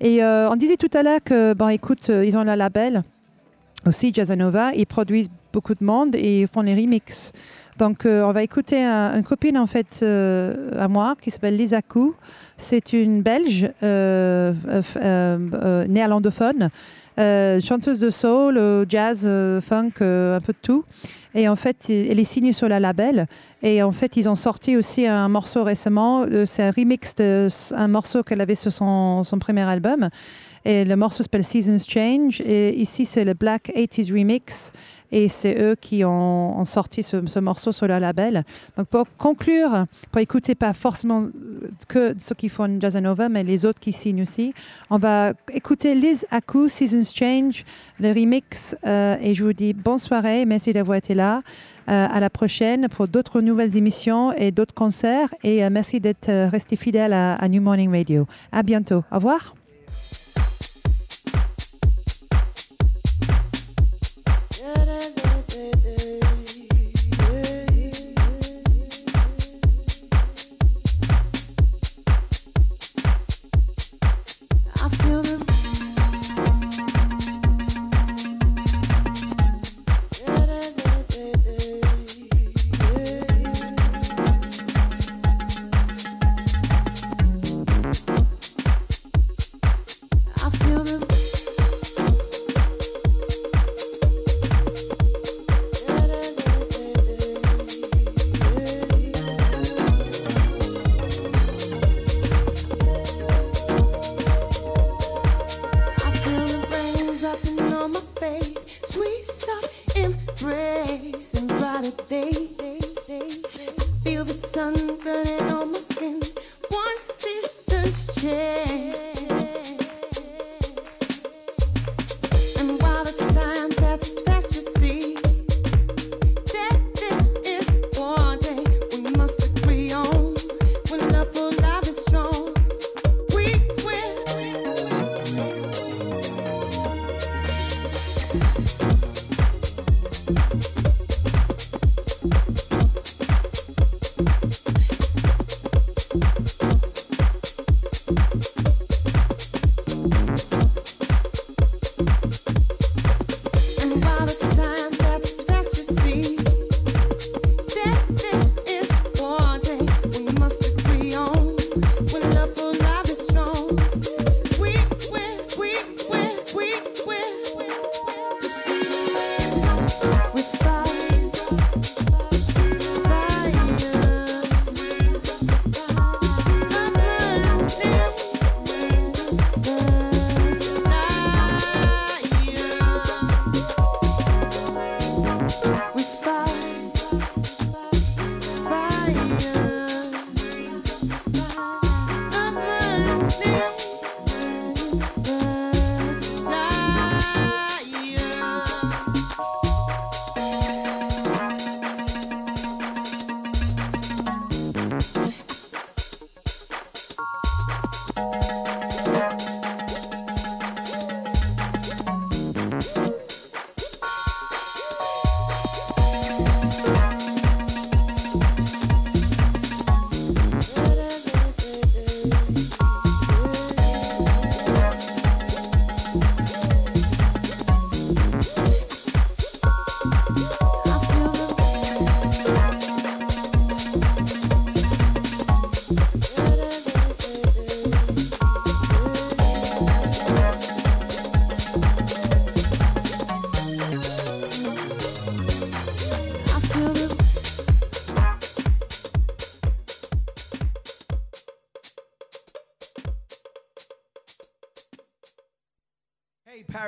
Et 0.00 0.22
euh, 0.22 0.48
on 0.50 0.56
disait 0.56 0.76
tout 0.76 0.90
à 0.94 1.02
l'heure 1.02 1.20
que, 1.24 1.52
bon, 1.54 1.68
écoute, 1.68 2.08
euh, 2.10 2.24
ils 2.24 2.38
ont 2.38 2.44
le 2.44 2.54
label 2.54 3.02
aussi 3.86 4.12
Jazzanova, 4.14 4.72
ils 4.74 4.86
produisent 4.86 5.30
beaucoup 5.52 5.74
de 5.74 5.84
monde 5.84 6.14
et 6.14 6.46
font 6.52 6.62
les 6.62 6.74
remixes. 6.74 7.32
Donc 7.78 8.04
euh, 8.04 8.22
on 8.24 8.32
va 8.32 8.42
écouter 8.42 8.82
un- 8.82 9.16
une 9.16 9.24
copine 9.24 9.56
en 9.56 9.66
fait 9.66 10.00
euh, 10.02 10.70
à 10.78 10.86
moi 10.88 11.14
qui 11.20 11.30
s'appelle 11.30 11.56
Lisa 11.56 11.80
Kou. 11.82 12.14
C'est 12.58 12.92
une 12.92 13.22
Belge 13.22 13.70
euh, 13.82 14.52
euh, 14.96 15.86
néerlandophone, 15.86 16.68
chanteuse 17.16 18.00
de 18.00 18.10
soul, 18.10 18.60
jazz, 18.88 19.28
funk, 19.62 19.92
un 20.02 20.40
peu 20.40 20.52
de 20.52 20.58
tout. 20.62 20.84
Et 21.34 21.48
en 21.48 21.54
fait, 21.56 21.88
elle 21.88 22.18
est 22.18 22.24
signée 22.24 22.52
sur 22.52 22.68
la 22.68 22.80
label. 22.80 23.26
Et 23.62 23.82
en 23.82 23.92
fait, 23.92 24.16
ils 24.16 24.28
ont 24.28 24.34
sorti 24.34 24.76
aussi 24.76 25.06
un 25.06 25.28
morceau 25.28 25.62
récemment. 25.62 26.26
C'est 26.46 26.62
un 26.64 26.70
remix 26.72 27.14
d'un 27.14 27.88
morceau 27.88 28.22
qu'elle 28.22 28.40
avait 28.40 28.56
sur 28.56 28.72
son 28.72 29.38
premier 29.40 29.62
album. 29.62 30.08
Et 30.64 30.84
le 30.84 30.96
morceau 30.96 31.22
s'appelle 31.22 31.44
Seasons 31.44 31.78
Change. 31.78 32.40
Ici, 32.40 33.04
c'est 33.04 33.24
le 33.24 33.34
Black 33.34 33.72
80s 33.74 34.12
Remix. 34.12 34.72
Et 35.12 35.28
c'est 35.28 35.60
eux 35.60 35.74
qui 35.80 36.04
ont, 36.04 36.64
sorti 36.64 37.02
ce, 37.02 37.26
ce 37.26 37.38
morceau 37.40 37.72
sur 37.72 37.88
leur 37.88 38.00
label. 38.00 38.44
Donc, 38.76 38.86
pour 38.88 39.06
conclure, 39.18 39.86
pour 40.12 40.20
écouter 40.20 40.54
pas 40.54 40.72
forcément 40.72 41.26
que 41.88 42.14
ceux 42.18 42.34
qui 42.34 42.48
font 42.48 42.78
Jazzanova, 42.80 43.28
mais 43.28 43.42
les 43.42 43.64
autres 43.64 43.80
qui 43.80 43.92
signent 43.92 44.22
aussi, 44.22 44.54
on 44.88 44.98
va 44.98 45.32
écouter 45.52 45.94
Liz 45.94 46.26
Aku, 46.30 46.68
Seasons 46.68 47.10
Change, 47.12 47.64
le 47.98 48.10
remix. 48.10 48.76
euh, 48.86 49.16
et 49.20 49.34
je 49.34 49.42
vous 49.42 49.52
dis 49.52 49.72
bonne 49.72 49.98
soirée. 49.98 50.44
Merci 50.46 50.72
d'avoir 50.72 50.96
été 50.98 51.14
là. 51.14 51.40
Euh, 51.88 52.06
à 52.08 52.20
la 52.20 52.30
prochaine 52.30 52.86
pour 52.88 53.08
d'autres 53.08 53.40
nouvelles 53.40 53.76
émissions 53.76 54.32
et 54.34 54.52
d'autres 54.52 54.74
concerts. 54.74 55.28
Et 55.42 55.64
euh, 55.64 55.70
merci 55.72 55.98
d'être 55.98 56.30
resté 56.48 56.76
fidèle 56.76 57.12
à, 57.12 57.34
à 57.34 57.48
New 57.48 57.60
Morning 57.60 57.90
Radio. 57.90 58.26
À 58.52 58.62
bientôt. 58.62 59.02
Au 59.10 59.16
revoir. 59.16 59.54
da, 65.00 65.06
da, 65.82 65.89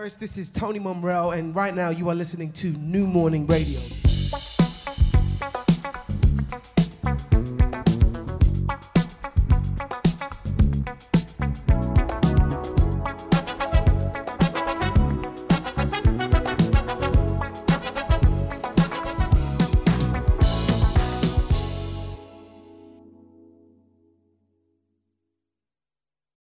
Paris. 0.03 0.15
This 0.17 0.37
is 0.37 0.51
Tony 0.51 0.81
Monreal, 0.81 1.31
and 1.31 1.55
right 1.55 1.73
now 1.73 1.91
you 1.91 2.09
are 2.09 2.15
listening 2.17 2.51
to 2.55 2.73
New 2.73 3.07
Morning 3.07 3.47
Radio. 3.47 3.79